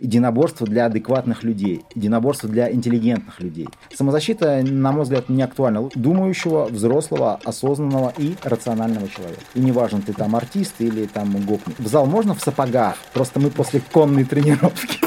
Единоборство 0.00 0.66
для 0.66 0.86
адекватных 0.86 1.42
людей, 1.42 1.84
единоборство 1.94 2.48
для 2.48 2.70
интеллигентных 2.70 3.40
людей. 3.40 3.68
Самозащита, 3.94 4.62
на 4.62 4.92
мой 4.92 5.04
взгляд, 5.04 5.28
не 5.28 5.42
актуальна. 5.42 5.88
Думающего, 5.94 6.66
взрослого, 6.66 7.40
осознанного 7.44 8.12
и 8.18 8.34
рационального 8.42 9.08
человека. 9.08 9.40
И 9.54 9.60
неважно, 9.60 10.02
ты 10.02 10.12
там 10.12 10.36
артист 10.36 10.74
или 10.78 11.06
там 11.06 11.30
гопник. 11.46 11.78
В 11.78 11.86
зал 11.86 12.06
можно 12.06 12.34
в 12.34 12.40
сапогах, 12.40 12.96
просто 13.12 13.40
мы 13.40 13.50
после 13.50 13.80
конной 13.92 14.24
тренировки. 14.24 15.05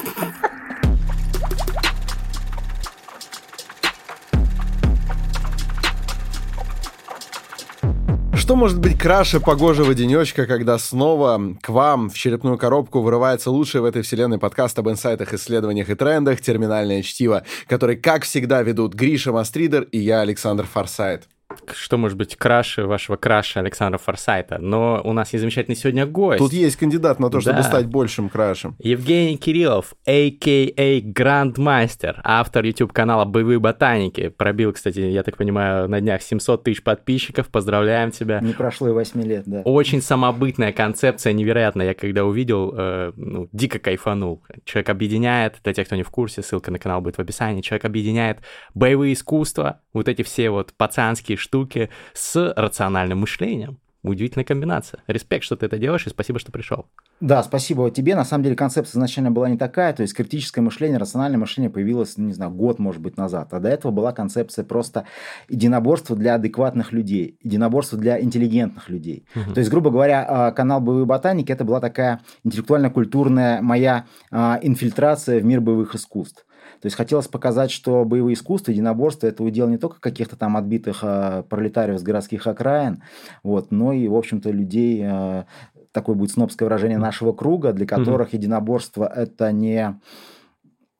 Что 8.49 8.55
может 8.55 8.79
быть 8.79 8.97
краше 8.97 9.39
погожего 9.39 9.93
денечка, 9.93 10.47
когда 10.47 10.79
снова 10.79 11.39
к 11.61 11.69
вам 11.69 12.09
в 12.09 12.15
черепную 12.15 12.57
коробку 12.57 13.01
вырывается 13.01 13.51
лучший 13.51 13.79
в 13.79 13.85
этой 13.85 14.01
вселенной 14.01 14.39
подкаст 14.39 14.79
об 14.79 14.89
инсайтах, 14.89 15.35
исследованиях 15.35 15.87
и 15.91 15.93
трендах 15.93 16.41
«Терминальное 16.41 17.03
чтиво», 17.03 17.43
который, 17.67 17.95
как 17.95 18.23
всегда, 18.23 18.63
ведут 18.63 18.95
Гриша 18.95 19.31
Мастридер 19.31 19.83
и 19.83 19.99
я, 19.99 20.21
Александр 20.21 20.65
Форсайт 20.65 21.27
что 21.73 21.97
может 21.97 22.17
быть 22.17 22.35
краше 22.35 22.85
вашего 22.85 23.15
краша 23.15 23.59
Александра 23.59 23.97
Форсайта. 23.97 24.59
Но 24.59 25.01
у 25.03 25.13
нас 25.13 25.33
есть 25.33 25.41
замечательный 25.41 25.75
сегодня 25.75 26.05
гость. 26.05 26.39
Тут 26.39 26.53
есть 26.53 26.75
кандидат 26.75 27.19
на 27.19 27.29
то, 27.29 27.41
чтобы 27.41 27.57
да. 27.57 27.63
стать 27.63 27.87
большим 27.87 28.29
крашем. 28.29 28.75
Евгений 28.79 29.37
Кириллов, 29.37 29.93
а.к.а. 30.05 31.01
Грандмастер, 31.01 32.21
автор 32.23 32.65
YouTube-канала 32.65 33.25
«Боевые 33.25 33.59
ботаники». 33.59 34.29
Пробил, 34.29 34.73
кстати, 34.73 34.99
я 34.99 35.23
так 35.23 35.37
понимаю, 35.37 35.89
на 35.89 35.99
днях 36.01 36.21
700 36.21 36.63
тысяч 36.63 36.83
подписчиков. 36.83 37.47
Поздравляем 37.47 38.11
тебя. 38.11 38.39
Не 38.41 38.53
прошло 38.53 38.89
и 38.89 38.91
8 38.91 39.21
лет, 39.23 39.43
да. 39.45 39.61
Очень 39.61 40.01
самобытная 40.01 40.71
концепция, 40.71 41.33
невероятная. 41.33 41.87
Я 41.87 41.93
когда 41.93 42.25
увидел, 42.25 42.73
э, 42.77 43.11
ну, 43.15 43.49
дико 43.51 43.79
кайфанул. 43.79 44.43
Человек 44.65 44.89
объединяет, 44.89 45.57
для 45.63 45.73
тех, 45.73 45.87
кто 45.87 45.95
не 45.95 46.03
в 46.03 46.09
курсе, 46.11 46.43
ссылка 46.43 46.69
на 46.71 46.77
канал 46.77 47.01
будет 47.01 47.15
в 47.15 47.19
описании, 47.19 47.61
человек 47.61 47.85
объединяет 47.85 48.39
боевые 48.73 49.13
искусства, 49.13 49.81
вот 49.93 50.07
эти 50.07 50.21
все 50.21 50.49
вот 50.51 50.73
пацанские 50.73 51.38
штуки 51.39 51.89
с 52.13 52.53
рациональным 52.55 53.19
мышлением. 53.19 53.79
Удивительная 54.01 54.45
комбинация. 54.45 55.01
Респект, 55.07 55.43
что 55.43 55.57
ты 55.57 55.65
это 55.65 55.77
делаешь, 55.77 56.07
и 56.07 56.09
спасибо, 56.09 56.39
что 56.39 56.53
пришел. 56.53 56.85
Да, 57.19 57.43
спасибо 57.43 57.91
тебе. 57.91 58.15
На 58.15 58.23
самом 58.23 58.45
деле 58.45 58.55
концепция 58.55 58.97
изначально 58.97 59.29
была 59.29 59.49
не 59.49 59.57
такая, 59.57 59.91
то 59.91 60.03
есть 60.03 60.13
критическое 60.13 60.61
мышление, 60.61 60.97
рациональное 60.97 61.37
мышление 61.37 61.69
появилось, 61.69 62.17
не 62.17 62.31
знаю, 62.31 62.51
год, 62.51 62.79
может 62.79 63.01
быть, 63.01 63.17
назад. 63.17 63.53
А 63.53 63.59
до 63.59 63.67
этого 63.67 63.91
была 63.91 64.13
концепция 64.13 64.63
просто 64.63 65.05
единоборства 65.49 66.15
для 66.15 66.35
адекватных 66.35 66.93
людей, 66.93 67.37
единоборства 67.43 67.97
для 67.97 68.21
интеллигентных 68.21 68.87
людей. 68.87 69.25
Угу. 69.35 69.53
То 69.53 69.59
есть, 69.59 69.69
грубо 69.69 69.89
говоря, 69.89 70.25
а, 70.25 70.51
канал 70.53 70.79
«Боевые 70.79 71.05
ботаники» 71.05 71.51
это 71.51 71.65
была 71.65 71.81
такая 71.81 72.21
интеллектуально-культурная 72.45 73.61
моя 73.61 74.05
а, 74.31 74.59
инфильтрация 74.61 75.41
в 75.41 75.43
мир 75.43 75.59
боевых 75.59 75.95
искусств. 75.95 76.45
То 76.81 76.85
есть 76.85 76.95
хотелось 76.95 77.27
показать, 77.27 77.71
что 77.71 78.05
боевые 78.05 78.35
искусства, 78.35 78.71
единоборство– 78.71 79.27
это 79.27 79.43
удел 79.43 79.67
не 79.67 79.77
только 79.77 79.99
каких-то 79.99 80.35
там 80.35 80.55
отбитых 80.55 80.99
э, 81.03 81.43
пролетариев 81.49 81.99
с 81.99 82.03
городских 82.03 82.47
окраин, 82.47 83.03
вот, 83.43 83.71
но 83.71 83.91
и, 83.91 84.07
в 84.07 84.15
общем-то, 84.15 84.49
людей, 84.49 85.01
э, 85.03 85.43
такое 85.91 86.15
будет 86.15 86.31
снобское 86.31 86.67
выражение, 86.67 86.97
нашего 86.97 87.33
круга, 87.33 87.73
для 87.73 87.85
которых 87.85 88.29
mm-hmm. 88.29 88.37
единоборство– 88.37 89.11
это 89.15 89.51
не 89.51 89.99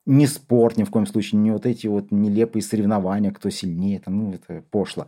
не 0.06 0.26
спорт 0.26 0.76
ни 0.76 0.84
в 0.84 0.90
коем 0.90 1.06
случае, 1.06 1.40
не 1.40 1.50
вот 1.50 1.66
эти 1.66 1.86
вот 1.86 2.10
нелепые 2.10 2.62
соревнования, 2.62 3.30
кто 3.30 3.48
сильнее, 3.50 4.00
там, 4.00 4.16
ну, 4.18 4.32
это 4.32 4.64
пошло. 4.70 5.06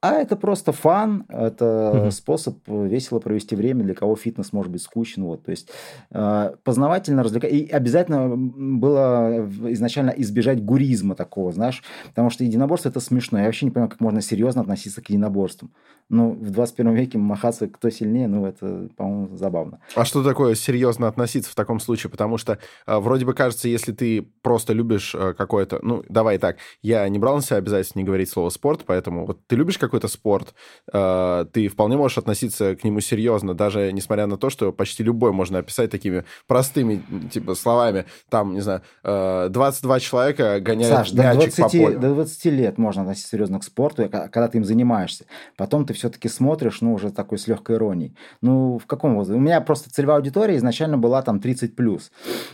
А 0.00 0.12
это 0.12 0.36
просто 0.36 0.70
фан, 0.70 1.24
это 1.28 1.64
mm-hmm. 1.64 2.10
способ 2.12 2.56
весело 2.68 3.18
провести 3.18 3.56
время, 3.56 3.82
для 3.82 3.94
кого 3.94 4.14
фитнес 4.14 4.52
может 4.52 4.70
быть 4.70 4.82
скучен. 4.82 5.24
Вот. 5.24 5.44
То 5.44 5.50
есть 5.50 5.70
э, 6.12 6.52
познавательно 6.62 7.24
развлекать. 7.24 7.52
И 7.52 7.66
обязательно 7.66 8.36
было 8.36 9.50
изначально 9.72 10.10
избежать 10.10 10.64
гуризма 10.64 11.16
такого, 11.16 11.50
знаешь, 11.50 11.82
потому 12.10 12.30
что 12.30 12.44
единоборство 12.44 12.90
это 12.90 13.00
смешно. 13.00 13.38
Я 13.40 13.46
вообще 13.46 13.66
не 13.66 13.72
понимаю, 13.72 13.90
как 13.90 14.00
можно 14.00 14.20
серьезно 14.20 14.60
относиться 14.60 15.02
к 15.02 15.08
единоборствам. 15.08 15.72
Ну, 16.10 16.30
в 16.30 16.50
21 16.50 16.94
веке 16.94 17.18
махаться 17.18 17.66
кто 17.66 17.90
сильнее, 17.90 18.28
ну, 18.28 18.46
это, 18.46 18.88
по-моему, 18.96 19.36
забавно. 19.36 19.80
А 19.94 20.04
что 20.04 20.22
такое 20.22 20.54
серьезно 20.54 21.08
относиться 21.08 21.50
в 21.50 21.54
таком 21.54 21.80
случае? 21.80 22.10
Потому 22.10 22.38
что 22.38 22.58
э, 22.86 22.98
вроде 22.98 23.26
бы 23.26 23.34
кажется, 23.34 23.68
если 23.68 23.92
ты 23.92 24.22
просто 24.42 24.72
любишь 24.72 25.14
э, 25.14 25.34
какое-то... 25.34 25.80
Ну, 25.82 26.04
давай 26.08 26.38
так, 26.38 26.58
я 26.82 27.06
не 27.08 27.18
брал 27.18 27.36
на 27.36 27.42
себя 27.42 27.56
обязательно 27.56 28.00
не 28.00 28.06
говорить 28.06 28.30
слово 28.30 28.48
спорт, 28.48 28.84
поэтому 28.86 29.26
вот 29.26 29.46
ты 29.48 29.56
любишь 29.56 29.76
какой-то 29.88 30.08
спорт, 30.08 30.54
э, 30.92 31.46
ты 31.52 31.68
вполне 31.68 31.96
можешь 31.96 32.18
относиться 32.18 32.76
к 32.76 32.84
нему 32.84 33.00
серьезно, 33.00 33.54
даже 33.54 33.92
несмотря 33.92 34.26
на 34.26 34.36
то, 34.36 34.50
что 34.50 34.72
почти 34.72 35.02
любой 35.02 35.32
можно 35.32 35.58
описать 35.58 35.90
такими 35.90 36.24
простыми, 36.46 37.02
типа, 37.30 37.54
словами. 37.54 38.04
Там, 38.28 38.54
не 38.54 38.60
знаю, 38.60 38.82
э, 39.04 39.48
22 39.50 40.00
человека 40.00 40.60
гоняют 40.60 41.08
Саш, 41.08 41.12
мячик 41.12 41.56
до 41.56 41.62
20, 41.62 41.62
по 41.62 41.68
полю. 41.68 41.98
до 41.98 42.14
20 42.14 42.44
лет 42.46 42.78
можно 42.78 43.02
относиться 43.02 43.30
серьезно 43.30 43.58
к 43.58 43.64
спорту, 43.64 44.08
когда 44.08 44.48
ты 44.48 44.58
им 44.58 44.64
занимаешься. 44.64 45.24
Потом 45.56 45.86
ты 45.86 45.94
все-таки 45.94 46.28
смотришь, 46.28 46.80
ну, 46.80 46.92
уже 46.92 47.10
такой 47.10 47.38
с 47.38 47.46
легкой 47.46 47.76
иронией. 47.76 48.16
Ну, 48.42 48.78
в 48.78 48.86
каком 48.86 49.14
возрасте? 49.14 49.38
У 49.38 49.42
меня 49.42 49.60
просто 49.60 49.90
целевая 49.90 50.18
аудитория 50.18 50.56
изначально 50.56 50.98
была 50.98 51.22
там 51.22 51.38
30+. 51.38 51.68
плюс. 51.68 52.10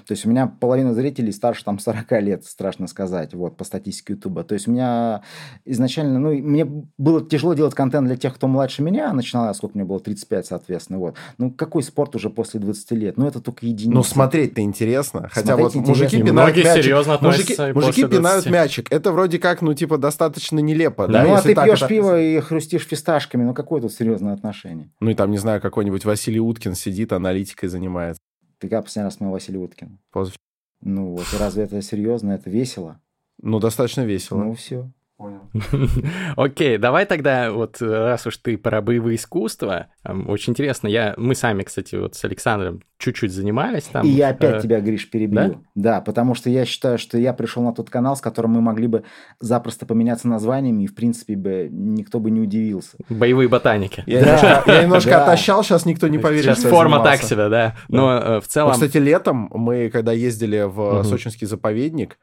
То 0.06 0.12
есть 0.12 0.26
у 0.26 0.30
меня 0.30 0.46
половина 0.46 0.94
зрителей 0.94 1.32
старше 1.32 1.64
там 1.64 1.78
40 1.78 2.12
лет, 2.22 2.44
страшно 2.44 2.86
сказать, 2.86 3.34
вот, 3.34 3.56
по 3.56 3.64
статистике 3.64 4.14
Ютуба. 4.14 4.44
То 4.44 4.54
есть 4.54 4.68
у 4.68 4.70
меня 4.70 5.22
изначально, 5.64 6.18
ну, 6.18 6.32
мне 6.32 6.64
было 6.98 7.23
тяжело 7.28 7.54
делать 7.54 7.74
контент 7.74 8.06
для 8.06 8.16
тех, 8.16 8.34
кто 8.34 8.46
младше 8.46 8.82
меня. 8.82 9.12
Начинал 9.12 9.46
я, 9.46 9.54
сколько 9.54 9.76
мне 9.76 9.84
было, 9.84 10.00
35, 10.00 10.46
соответственно. 10.46 10.98
Вот. 10.98 11.16
Ну, 11.38 11.50
какой 11.50 11.82
спорт 11.82 12.14
уже 12.16 12.30
после 12.30 12.60
20 12.60 12.90
лет? 12.92 13.16
Ну, 13.16 13.26
это 13.26 13.40
только 13.40 13.66
единицы. 13.66 13.94
Ну, 13.94 14.02
смотреть-то 14.02 14.60
интересно. 14.60 15.28
Хотя 15.32 15.56
вот 15.56 15.76
интересно. 15.76 16.04
мужики 16.04 16.22
пинают 16.22 16.56
мячик. 16.56 16.82
серьезно 16.82 17.18
мужики, 17.20 17.56
мужики 17.74 18.06
пинают 18.06 18.46
мячик. 18.46 18.92
Это 18.92 19.12
вроде 19.12 19.38
как, 19.38 19.62
ну, 19.62 19.74
типа, 19.74 19.98
достаточно 19.98 20.58
нелепо. 20.58 21.06
Да, 21.06 21.12
да? 21.12 21.24
Ну, 21.24 21.34
а 21.34 21.42
ты 21.42 21.54
пьешь 21.54 21.78
это... 21.78 21.88
пиво 21.88 22.20
и 22.20 22.40
хрустишь 22.40 22.86
фисташками. 22.86 23.44
Ну, 23.44 23.54
какое 23.54 23.80
тут 23.80 23.92
серьезное 23.92 24.34
отношение? 24.34 24.90
Ну, 25.00 25.10
и 25.10 25.14
там, 25.14 25.30
не 25.30 25.38
знаю, 25.38 25.60
какой-нибудь 25.60 26.04
Василий 26.04 26.40
Уткин 26.40 26.74
сидит, 26.74 27.12
аналитикой 27.12 27.68
занимается. 27.68 28.20
Ты 28.58 28.68
как 28.68 28.84
последний 28.84 29.06
раз 29.06 29.14
смотрел 29.14 29.32
Василий 29.32 29.58
Уткин? 29.58 29.98
Позавчера. 30.10 30.38
Ну, 30.80 31.12
вот, 31.12 31.26
разве 31.38 31.64
это 31.64 31.80
серьезно? 31.82 32.32
Это 32.32 32.50
весело? 32.50 33.00
Ну, 33.42 33.58
достаточно 33.58 34.02
весело. 34.02 34.38
Ну, 34.38 34.54
все. 34.54 34.90
Понял. 35.24 35.40
Окей, 36.36 36.76
давай 36.76 37.06
тогда, 37.06 37.50
вот 37.50 37.80
раз 37.80 38.26
уж 38.26 38.36
ты 38.36 38.58
про 38.58 38.82
боевые 38.82 39.16
искусства, 39.16 39.86
очень 40.04 40.50
интересно, 40.50 40.86
я, 40.86 41.14
мы 41.16 41.34
сами, 41.34 41.62
кстати, 41.62 41.94
вот 41.94 42.14
с 42.14 42.22
Александром 42.26 42.82
чуть-чуть 42.98 43.32
занимались 43.32 43.84
там. 43.84 44.04
И 44.04 44.10
я 44.10 44.28
опять 44.28 44.56
э, 44.56 44.60
тебя, 44.60 44.80
Гриш, 44.80 45.08
перебью. 45.08 45.34
Да? 45.34 45.54
да, 45.74 46.00
потому 46.02 46.34
что 46.34 46.50
я 46.50 46.66
считаю, 46.66 46.98
что 46.98 47.16
я 47.16 47.32
пришел 47.32 47.62
на 47.62 47.72
тот 47.72 47.88
канал, 47.88 48.16
с 48.16 48.20
которым 48.20 48.52
мы 48.52 48.60
могли 48.60 48.86
бы 48.86 49.04
запросто 49.40 49.86
поменяться 49.86 50.28
названиями, 50.28 50.82
и, 50.82 50.86
в 50.86 50.94
принципе, 50.94 51.36
бы 51.36 51.68
никто 51.70 52.20
бы 52.20 52.30
не 52.30 52.40
удивился. 52.40 52.98
Боевые 53.08 53.48
ботаники. 53.48 54.04
Я 54.06 54.62
немножко, 54.82 55.22
отощал, 55.22 55.64
сейчас 55.64 55.86
никто 55.86 56.08
не 56.08 56.18
поверит, 56.18 56.56
Сейчас 56.56 56.64
форма 56.64 57.02
так 57.02 57.22
себе, 57.22 57.48
да. 57.48 57.76
Но. 57.88 58.12
Э, 58.12 58.40
в 58.40 58.46
целом... 58.46 58.72
Кстати, 58.72 58.98
летом 58.98 59.48
мы, 59.54 59.88
когда 59.88 60.12
ездили 60.12 60.64
в. 60.66 61.02
Сочинский 61.04 61.46
заповедник, 61.46 62.18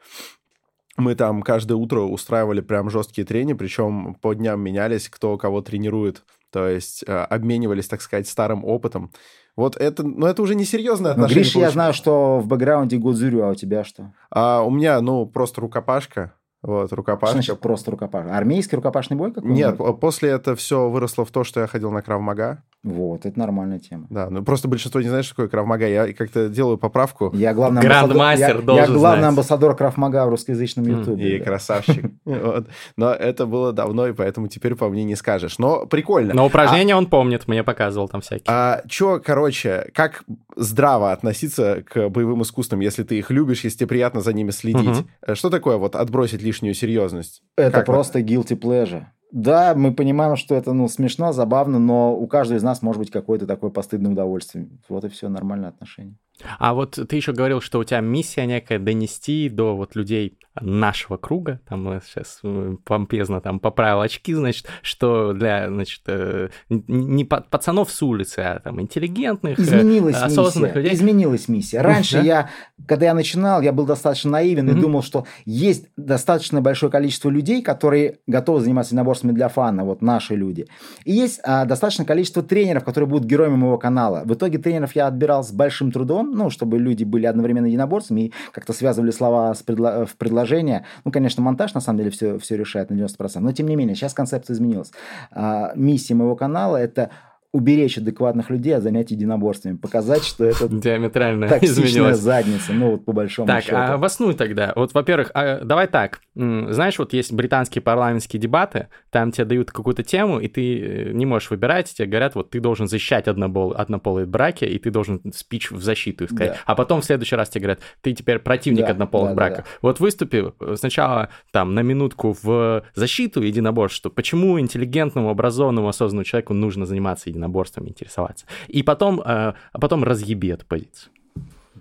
мы 1.02 1.16
там 1.16 1.42
каждое 1.42 1.76
утро 1.76 2.02
устраивали 2.02 2.62
прям 2.62 2.90
жесткие 2.90 3.26
трени, 3.26 3.54
причем 3.54 4.16
по 4.22 4.34
дням 4.34 4.62
менялись, 4.62 5.10
кто 5.10 5.38
кого 5.38 5.62
тренирует. 5.62 6.24
То 6.52 6.68
есть 6.68 7.04
э, 7.08 7.12
обменивались, 7.12 7.88
так 7.88 8.02
сказать, 8.02 8.28
старым 8.28 8.66
опытом. 8.66 9.12
Вот 9.56 9.76
это, 9.78 10.04
ну, 10.04 10.26
это 10.26 10.42
уже 10.42 10.56
не 10.56 10.66
серьезное 10.66 11.14
ну, 11.14 11.24
отношение. 11.24 11.44
Гриш, 11.44 11.56
я 11.56 11.70
знаю, 11.72 11.94
что 11.94 12.40
в 12.40 12.48
бэкграунде 12.48 12.98
Гудзюрю, 12.98 13.44
а 13.44 13.50
у 13.50 13.56
тебя 13.56 13.84
что? 13.84 14.14
А, 14.30 14.62
у 14.62 14.70
меня, 14.70 15.02
ну, 15.02 15.26
просто 15.26 15.62
рукопашка. 15.62 16.34
Вот, 16.62 16.94
рукопашка. 16.94 17.28
Что 17.28 17.44
значит 17.44 17.60
просто 17.60 17.92
рукопашка? 17.92 18.38
Армейский 18.38 18.76
рукопашный 18.76 19.18
бой 19.18 19.34
какой 19.34 19.50
Нет, 19.50 19.78
после 20.00 20.30
это 20.30 20.56
все 20.56 20.90
выросло 20.90 21.26
в 21.26 21.32
то, 21.32 21.44
что 21.44 21.60
я 21.60 21.68
ходил 21.68 21.92
на 21.92 22.02
Кравмага. 22.02 22.64
Вот, 22.84 23.28
это 23.28 23.38
нормальная 23.38 23.78
тема. 23.78 24.08
Да, 24.10 24.30
ну 24.32 24.44
просто 24.44 24.68
большинство 24.68 25.02
не 25.02 25.08
знает, 25.08 25.24
что 25.24 25.36
такое 25.36 25.50
Кравмага. 25.50 25.88
Я 25.88 26.14
как-то 26.14 26.50
делаю 26.50 26.80
поправку. 26.80 27.30
Я 27.34 27.54
главный 27.54 27.82
Грандмастер 27.82 28.58
амбассадор, 28.58 28.76
я, 28.76 28.82
я 28.82 28.88
главный 28.88 29.20
знать. 29.20 29.30
амбассадор 29.30 29.76
Кравмага 29.76 30.26
в 30.26 30.30
русскоязычном 30.30 30.86
ютубе. 30.86 31.36
И 31.36 31.40
да. 31.40 31.46
красавчик. 31.46 32.12
Но 32.98 33.12
это 33.12 33.46
было 33.46 33.72
давно, 33.72 34.08
и 34.08 34.14
поэтому 34.14 34.48
теперь 34.48 34.74
по 34.74 34.90
мне 34.90 35.04
не 35.04 35.16
скажешь. 35.16 35.60
Но 35.60 35.86
прикольно. 35.86 36.34
Но 36.34 36.46
упражнения 36.46 36.96
а 36.96 36.98
он 36.98 37.06
помнит, 37.06 37.48
мне 37.48 37.64
показывал 37.64 38.08
там 38.10 38.22
всякие. 38.22 38.46
А 38.48 38.82
что, 38.90 39.22
короче, 39.24 39.92
как 39.94 40.24
здраво 40.56 41.12
относиться 41.12 41.84
к 41.88 42.10
боевым 42.10 42.42
искусствам, 42.42 42.80
если 42.80 43.04
ты 43.04 43.20
их 43.20 43.30
любишь, 43.30 43.64
если 43.64 43.78
тебе 43.78 43.88
приятно 43.88 44.22
за 44.22 44.34
ними 44.34 44.50
следить? 44.50 45.06
Что 45.34 45.52
такое 45.52 45.78
вот 45.78 45.96
отбросить 45.96 46.42
лишнюю 46.42 46.74
серьезность? 46.74 47.44
Это 47.58 47.82
просто 47.82 48.22
guilty 48.22 48.60
pleasure. 48.60 49.04
Да, 49.32 49.74
мы 49.76 49.94
понимаем, 49.94 50.36
что 50.36 50.56
это 50.56 50.74
ну, 50.74 50.88
смешно, 50.90 51.32
забавно, 51.32 51.80
но 51.80 52.16
у 52.16 52.28
каждого 52.28 52.58
из 52.58 52.64
нас 52.64 52.82
может 52.82 53.00
быть 53.00 53.12
какое-то 53.12 53.48
такое 53.48 53.70
постыдное 53.70 54.12
удовольствие. 54.12 54.70
Вот 54.90 55.06
и 55.06 55.10
все, 55.10 55.30
нормальное 55.30 55.70
отношение. 55.70 56.18
А 56.60 56.74
вот 56.74 57.00
ты 57.08 57.16
еще 57.16 57.32
говорил, 57.32 57.62
что 57.62 57.80
у 57.80 57.84
тебя 57.84 58.02
миссия 58.02 58.46
некая 58.46 58.80
донести 58.80 59.48
до 59.48 59.76
вот 59.76 59.96
людей 59.96 60.38
нашего 60.60 61.18
круга, 61.18 61.62
там 61.68 62.02
сейчас 62.06 62.42
помпезно 62.84 63.40
там 63.42 63.60
поправил 63.60 64.02
очки, 64.02 64.34
значит, 64.34 64.68
что 64.82 65.34
для, 65.34 65.68
значит, 65.70 66.02
э, 66.08 66.50
не 66.70 67.24
пацанов 67.24 67.92
с 67.92 68.02
улицы, 68.02 68.40
а 68.40 68.60
там 68.60 68.82
интеллигентных, 68.82 69.58
э, 69.60 69.62
Изменилась 69.62 70.18
осознанных 70.18 70.76
миссия. 70.76 70.84
людей. 70.84 70.94
Изменилась 70.94 71.48
миссия. 71.48 71.82
Раньше 71.82 72.18
да? 72.18 72.24
я, 72.24 72.50
когда 72.86 73.06
я 73.08 73.14
начинал, 73.14 73.62
я 73.62 73.72
был 73.72 73.86
достаточно 73.86 74.32
наивен 74.32 74.70
mm-hmm. 74.70 74.78
и 74.78 74.82
думал, 74.82 75.04
что 75.04 75.26
есть 75.46 75.88
достаточно 75.96 76.62
большое 76.62 76.92
количество 76.92 77.30
людей, 77.30 77.62
которые 77.62 78.20
готовы 78.28 78.62
заниматься 78.62 78.94
единоборствами 78.94 79.32
для 79.32 79.48
фана, 79.48 79.86
вот 79.86 80.02
наши 80.02 80.36
люди. 80.36 80.68
И 81.06 81.14
есть 81.14 81.40
а, 81.44 81.66
достаточное 81.66 82.06
количество 82.06 82.44
тренеров, 82.44 82.84
которые 82.84 83.08
будут 83.08 83.26
героями 83.26 83.56
моего 83.56 83.78
канала. 83.78 84.24
В 84.26 84.34
итоге 84.34 84.58
тренеров 84.58 84.96
я 84.96 85.08
отбирал 85.08 85.44
с 85.44 85.52
большим 85.52 85.92
трудом, 85.92 86.32
ну, 86.32 86.50
чтобы 86.50 86.78
люди 86.78 87.04
были 87.04 87.26
одновременно 87.26 87.68
единоборцами 87.68 88.22
и 88.22 88.34
как-то 88.52 88.74
связывали 88.74 89.12
слова 89.12 89.54
с 89.54 89.64
предло- 89.64 90.06
в 90.06 90.16
предложении 90.18 90.41
предложение. 90.42 90.86
Ну, 91.06 91.12
конечно, 91.12 91.44
монтаж 91.44 91.74
на 91.74 91.82
самом 91.82 92.00
деле 92.00 92.12
все, 92.12 92.38
все 92.40 92.58
решает 92.58 92.90
на 92.90 92.96
90%, 92.96 93.40
но 93.40 93.52
тем 93.52 93.68
не 93.68 93.76
менее, 93.76 93.96
сейчас 93.96 94.14
концепция 94.14 94.56
изменилась. 94.56 94.92
А, 95.32 95.72
миссия 95.76 96.16
моего 96.16 96.36
канала– 96.36 96.78
это 96.78 97.12
уберечь 97.54 97.98
адекватных 97.98 98.50
людей 98.50 98.76
от 98.76 98.84
занятий 98.84 99.16
единоборствами, 99.16 99.76
показать, 99.76 100.24
что 100.24 100.46
это 100.46 100.70
диаметрально 100.70 101.50
токсичная 101.50 102.14
задница, 102.14 102.72
ну 102.72 102.92
вот 102.92 103.04
по 103.04 103.12
большому 103.12 103.48
так, 103.48 103.64
счету. 103.64 103.76
Так, 103.76 103.90
а 103.90 103.98
воснуй 103.98 104.36
тогда. 104.36 104.72
Вот, 104.76 104.94
во-первых, 104.94 105.32
а, 105.34 105.60
давай 105.60 105.88
так. 105.88 106.22
Знаешь, 106.34 106.98
вот 106.98 107.12
есть 107.12 107.34
британские 107.34 107.82
парламентские 107.82 108.40
дебаты, 108.40 108.88
там 109.10 109.32
тебе 109.32 109.44
дают 109.46 109.72
какую-то 109.72 110.02
тему, 110.04 110.40
и 110.40 110.48
ты 110.48 110.80
э, 110.80 111.12
не 111.12 111.26
можешь 111.26 111.50
выбирать, 111.50 111.94
тебе 111.94 112.08
говорят, 112.08 112.36
вот 112.36 112.52
ты 112.52 112.62
должен 112.62 112.88
защищать 112.88 113.28
однопол, 113.28 113.74
однополые 113.74 114.26
браки, 114.26 114.64
и 114.64 114.80
ты 114.80 114.90
должен 114.90 115.22
спич 115.34 115.72
в 115.72 115.82
защиту 115.82 116.28
сказать. 116.28 116.54
Да. 116.54 116.60
А 116.66 116.76
потом 116.76 117.02
в 117.02 117.06
следующий 117.06 117.36
раз 117.36 117.50
тебе 117.50 117.64
говорят, 117.64 117.80
ты 118.00 118.14
теперь 118.14 118.40
противник 118.40 118.86
да, 118.86 118.92
однополых 118.92 119.32
да, 119.32 119.36
браков. 119.36 119.58
Да, 119.58 119.64
да. 119.64 119.70
Вот 119.82 120.00
выступи 120.00 120.54
э, 120.58 120.76
сначала 120.78 121.28
там 121.52 121.76
на 121.76 121.82
минутку 121.82 122.38
в 122.42 122.84
защиту 122.96 123.42
единоборства, 123.42 124.10
почему 124.10 124.58
интеллигентному, 124.58 125.30
образованному, 125.30 125.90
осознанному 125.90 126.24
человеку 126.24 126.54
нужно 126.54 126.86
заниматься 126.86 127.30
единоборством 127.30 127.41
единоборствами 127.42 127.90
интересоваться. 127.90 128.46
И 128.68 128.84
потом, 128.84 129.20
э, 129.22 129.24
а 129.24 129.80
потом 129.80 130.04
разъеби 130.04 130.50
эту 130.50 130.66
позицию. 130.66 131.12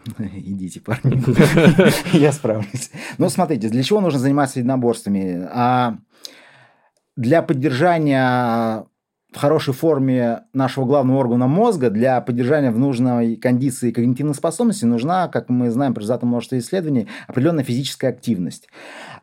Идите, 0.18 0.80
парни. 0.80 1.22
Я 2.16 2.32
справлюсь. 2.32 2.90
Ну, 3.18 3.28
смотрите, 3.28 3.68
для 3.68 3.82
чего 3.82 4.00
нужно 4.00 4.18
заниматься 4.18 4.60
единоборствами? 4.60 5.48
А 5.52 5.98
для 7.16 7.42
поддержания 7.42 8.86
в 9.32 9.36
хорошей 9.36 9.74
форме 9.74 10.42
нашего 10.52 10.86
главного 10.86 11.18
органа 11.18 11.46
мозга 11.46 11.90
для 11.90 12.20
поддержания 12.20 12.72
в 12.72 12.78
нужной 12.78 13.36
кондиции 13.36 13.92
когнитивных 13.92 14.36
способностей 14.36 14.86
нужна, 14.86 15.28
как 15.28 15.48
мы 15.48 15.70
знаем 15.70 15.94
по 15.94 16.00
результатам 16.00 16.30
множества 16.30 16.58
исследований, 16.58 17.06
определенная 17.28 17.62
физическая 17.62 18.10
активность. 18.10 18.68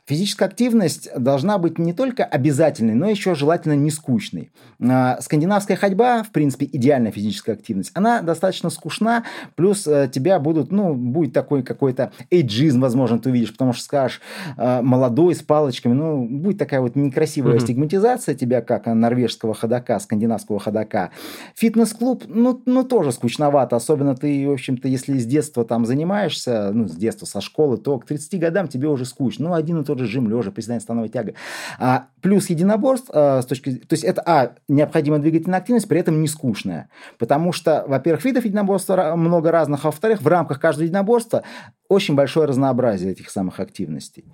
Физическая 0.07 0.47
активность 0.47 1.09
должна 1.17 1.57
быть 1.57 1.77
не 1.77 1.91
только 1.91 2.23
обязательной, 2.23 2.93
но 2.93 3.09
еще 3.09 3.35
желательно 3.35 3.73
не 3.73 3.91
скучной. 3.91 4.51
А, 4.81 5.19
скандинавская 5.19 5.75
ходьба, 5.75 6.23
в 6.23 6.31
принципе, 6.31 6.65
идеальная 6.71 7.11
физическая 7.11 7.55
активность, 7.55 7.91
она 7.93 8.21
достаточно 8.21 8.69
скучна, 8.69 9.25
плюс 9.55 9.85
э, 9.85 10.09
тебя 10.09 10.39
будут, 10.39 10.71
ну, 10.71 10.93
будет 10.93 11.33
такой 11.33 11.61
какой-то 11.61 12.13
эйджизм, 12.31 12.79
возможно, 12.79 13.19
ты 13.19 13.31
увидишь, 13.31 13.51
потому 13.51 13.73
что 13.73 13.83
скажешь, 13.83 14.21
э, 14.55 14.81
молодой, 14.81 15.35
с 15.35 15.41
палочками, 15.41 15.91
ну, 15.93 16.25
будет 16.25 16.57
такая 16.57 16.79
вот 16.79 16.95
некрасивая 16.95 17.55
mm-hmm. 17.55 17.63
стигматизация 17.63 18.33
тебя, 18.33 18.61
как 18.61 18.85
норвежского 18.85 19.53
ходока, 19.53 19.99
скандинавского 19.99 20.59
ходока. 20.59 21.11
Фитнес-клуб, 21.55 22.23
ну, 22.27 22.61
ну, 22.65 22.85
тоже 22.85 23.11
скучновато, 23.11 23.75
особенно 23.75 24.15
ты, 24.15 24.47
в 24.47 24.51
общем-то, 24.51 24.87
если 24.87 25.17
с 25.17 25.25
детства 25.25 25.65
там 25.65 25.85
занимаешься, 25.85 26.71
ну, 26.71 26.87
с 26.87 26.95
детства, 26.95 27.25
со 27.25 27.41
школы, 27.41 27.77
то 27.77 27.99
к 27.99 28.05
30 28.05 28.39
годам 28.39 28.69
тебе 28.69 28.87
уже 28.87 29.03
скучно. 29.03 29.49
Ну, 29.49 29.53
один 29.53 29.81
и 29.81 29.83
тот 29.83 29.96
же 29.99 30.05
жим, 30.05 30.29
лежа, 30.29 30.51
приседание, 30.51 30.81
становая 30.81 31.09
тяга. 31.09 31.33
А, 31.79 32.07
плюс 32.21 32.49
единоборств, 32.49 33.09
а, 33.13 33.41
с 33.41 33.45
точки, 33.45 33.75
то 33.75 33.93
есть 33.93 34.03
это, 34.03 34.21
а, 34.25 34.55
необходимая 34.67 35.19
двигательная 35.21 35.59
активность, 35.59 35.87
при 35.87 35.99
этом 35.99 36.21
не 36.21 36.27
скучная. 36.27 36.89
Потому 37.17 37.51
что, 37.51 37.83
во-первых, 37.87 38.25
видов 38.25 38.45
единоборства 38.45 39.15
много 39.15 39.51
разных, 39.51 39.85
а 39.85 39.87
во-вторых, 39.87 40.21
в 40.21 40.27
рамках 40.27 40.59
каждого 40.59 40.85
единоборства 40.85 41.43
очень 41.89 42.15
большое 42.15 42.47
разнообразие 42.47 43.11
этих 43.11 43.29
самых 43.29 43.59
активностей. 43.59 44.25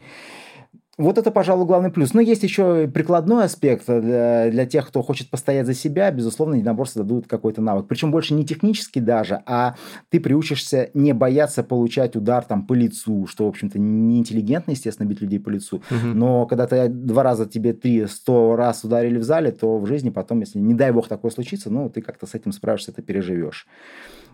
Вот 1.00 1.18
это, 1.18 1.32
пожалуй, 1.32 1.66
главный 1.66 1.90
плюс. 1.90 2.14
Но 2.14 2.22
есть 2.22 2.44
еще 2.44 2.88
прикладной 2.88 3.46
аспект 3.46 3.88
для, 3.88 4.52
для 4.52 4.66
тех, 4.68 4.88
кто 4.88 5.02
хочет 5.02 5.30
постоять 5.32 5.66
за 5.66 5.74
себя. 5.74 6.12
Безусловно, 6.12 6.54
единоборства 6.54 7.04
дадут 7.04 7.28
какой-то 7.28 7.62
навык. 7.62 7.88
Причем 7.88 8.12
больше 8.12 8.36
не 8.36 8.46
технический 8.46 9.00
даже, 9.00 9.42
а 9.48 9.76
ты 10.10 10.20
приучишься 10.20 10.92
не 10.94 11.14
бояться 11.14 11.64
получать 11.64 12.16
удар 12.16 12.44
там 12.44 12.68
по 12.68 12.74
лицу, 12.74 13.26
что, 13.26 13.46
в 13.46 13.48
общем-то, 13.50 13.80
не 13.80 14.20
интеллигентно, 14.20 14.72
естественно, 14.72 15.08
бить 15.08 15.20
людей 15.20 15.40
по 15.40 15.50
лицу. 15.50 15.78
Угу. 15.78 16.14
Но 16.14 16.46
когда 16.46 16.68
ты 16.68 16.88
два 16.90 17.24
раза 17.24 17.48
тебе 17.48 17.74
три, 17.74 18.06
сто 18.06 18.56
раз 18.56 18.84
ударили 18.84 19.18
в 19.18 19.24
зале, 19.24 19.52
то 19.52 19.80
в 19.80 19.88
жизни 19.88 20.12
потом, 20.12 20.42
если, 20.42 20.60
не 20.60 20.76
дай 20.76 20.92
бог, 20.92 21.08
такое 21.08 21.32
случится, 21.32 21.72
ну, 21.72 21.90
ты 21.90 22.02
как-то 22.02 22.28
с 22.28 22.36
этим 22.36 22.52
справишься, 22.52 22.92
это 22.92 23.02
переживешь. 23.02 23.66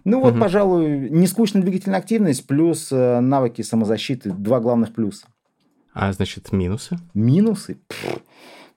Ну 0.04 0.22
вот, 0.22 0.34
угу. 0.34 0.42
пожалуй, 0.42 1.10
нескучная 1.10 1.62
двигательная 1.62 2.00
активность 2.00 2.46
плюс 2.48 2.92
э, 2.92 3.20
навыки 3.22 3.62
самозащиты. 3.62 4.32
Два 4.32 4.60
главных 4.60 4.94
плюса. 4.94 5.26
А 6.02 6.14
значит, 6.14 6.54
минусы? 6.54 6.98
Минусы? 7.14 7.78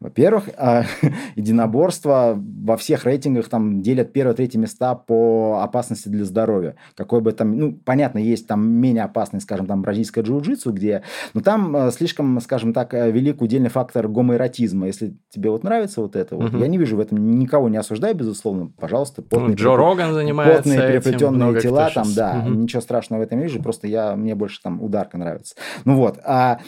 Во-первых, 0.02 0.49
а, 0.56 0.84
единоборства 1.37 2.37
во 2.37 2.76
всех 2.76 3.04
рейтингах 3.04 3.49
там 3.49 3.82
делят 3.82 4.12
первые, 4.12 4.34
третьи 4.34 4.58
места 4.58 4.96
по 4.96 5.60
опасности 5.62 6.08
для 6.08 6.25
здоровья. 6.25 6.75
Какой 6.96 7.20
бы 7.20 7.31
там, 7.31 7.56
ну, 7.56 7.72
понятно, 7.72 8.19
есть 8.19 8.49
там 8.49 8.66
менее 8.66 9.04
опасный, 9.04 9.40
скажем, 9.40 9.66
там 9.66 9.82
бразильское 9.82 10.25
джиу-джитсу, 10.25 10.72
где, 10.72 11.02
но 11.34 11.40
там 11.40 11.76
э, 11.76 11.90
слишком, 11.93 12.40
скажем 12.40 12.72
так, 12.72 12.94
э, 12.94 13.12
велик 13.12 13.43
удельный 13.43 13.70
фактор 13.70 14.08
гомоэротизма. 14.08 14.88
Если 14.88 15.16
тебе 15.31 15.50
вот 15.50 15.62
нравится 15.62 16.00
вот 16.00 16.16
это, 16.16 16.34
вот, 16.34 16.52
я 16.52 16.66
не 16.66 16.78
вижу 16.78 16.96
в 16.96 17.00
этом 17.00 17.38
никого 17.38 17.69
не 17.69 17.76
осуждаю, 17.76 18.16
безусловно, 18.16 18.72
пожалуйста. 18.78 19.22
Потные, 19.22 19.50
ну, 19.50 19.54
Джо 19.54 19.76
Роган 19.76 20.14
занимается 20.14 20.64
Потные 20.64 20.88
переплетенные 20.88 21.60
тела, 21.60 21.90
там, 21.94 22.06
да, 22.16 22.43
угу. 22.44 22.54
ничего 22.54 22.82
страшного 22.82 23.20
в 23.20 23.22
этом 23.22 23.38
не 23.38 23.44
вижу, 23.44 23.62
просто 23.62 23.87
я, 23.87 24.16
мне 24.16 24.34
больше 24.34 24.60
там 24.60 24.82
ударка 24.82 25.16
нравится. 25.16 25.54
Ну 25.84 25.94
вот, 25.94 26.19
а 26.25 26.58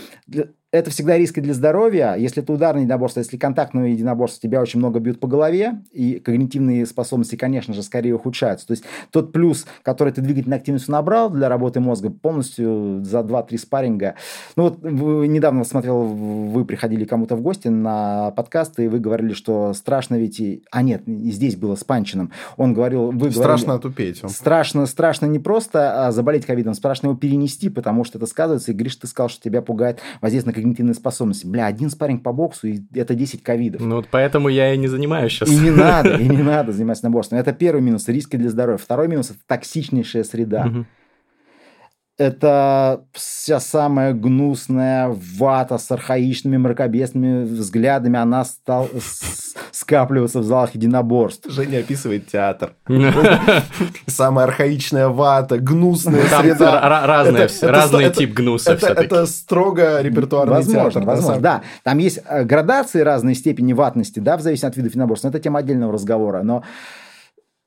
это 0.74 0.90
всегда 0.90 1.16
риски 1.16 1.38
для 1.38 1.54
здоровья. 1.54 2.16
Если 2.16 2.42
это 2.42 2.52
ударное 2.52 2.82
единоборство, 2.82 3.20
если 3.20 3.36
контактное 3.36 3.90
единоборство, 3.90 4.40
тебя 4.42 4.60
очень 4.60 4.80
много 4.80 4.98
бьют 4.98 5.20
по 5.20 5.28
голове, 5.28 5.82
и 5.92 6.18
когнитивные 6.18 6.84
способности, 6.84 7.36
конечно 7.36 7.72
же, 7.72 7.82
скорее 7.84 8.16
ухудшаются. 8.16 8.66
То 8.66 8.72
есть 8.72 8.84
тот 9.10 9.32
плюс, 9.32 9.66
который 9.84 10.12
ты 10.12 10.20
двигательной 10.20 10.56
активностью 10.56 10.90
набрал 10.90 11.30
для 11.30 11.48
работы 11.48 11.78
мозга, 11.78 12.10
полностью 12.10 13.04
за 13.04 13.20
2-3 13.20 13.56
спарринга. 13.58 14.16
Ну 14.56 14.64
вот 14.64 14.82
недавно 14.82 15.62
смотрел, 15.62 16.02
вы 16.02 16.64
приходили 16.64 17.04
кому-то 17.04 17.36
в 17.36 17.40
гости 17.40 17.68
на 17.68 18.32
подкаст, 18.32 18.80
и 18.80 18.88
вы 18.88 18.98
говорили, 18.98 19.32
что 19.32 19.74
страшно 19.74 20.16
ведь... 20.16 20.40
И... 20.40 20.64
А 20.72 20.82
нет, 20.82 21.02
здесь 21.06 21.54
было 21.54 21.76
с 21.76 21.84
Панчиным. 21.84 22.32
Он 22.56 22.74
говорил... 22.74 23.12
Вы 23.12 23.30
страшно 23.30 23.78
говорили, 23.78 23.78
отупеть. 23.78 24.22
Страшно, 24.28 24.86
страшно 24.86 25.26
не 25.26 25.38
просто 25.38 26.08
а 26.08 26.10
заболеть 26.10 26.46
ковидом, 26.46 26.74
страшно 26.74 27.06
его 27.06 27.16
перенести, 27.16 27.68
потому 27.68 28.02
что 28.02 28.18
это 28.18 28.26
сказывается. 28.26 28.72
И, 28.72 28.74
Гриш, 28.74 28.96
ты 28.96 29.06
сказал, 29.06 29.28
что 29.28 29.40
тебя 29.40 29.62
пугает 29.62 30.00
воздействие 30.20 30.52
на 30.52 30.63
когнитивные 30.64 30.94
способности. 30.94 31.46
Бля, 31.46 31.66
один 31.66 31.90
спарринг 31.90 32.22
по 32.22 32.32
боксу, 32.32 32.68
и 32.68 32.80
это 32.94 33.14
10 33.14 33.42
ковидов. 33.42 33.82
Ну 33.82 33.96
вот 33.96 34.08
поэтому 34.10 34.48
я 34.48 34.72
и 34.72 34.78
не 34.78 34.88
занимаюсь 34.88 35.32
сейчас. 35.32 35.50
И 35.50 35.56
не 35.56 35.70
надо, 35.70 36.16
и 36.18 36.28
не 36.28 36.42
надо 36.42 36.72
заниматься 36.72 37.04
наборством. 37.04 37.38
Это 37.38 37.52
первый 37.52 37.82
минус, 37.82 38.08
риски 38.08 38.36
для 38.36 38.50
здоровья. 38.50 38.78
Второй 38.78 39.08
минус– 39.08 39.30
это 39.30 39.40
токсичнейшая 39.46 40.24
среда. 40.24 40.66
Угу 40.66 40.86
это 42.16 43.04
вся 43.12 43.58
самая 43.58 44.12
гнусная 44.12 45.08
вата 45.08 45.78
с 45.78 45.90
архаичными 45.90 46.56
мракобесными 46.56 47.44
взглядами, 47.44 48.18
она 48.18 48.44
стала 48.44 48.88
скапливаться 49.72 50.38
в 50.38 50.44
залах 50.44 50.74
единоборств. 50.74 51.50
Женя 51.50 51.78
описывает 51.78 52.28
театр. 52.28 52.74
Самая 54.06 54.46
архаичная 54.46 55.08
вата, 55.08 55.58
гнусная 55.58 56.24
среда. 56.26 56.80
Разный 57.62 58.10
тип 58.10 58.32
гнуса 58.32 58.72
Это 58.72 59.26
строго 59.26 60.00
репертуарный 60.00 60.64
театр. 60.64 61.02
Возможно, 61.02 61.40
да. 61.40 61.62
Там 61.82 61.98
есть 61.98 62.20
э, 62.28 62.44
градации 62.44 63.00
разной 63.00 63.34
степени 63.34 63.72
ватности, 63.72 64.20
да, 64.20 64.36
в 64.36 64.40
зависимости 64.40 64.66
от 64.66 64.76
видов 64.76 64.92
единоборств. 64.92 65.26
Это 65.26 65.40
тема 65.40 65.58
отдельного 65.58 65.92
разговора. 65.92 66.42
Но 66.42 66.62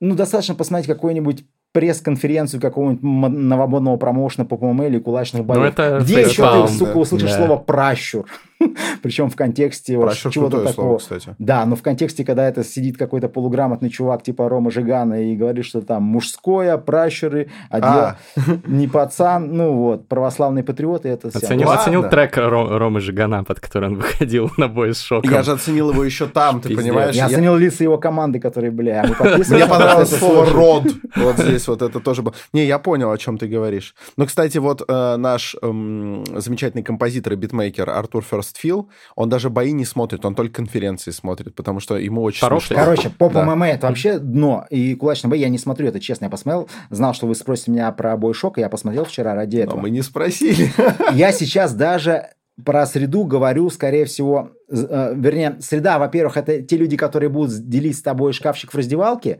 ну, 0.00 0.14
достаточно 0.14 0.54
посмотреть 0.54 0.86
какой-нибудь 0.86 1.44
пресс-конференцию 1.72 2.60
какого-нибудь 2.60 3.02
новомодного 3.02 3.96
промоушена 3.96 4.44
по 4.46 4.56
ПМ 4.56 4.82
или 4.82 4.98
кулачных 4.98 5.44
боев. 5.44 5.60
Ну, 5.60 5.66
это 5.66 5.98
где 6.02 6.22
еще 6.22 6.66
ты, 6.66 6.72
сука, 6.72 6.96
услышишь 6.96 7.30
да. 7.30 7.36
слово 7.36 7.56
«пращур»? 7.56 8.26
Причем 9.02 9.30
в 9.30 9.36
контексте 9.36 9.96
вот 9.96 10.06
Пращур 10.06 10.32
чего-то 10.32 10.58
такого. 10.64 10.72
слово, 10.72 10.98
кстати. 10.98 11.36
Да, 11.38 11.64
но 11.64 11.76
в 11.76 11.82
контексте, 11.82 12.24
когда 12.24 12.48
это 12.48 12.64
сидит 12.64 12.96
какой-то 12.96 13.28
полуграмотный 13.28 13.88
чувак 13.88 14.24
типа 14.24 14.48
Рома 14.48 14.72
Жигана 14.72 15.22
и 15.22 15.36
говорит, 15.36 15.64
что 15.64 15.80
там 15.80 16.02
мужское, 16.02 16.76
пращуры, 16.78 17.50
А. 17.70 18.16
одел 18.36 18.60
не 18.66 18.88
пацан, 18.88 19.52
ну 19.54 19.74
вот, 19.74 20.08
православные 20.08 20.64
патриоты, 20.64 21.08
это 21.08 21.30
вся- 21.30 21.38
Оценил, 21.38 21.68
Ладно. 21.68 21.82
оценил 21.82 22.08
трек 22.08 22.36
Ро- 22.36 22.78
Ромы 22.78 23.00
Жигана, 23.00 23.44
под 23.44 23.60
который 23.60 23.90
он 23.90 23.94
выходил 23.96 24.50
на 24.56 24.66
бой 24.66 24.92
с 24.92 25.00
шоком. 25.00 25.30
Я 25.30 25.42
же 25.44 25.52
оценил 25.52 25.92
его 25.92 26.02
еще 26.02 26.26
там, 26.26 26.60
ты 26.60 26.74
понимаешь? 26.74 27.14
Я 27.14 27.26
оценил 27.26 27.56
лица 27.56 27.84
его 27.84 27.98
команды, 27.98 28.40
которые, 28.40 28.72
бля, 28.72 29.04
Мне 29.20 29.66
понравилось 29.66 30.10
слово. 30.18 30.46
«род». 30.50 30.84
Вот 31.16 31.38
здесь 31.38 31.57
вот 31.66 31.82
это 31.82 31.98
тоже 31.98 32.22
было. 32.22 32.34
Не, 32.52 32.66
я 32.66 32.78
понял, 32.78 33.10
о 33.10 33.18
чем 33.18 33.38
ты 33.38 33.48
говоришь. 33.48 33.94
Ну, 34.16 34.26
кстати, 34.26 34.58
вот 34.58 34.82
э, 34.86 35.16
наш 35.16 35.56
эм, 35.62 36.24
замечательный 36.40 36.82
композитор 36.82 37.32
и 37.32 37.36
битмейкер 37.36 37.88
Артур 37.90 38.22
Ферстфилл, 38.22 38.90
он 39.16 39.28
даже 39.28 39.50
бои 39.50 39.72
не 39.72 39.84
смотрит, 39.84 40.24
он 40.24 40.34
только 40.34 40.54
конференции 40.54 41.10
смотрит, 41.10 41.54
потому 41.54 41.80
что 41.80 41.96
ему 41.96 42.22
очень 42.22 42.40
Хороший. 42.40 42.68
смешно. 42.68 42.84
Короче, 42.84 43.10
поп 43.10 43.32
Да. 43.32 43.44
ММА 43.44 43.68
это 43.70 43.86
вообще 43.88 44.18
дно. 44.18 44.66
И 44.70 44.94
кулачный 44.94 45.30
бой 45.30 45.38
я 45.40 45.48
не 45.48 45.58
смотрю, 45.58 45.88
это 45.88 45.98
честно. 46.00 46.26
Я 46.26 46.30
посмотрел, 46.30 46.68
знал, 46.90 47.14
что 47.14 47.26
вы 47.26 47.34
спросите 47.34 47.70
меня 47.70 47.90
про 47.92 48.16
бой 48.16 48.34
шока, 48.34 48.60
я 48.60 48.68
посмотрел 48.68 49.04
вчера 49.04 49.34
ради 49.34 49.56
Но 49.56 49.62
этого. 49.62 49.80
мы 49.80 49.90
не 49.90 50.02
спросили. 50.02 50.70
Я 51.14 51.32
сейчас 51.32 51.72
даже 51.72 52.28
про 52.64 52.86
среду 52.86 53.24
говорю, 53.24 53.70
скорее 53.70 54.04
всего, 54.04 54.50
э, 54.68 55.14
вернее, 55.16 55.56
среда, 55.60 55.98
во-первых, 55.98 56.36
это 56.36 56.62
те 56.62 56.76
люди, 56.76 56.96
которые 56.96 57.28
будут 57.28 57.68
делить 57.68 57.96
с 57.96 58.02
тобой 58.02 58.32
шкафчик 58.32 58.72
в 58.72 58.76
раздевалке, 58.76 59.38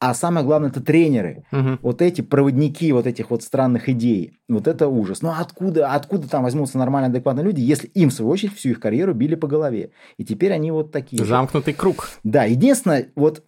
а 0.00 0.14
самое 0.14 0.44
главное, 0.44 0.70
это 0.70 0.80
тренеры. 0.80 1.44
Мгм. 1.50 1.78
Вот 1.82 2.02
эти 2.02 2.22
проводники 2.22 2.90
вот 2.92 3.06
этих 3.06 3.30
вот 3.30 3.42
странных 3.42 3.88
идей. 3.88 4.34
Вот 4.48 4.66
это 4.66 4.88
ужас. 4.88 5.22
Ну 5.22 5.32
откуда, 5.36 5.92
откуда 5.92 6.28
там 6.28 6.42
возьмутся 6.42 6.78
нормальные, 6.78 7.10
адекватные 7.10 7.44
люди, 7.44 7.60
если 7.60 7.86
им, 7.88 8.10
в 8.10 8.12
свою 8.12 8.30
очередь, 8.30 8.54
всю 8.54 8.70
их 8.70 8.80
карьеру 8.80 9.14
били 9.14 9.36
по 9.36 9.46
голове? 9.46 9.90
И 10.16 10.24
теперь 10.24 10.52
они 10.52 10.70
вот 10.70 10.92
такие. 10.92 11.22
же. 11.22 11.28
Замкнутый 11.28 11.74
круг. 11.74 12.08
Да, 12.24 12.44
единственное, 12.44 13.08
вот 13.14 13.44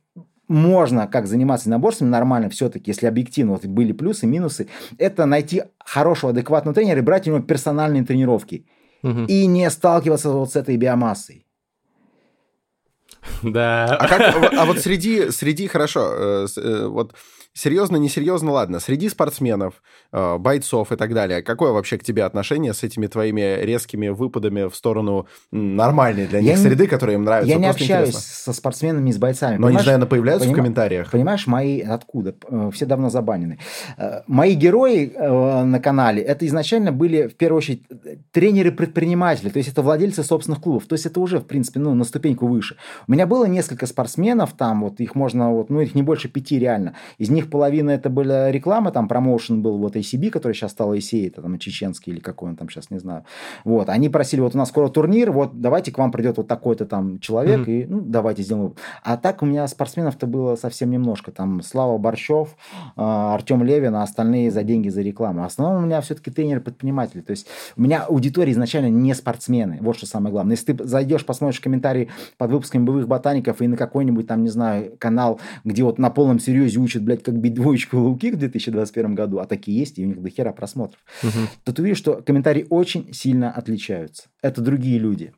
можно 0.49 1.07
как 1.07 1.27
заниматься 1.27 1.69
наборствами 1.69 2.09
нормально 2.09 2.49
все-таки, 2.49 2.91
если 2.91 3.07
объективно 3.07 3.53
вот 3.53 3.67
были 3.67 3.93
плюсы, 3.93 4.27
минусы, 4.27 4.69
это 4.97 5.27
найти 5.27 5.65
хорошего, 5.85 6.31
адекватного 6.31 6.75
тренера 6.75 6.99
и 6.99 7.03
брать 7.03 7.27
у 7.29 7.31
него 7.31 7.43
персональные 7.43 8.05
тренировки. 8.05 8.65
И 9.03 9.47
не 9.47 9.71
сталкиваться 9.71 10.31
вот 10.31 10.53
с 10.53 10.57
этой 10.57 10.77
биомассой. 10.77 11.47
Да. 13.43 13.97
А, 13.97 14.09
как, 14.09 14.53
а 14.53 14.65
вот 14.67 14.79
среди, 14.79 15.31
среди 15.31 15.67
хорошо, 15.69 16.13
э, 16.13 16.47
э, 16.57 16.87
вот 16.87 17.15
серьезно, 17.59 17.97
несерьезно, 17.97 18.53
ладно, 18.53 18.81
среди 18.81 19.09
спортсменов, 19.09 19.83
э, 20.13 20.39
бойцов 20.39 20.93
и 20.93 20.97
так 20.97 21.13
далее, 21.15 21.43
какое 21.43 21.73
вообще 21.73 21.99
к 21.99 22.05
тебе 22.05 22.25
отношение 22.25 22.73
с 22.75 22.83
этими 22.83 23.07
твоими 23.07 23.59
резкими 23.63 24.09
выпадами 24.09 24.69
в 24.69 24.75
сторону 24.77 25.27
нормальной 25.51 26.27
для 26.27 26.39
Я 26.39 26.53
них 26.53 26.59
не- 26.59 26.63
среды, 26.65 26.87
которые 26.87 27.17
им 27.17 27.25
нравятся? 27.25 27.51
Я 27.51 27.57
не 27.57 27.65
Просто 27.65 27.83
общаюсь 27.85 28.09
интересно. 28.11 28.31
со 28.45 28.53
спортсменами 28.53 29.11
и 29.11 29.13
с 29.13 29.19
бойцами. 29.19 29.57
Но 29.59 29.67
они 29.67 29.79
же, 29.79 29.87
наверное, 29.87 30.07
появляются 30.07 30.49
в 30.49 30.53
понима- 30.53 30.57
комментариях. 30.57 31.11
Понимаешь, 31.11 31.47
мои 31.47 31.81
откуда? 31.81 32.35
Э, 32.49 32.71
Все 32.73 32.87
давно 32.87 33.11
забанены. 33.11 33.59
Э, 33.97 34.21
Мои 34.27 34.55
герои 34.55 35.13
на 35.65 35.81
канале 35.81 36.23
это 36.23 36.47
изначально 36.47 36.93
были 36.93 37.27
в 37.29 37.37
первую 37.37 37.59
очередь 37.59 37.83
тренеры-предприниматели, 38.33 39.49
то 39.49 39.59
есть 39.59 39.69
это 39.71 39.83
владельцы 39.83 40.23
собственных 40.23 40.61
клубов, 40.61 40.87
то 40.87 40.95
есть 40.95 41.07
это 41.07 41.21
уже 41.21 41.39
в 41.41 41.45
принципе 41.47 41.81
ну 41.81 41.95
на 41.95 42.05
ступеньку 42.05 42.47
выше. 42.47 42.77
У 43.07 43.13
меня 43.13 43.27
было 43.27 43.45
несколько 43.47 43.87
спортсменов, 43.87 44.53
там 44.57 44.83
вот 44.83 45.01
их 45.01 45.15
можно 45.15 45.53
вот 45.53 45.71
ну 45.71 45.81
их 45.81 45.95
не 45.95 46.03
больше 46.03 46.29
пяти 46.29 46.59
реально. 46.59 46.95
Из 47.19 47.31
них 47.31 47.48
половина 47.51 47.91
это 47.91 48.11
была 48.11 48.51
реклама, 48.51 48.91
там 48.91 49.09
промоушен 49.09 49.63
был 49.63 49.79
вот 49.79 49.97
ACB, 49.97 50.31
который 50.31 50.53
сейчас 50.53 50.73
стал 50.73 50.95
ACA, 50.95 51.27
это 51.27 51.43
там 51.43 51.59
чеченский 51.59 52.13
или 52.13 52.21
какой 52.21 52.51
он 52.51 52.57
там 52.57 52.69
сейчас 52.69 52.91
не 52.91 52.99
знаю. 52.99 53.25
Вот 53.65 53.89
они 53.89 54.09
просили 54.09 54.41
вот 54.41 54.55
у 54.55 54.59
нас 54.59 54.69
скоро 54.69 54.89
турнир, 54.89 55.33
вот 55.33 55.61
давайте 55.61 55.91
к 55.93 55.99
вам 55.99 56.13
придет 56.13 56.37
вот 56.37 56.49
такой-то 56.49 56.87
там 56.87 57.19
человек 57.19 57.61
Мгм. 57.61 57.71
и 57.71 57.87
ну 57.87 58.01
давайте 58.01 58.43
сделаем. 58.43 58.75
А 59.03 59.17
так 59.17 59.43
у 59.43 59.47
меня 59.47 59.67
спортсменов-то 59.67 60.27
было 60.27 60.57
совсем 60.57 60.91
немножко. 60.91 61.31
Там 61.33 61.63
Слава 61.63 61.99
Борщев, 61.99 62.57
а, 62.97 63.35
Артем 63.35 63.63
Левин, 63.63 63.95
а 63.95 64.03
остальные 64.03 64.51
за 64.51 64.63
деньги, 64.63 64.89
за 64.89 65.03
рекламу. 65.03 65.43
В 65.43 65.47
основном 65.47 65.83
у 65.83 65.87
меня 65.87 66.01
все-таки 66.01 66.31
тренеры-предприниматели. 66.31 67.21
То 67.21 67.31
есть 67.31 67.47
у 67.77 67.83
меня 67.83 68.03
аудитория 68.03 68.53
изначально 68.53 68.89
не 68.89 69.15
спортсмены. 69.15 69.79
Вот 69.81 69.97
что 69.97 70.07
самое 70.07 70.33
главное. 70.33 70.57
Если 70.57 70.73
ты 70.73 70.85
зайдешь, 70.85 71.25
посмотришь 71.25 71.61
комментарии 71.61 72.09
под 72.37 72.51
выпусками 72.51 72.85
боевых 72.85 73.09
ботаников 73.09 73.61
и 73.63 73.69
на 73.69 73.77
какой-нибудь 73.77 74.27
там, 74.27 74.43
не 74.43 74.49
знаю, 74.49 74.93
канал, 74.99 75.41
где 75.65 75.83
вот 75.83 75.99
на 75.99 76.11
полном 76.11 76.39
серьезе 76.39 76.79
учат, 76.81 77.03
блядь, 77.03 77.23
как 77.29 77.39
бить 77.39 77.53
двоечку 77.55 77.99
луки 77.99 78.31
в 78.31 78.37
2021 78.39 79.15
году, 79.15 79.39
а 79.39 79.45
такие 79.47 79.79
есть, 79.79 79.99
и 79.99 80.05
у 80.05 80.09
них 80.09 80.23
до 80.23 80.31
хера 80.31 80.51
просмотров, 80.53 80.99
Мгм. 81.23 81.49
то 81.63 81.75
ты 81.75 81.83
видишь, 81.83 81.99
что 81.99 82.23
комментарии 82.23 82.67
очень 82.71 83.13
сильно 83.13 83.51
отличаются. 83.53 84.29
Это 84.41 84.63
другие 84.63 84.99
люди. 84.99 85.35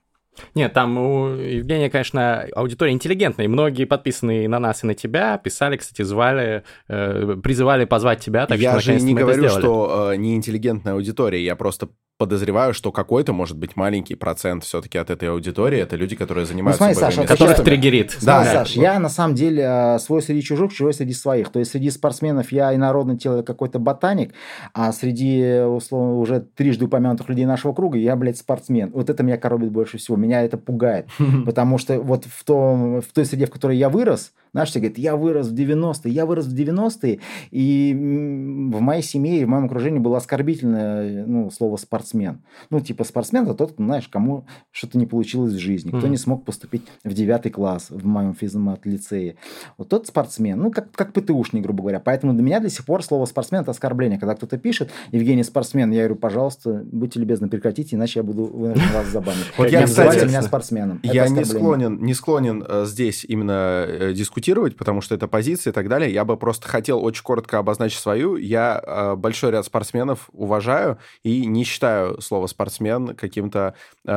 Нет, 0.54 0.73
там 0.73 0.99
у 0.99 1.28
Евгения, 1.28 1.90
конечно, 1.90 2.47
аудитория 2.54 2.92
интеллигентная. 2.92 3.47
И 3.47 3.49
многие 3.49 3.85
подписанные 3.85 4.49
на 4.49 4.59
нас 4.59 4.85
и 4.85 4.87
на 4.87 4.94
тебя 4.94 5.38
писали, 5.38 5.76
кстати, 5.76 6.02
звали, 6.02 6.64
э, 6.88 7.37
призывали 7.42 7.85
позвать 7.85 8.20
тебя, 8.20 8.47
так 8.47 8.59
я 8.59 8.73
что 8.73 8.80
же 8.80 9.00
не 9.00 9.14
говорю, 9.14 9.49
что 9.49 10.12
э, 10.12 10.16
неинтеллигентная 10.16 10.94
аудитория. 10.94 11.44
Я 11.44 11.56
просто 11.56 11.88
подозреваю, 12.20 12.75
что 12.75 12.92
какой-то, 12.92 13.32
может 13.32 13.56
быть, 13.56 13.76
маленький 13.76 14.14
процент 14.14 14.64
все-таки 14.64 14.99
от 14.99 15.09
этой 15.09 15.30
аудитории 15.30 15.78
это 15.78 15.97
люди, 15.97 16.14
которые 16.14 16.44
занимаются 16.44 16.76
смотри, 16.76 16.94
боевыми 16.97 17.14
Саша, 17.16 17.26
Которых 17.26 17.56
сейчас- 17.56 17.64
триггерит. 17.64 18.18
Да, 18.20 18.42
Смотри, 18.42 18.52
да. 18.52 18.64
Саш, 18.66 18.76
я 18.76 18.99
на 18.99 19.09
самом 19.09 19.35
деле 19.35 19.64
э, 19.66 19.99
свой 19.99 20.20
среди 20.20 20.42
чужих, 20.42 20.70
чужой 20.70 20.92
среди 20.92 21.14
своих. 21.14 21.49
То 21.49 21.61
есть 21.61 21.70
среди 21.70 21.88
спортсменов 21.88 22.52
я 22.52 22.75
инородный 22.75 23.16
тело 23.16 23.40
какой-то 23.40 23.78
ботаник, 23.78 24.35
а 24.75 24.92
среди, 24.92 25.62
условно, 25.62 26.18
уже 26.18 26.40
трижды 26.40 26.85
упомянутых 26.85 27.26
людей 27.30 27.47
нашего 27.47 27.73
круга 27.73 27.97
я, 27.97 28.14
блядь, 28.16 28.37
спортсмен. 28.37 28.90
Вот 28.92 29.09
это 29.09 29.23
меня 29.23 29.38
коробит 29.38 29.70
больше 29.73 29.97
всего. 29.97 30.18
Меня 30.18 30.29
это 30.38 30.56
пугает. 30.56 31.08
Потому 31.46 31.78
что 31.78 32.00
вот 32.00 32.25
в, 32.25 32.44
том, 32.44 33.00
в 33.00 33.12
той 33.12 33.25
среде, 33.25 33.46
в 33.46 33.50
которой 33.50 33.76
я 33.76 33.88
вырос, 33.88 34.32
знаешь, 34.52 34.71
все 34.71 34.80
говорят, 34.80 34.99
я 34.99 35.16
вырос 35.16 35.49
в 35.49 35.54
90-е, 35.54 36.12
я 36.12 36.26
вырос 36.26 36.47
в 36.47 36.54
90-е, 36.54 37.21
и 37.50 37.92
в 37.95 38.80
моей 38.80 39.02
семье 39.02 39.40
и 39.40 39.45
в 39.45 39.49
моем 39.49 39.66
окружении 39.66 39.99
было 39.99 40.19
оскорбительное 40.19 41.25
ну, 41.26 41.50
слово 41.50 41.76
спортсмен. 41.76 42.42
Ну, 42.71 42.80
типа 42.80 43.04
спортсмен 43.04 43.45
это 43.45 43.54
тот, 43.54 43.75
знаешь, 43.76 44.09
кому 44.09 44.47
что-то 44.71 44.99
не 44.99 45.07
получилось 45.07 45.52
в 45.52 45.59
жизни, 45.59 45.90
кто 45.90 45.99
Мгм. 45.99 46.11
не 46.11 46.16
смог 46.16 46.45
поступить 46.45 46.83
в 47.04 47.12
девятый 47.12 47.50
класс 47.50 47.90
в 47.90 48.07
моем 48.07 48.35
физмат-лицее. 48.35 49.37
Вот 49.78 49.88
тот 49.88 50.07
спортсмен, 50.07 50.59
ну, 50.59 50.71
как, 50.71 50.90
как 50.92 51.12
ПТУшник, 51.12 51.62
грубо 51.62 51.83
говоря. 51.83 52.00
Поэтому 52.00 52.33
для 52.33 52.42
меня 52.42 52.61
до 52.61 52.71
сих 52.71 52.85
пор 52.85 53.02
слово 53.02 53.26
спортсмен 53.26 53.62
это 53.62 53.71
оскорбление. 53.71 54.19
Когда 54.19 54.35
кто-то 54.35 54.59
пишет, 54.59 54.90
Евгений 55.12 55.42
спортсмен, 55.42 55.90
я 55.90 56.00
говорю, 56.00 56.16
пожалуйста, 56.16 56.83
будьте 56.90 57.21
любезны, 57.21 57.49
прекратите, 57.49 57.97
иначе 57.97 58.21
я 58.21 58.23
буду 58.23 58.45
вынужден 58.45 58.92
вас 58.95 59.07
забанить. 59.09 59.45
Вот 59.57 59.71
я, 59.71 59.85
кстати, 59.85 60.25
меня 60.25 60.42
спортсменом. 60.42 61.00
Я 61.02 61.28
не 61.28 61.45
склонен, 61.45 62.00
не 62.00 62.14
склонен 62.14 62.64
э, 62.66 62.85
здесь 62.87 63.25
именно 63.25 63.85
э, 63.87 64.12
дискутировать, 64.40 64.76
потому 64.76 65.00
что 65.00 65.14
это 65.14 65.28
позиция 65.28 65.70
и 65.70 65.75
так 65.75 65.88
далее. 65.88 66.12
Я 66.12 66.25
бы 66.25 66.37
просто 66.37 66.66
хотел 66.68 67.04
очень 67.04 67.23
коротко 67.23 67.59
обозначить 67.59 67.99
свою. 67.99 68.37
Я 68.37 68.82
э, 68.85 69.14
большой 69.16 69.50
ряд 69.52 69.64
спортсменов 69.66 70.28
уважаю 70.32 70.99
и 71.23 71.47
не 71.47 71.64
считаю 71.64 72.20
слово 72.20 72.47
спортсмен 72.47 73.14
каким-то 73.14 73.75
э, 74.06 74.12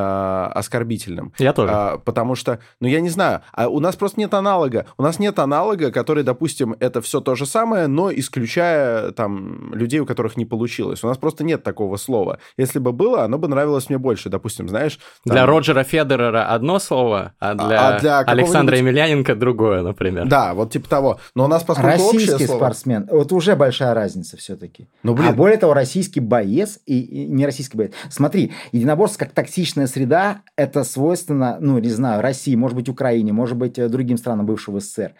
оскорбительным. 0.55 1.33
Я 1.37 1.53
тоже. 1.53 1.71
А, 1.73 1.97
потому 1.97 2.35
что, 2.35 2.59
ну, 2.79 2.87
я 2.87 3.01
не 3.01 3.09
знаю, 3.09 3.41
а 3.51 3.67
у 3.67 3.79
нас 3.79 3.95
просто 3.95 4.19
нет 4.19 4.33
аналога. 4.33 4.85
У 4.97 5.03
нас 5.03 5.19
нет 5.19 5.39
аналога, 5.39 5.91
который, 5.91 6.23
допустим, 6.23 6.75
это 6.79 7.01
все 7.01 7.19
то 7.19 7.35
же 7.35 7.45
самое, 7.45 7.87
но 7.87 8.11
исключая 8.11 9.11
там 9.11 9.73
людей, 9.73 9.99
у 9.99 10.05
которых 10.05 10.37
не 10.37 10.45
получилось. 10.45 11.03
У 11.03 11.07
нас 11.07 11.17
просто 11.17 11.43
нет 11.43 11.63
такого 11.63 11.97
слова. 11.97 12.37
Если 12.57 12.79
бы 12.79 12.91
было, 12.91 13.23
оно 13.23 13.37
бы 13.37 13.47
нравилось 13.47 13.89
мне 13.89 13.97
больше. 13.97 14.29
Допустим, 14.29 14.69
знаешь... 14.69 14.97
там- 15.25 15.33
Для 15.33 15.45
Роджера 15.45 15.83
Федерера 15.83 16.45
одно 16.45 16.79
слово, 16.79 17.33
а 17.39 17.53
для, 17.55 17.87
а 17.97 17.99
для 17.99 18.19
Александра 18.19 18.77
Емельяненко 18.77 19.35
другое, 19.35 19.81
например. 19.81 20.12
Да, 20.25 20.53
вот 20.53 20.71
типа 20.71 20.89
того. 20.89 21.19
Но 21.35 21.45
у 21.45 21.47
нас, 21.47 21.63
поскольку 21.63 22.03
общее 22.03 22.21
Российский 22.21 22.45
слово... 22.45 22.59
спортсмен, 22.59 23.07
вот 23.09 23.31
уже 23.31 23.55
большая 23.55 23.93
разница 23.93 24.37
все-таки. 24.37 24.87
Ну, 25.03 25.13
блин. 25.13 25.29
А 25.29 25.33
более 25.33 25.57
того, 25.57 25.73
российский 25.73 26.19
боец 26.19 26.79
и, 26.85 26.99
и 26.99 27.25
не 27.25 27.45
российский 27.45 27.77
боец. 27.77 27.93
Смотри, 28.09 28.53
единоборство 28.71 29.19
как 29.19 29.31
токсичная 29.31 29.87
среда, 29.87 30.41
это 30.55 30.83
свойственно, 30.83 31.57
ну, 31.59 31.77
не 31.79 31.89
знаю, 31.89 32.21
России, 32.21 32.55
может 32.55 32.75
быть, 32.75 32.89
Украине, 32.89 33.33
может 33.33 33.57
быть, 33.57 33.77
э, 33.77 33.89
другим 33.89 34.17
странам 34.17 34.45
бывшего 34.45 34.79
СССР. 34.79 35.13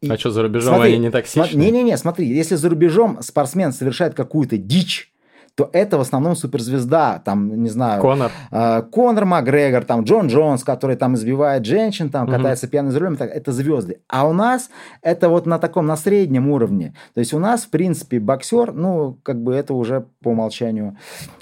И 0.00 0.10
А 0.10 0.18
что, 0.18 0.30
за 0.30 0.42
рубежом 0.42 0.74
смотри, 0.74 0.94
они 0.94 1.06
не 1.06 1.10
токсичны? 1.10 1.56
Не-не-не, 1.56 1.96
смотри, 1.96 2.26
если 2.26 2.56
за 2.56 2.68
рубежом 2.68 3.22
спортсмен 3.22 3.72
совершает 3.72 4.14
какую-то 4.14 4.58
дичь, 4.58 5.13
то 5.56 5.70
это 5.72 5.98
в 5.98 6.00
основном 6.00 6.34
суперзвезда, 6.36 7.22
там, 7.24 7.62
не 7.62 7.68
знаю, 7.68 8.00
Конор. 8.00 8.30
э, 8.50 8.82
Конор 8.90 9.24
Макгрегор, 9.24 9.84
там, 9.84 10.02
Джон 10.02 10.26
Джонс, 10.26 10.64
который 10.64 10.96
там 10.96 11.14
избивает 11.14 11.64
женщин, 11.64 12.10
там, 12.10 12.26
катается 12.26 12.66
пьяный 12.66 12.90
за 12.90 12.98
рулем, 12.98 13.16
так, 13.16 13.30
это 13.30 13.52
звезды. 13.52 14.00
А 14.08 14.26
у 14.28 14.32
нас 14.32 14.68
это 15.02 15.28
вот 15.28 15.46
на 15.46 15.58
таком, 15.58 15.86
на 15.86 15.96
среднем 15.96 16.50
уровне. 16.50 16.94
То 17.14 17.20
есть 17.20 17.32
у 17.32 17.38
нас, 17.38 17.62
в 17.64 17.70
принципе, 17.70 18.18
боксер, 18.18 18.72
ну, 18.72 19.18
как 19.22 19.42
бы 19.42 19.54
это 19.54 19.74
уже 19.74 20.06
по 20.22 20.30
умолчанию. 20.30 20.96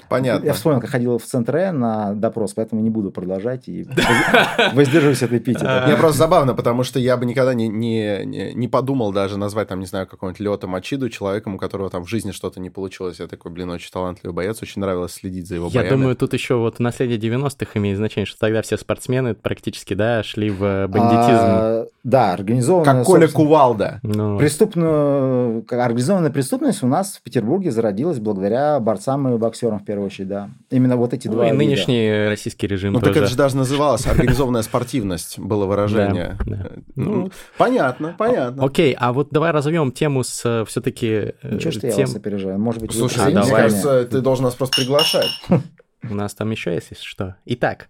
Понятно. 0.09 0.45
Я 0.45 0.53
вспомнил, 0.53 0.79
как 0.79 0.91
ходил 0.91 1.17
в 1.17 1.23
центр 1.23 1.55
Э 1.55 1.71
на 1.71 2.13
допрос, 2.13 2.53
поэтому 2.53 2.81
не 2.81 2.91
буду 2.91 3.09
продолжать 3.09 3.67
и 3.67 3.83
воз- 3.83 4.73
воздержусь 4.73 5.23
от 5.23 5.33
эпитета. 5.33 5.85
Мне 5.87 5.95
просто 5.97 6.19
забавно, 6.19 6.53
потому 6.53 6.83
что 6.83 6.99
я 6.99 7.17
бы 7.17 7.25
никогда 7.25 7.55
не, 7.55 7.67
не, 7.67 8.23
не, 8.25 8.53
не 8.53 8.67
подумал 8.67 9.11
даже 9.11 9.37
назвать, 9.37 9.69
там, 9.69 9.79
не 9.79 9.87
знаю, 9.87 10.05
какого-нибудь 10.05 10.39
Лёта 10.39 10.67
Мачиду 10.67 11.09
человеком, 11.09 11.55
у 11.55 11.57
которого 11.57 11.89
там 11.89 12.03
в 12.03 12.09
жизни 12.09 12.29
что-то 12.31 12.59
не 12.59 12.69
получилось. 12.69 13.19
Я 13.19 13.27
такой, 13.27 13.51
блин, 13.51 13.71
очень 13.71 13.89
талантливый 13.91 14.02
талантливый 14.03 14.35
боец, 14.35 14.61
очень 14.61 14.81
нравилось 14.81 15.13
следить 15.13 15.47
за 15.47 15.55
его 15.55 15.67
Я 15.67 15.81
боями. 15.81 15.89
думаю, 15.89 16.15
тут 16.15 16.33
еще 16.33 16.55
вот 16.55 16.79
наследие 16.79 17.17
90-х 17.17 17.71
имеет 17.79 17.97
значение, 17.97 18.25
что 18.25 18.37
тогда 18.39 18.61
все 18.61 18.77
спортсмены 18.77 19.33
практически, 19.33 19.93
да, 19.93 20.23
шли 20.23 20.49
в 20.49 20.63
э, 20.63 20.87
бандитизм. 20.87 21.39
А, 21.39 21.85
да, 22.03 22.33
организованная... 22.33 22.95
Как 22.95 23.05
Коля 23.05 23.27
Кувалда. 23.27 23.99
Ну, 24.03 24.37
Преступную, 24.37 25.65
организованная 25.69 26.31
преступность 26.31 26.83
у 26.83 26.87
нас 26.87 27.15
в 27.17 27.21
Петербурге 27.21 27.71
зародилась 27.71 28.19
благодаря 28.19 28.79
борцам 28.79 29.33
и 29.33 29.37
боксерам 29.37 29.79
в 29.79 29.85
первую 29.85 30.07
очередь, 30.07 30.27
да. 30.27 30.49
Именно 30.69 30.97
вот 30.97 31.13
эти 31.13 31.27
ну 31.27 31.35
два 31.35 31.47
и 31.47 31.51
вида. 31.51 31.57
нынешний 31.63 32.27
российский 32.27 32.67
режим 32.67 32.93
Ну, 32.93 32.99
тоже. 32.99 33.13
так 33.13 33.21
это 33.23 33.29
же 33.31 33.37
даже 33.37 33.55
называлось 33.57 34.05
организованная 34.07 34.61
спортивность, 34.63 35.39
было 35.39 35.65
выражение. 35.65 36.37
Да. 36.45 36.67
Ну, 36.95 37.31
понятно, 37.57 38.15
понятно. 38.17 38.63
Окей, 38.65 38.95
а 38.99 39.13
вот 39.13 39.29
давай 39.31 39.51
разовьем 39.51 39.91
тему 39.91 40.23
с 40.23 40.65
все-таки 40.67 41.33
Ничего, 41.43 41.71
что 41.71 41.87
я 41.87 41.95
вас 41.95 42.15
опережаю. 42.15 42.59
Может 42.59 42.81
быть, 42.81 42.93
Слушай, 42.93 43.23
А, 43.27 43.31
давай. 43.31 43.43
мне? 43.51 43.55
кажется, 43.63 43.92
ты 44.09 44.21
должен 44.21 44.45
нас 44.45 44.55
просто 44.55 44.77
приглашать. 44.77 45.29
У 46.03 46.13
нас 46.13 46.33
там 46.33 46.51
еще 46.51 46.73
есть, 46.73 46.87
если 46.91 47.03
что. 47.05 47.35
Итак, 47.45 47.89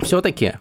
все-таки 0.00 0.54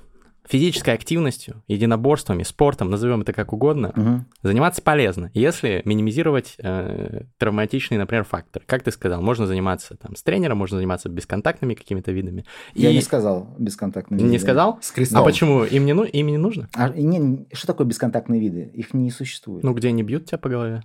физической 0.47 0.93
активностью, 0.93 1.63
единоборствами, 1.67 2.43
спортом, 2.43 2.91
назовем 2.91 3.21
это 3.21 3.33
как 3.33 3.51
угодно, 3.51 3.91
Мгм. 3.95 4.27
заниматься 4.43 4.79
полезно, 4.83 5.31
если 5.33 5.81
минимизировать 5.85 6.53
э, 6.59 7.23
травматичные, 7.39 7.97
например, 7.97 8.25
факторы. 8.25 8.63
Как 8.67 8.83
ты 8.83 8.91
сказал, 8.91 9.23
можно 9.23 9.47
заниматься 9.47 9.97
там 9.97 10.15
с 10.15 10.21
тренером, 10.21 10.59
можно 10.59 10.77
заниматься 10.77 11.09
бесконтактными 11.09 11.73
какими-то 11.73 12.11
видами. 12.11 12.45
Я 12.75 12.91
И- 12.91 12.93
не 12.93 13.01
сказал 13.01 13.55
бесконтактные 13.57 14.19
Не 14.21 14.33
виды. 14.33 14.43
сказал? 14.43 14.77
С 14.83 14.91
крестом. 14.91 15.21
А 15.21 15.25
почему? 15.25 15.63
Им 15.63 15.83
не, 15.85 15.93
ну, 15.93 16.03
им 16.03 16.27
не 16.27 16.37
нужно? 16.37 16.69
А, 16.75 16.89
не, 16.89 17.47
что 17.53 17.65
такое 17.65 17.87
бесконтактные 17.87 18.39
виды? 18.39 18.69
Их 18.75 18.93
не 18.93 19.09
существует. 19.09 19.63
Ну, 19.63 19.73
где 19.73 19.87
они 19.87 20.03
бьют 20.03 20.25
тебя 20.25 20.37
по 20.37 20.49
голове? 20.49 20.83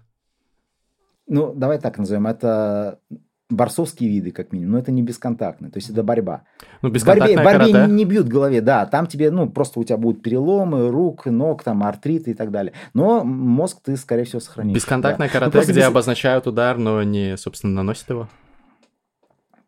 Ну, 1.31 1.55
давай 1.55 1.79
так 1.79 1.97
назовем. 1.97 2.27
Это 2.27 2.99
борцовские 3.49 4.09
виды, 4.11 4.31
как 4.31 4.53
минимум, 4.53 4.75
но 4.75 4.79
это 4.79 4.93
не 4.93 5.03
бесконтактные, 5.03 5.73
то 5.73 5.79
есть 5.79 5.91
это 5.91 6.05
борьба. 6.05 6.43
Ну, 6.83 6.89
В 6.91 7.05
борьбе, 7.05 7.33
в 7.33 7.43
борьбе 7.43 7.73
карате. 7.73 7.87
не, 7.89 7.93
не 7.97 8.05
бьют 8.05 8.29
голове, 8.29 8.61
да, 8.61 8.87
там 8.87 9.09
тебе, 9.09 9.33
ну, 9.33 9.51
просто 9.51 9.81
у 9.81 9.85
тебя 9.85 9.97
будут 9.97 10.23
переломы 10.23 10.89
рук, 10.89 11.27
ног, 11.27 11.65
там, 11.65 11.83
артриты 11.83 12.31
и 12.31 12.35
так 12.35 12.53
далее. 12.53 12.75
Но 12.95 13.25
мозг 13.25 13.79
ты, 13.83 13.97
скорее 13.97 14.23
всего, 14.23 14.39
сохранишь. 14.39 14.77
Бесконтактное 14.77 15.27
да. 15.27 15.33
Ну, 15.35 15.39
карате, 15.41 15.53
просто 15.53 15.73
где 15.73 15.81
без- 15.81 15.87
обозначают 15.89 16.47
удар, 16.47 16.79
но 16.79 17.03
не, 17.03 17.37
собственно, 17.37 17.73
наносят 17.75 18.09
его. 18.11 18.29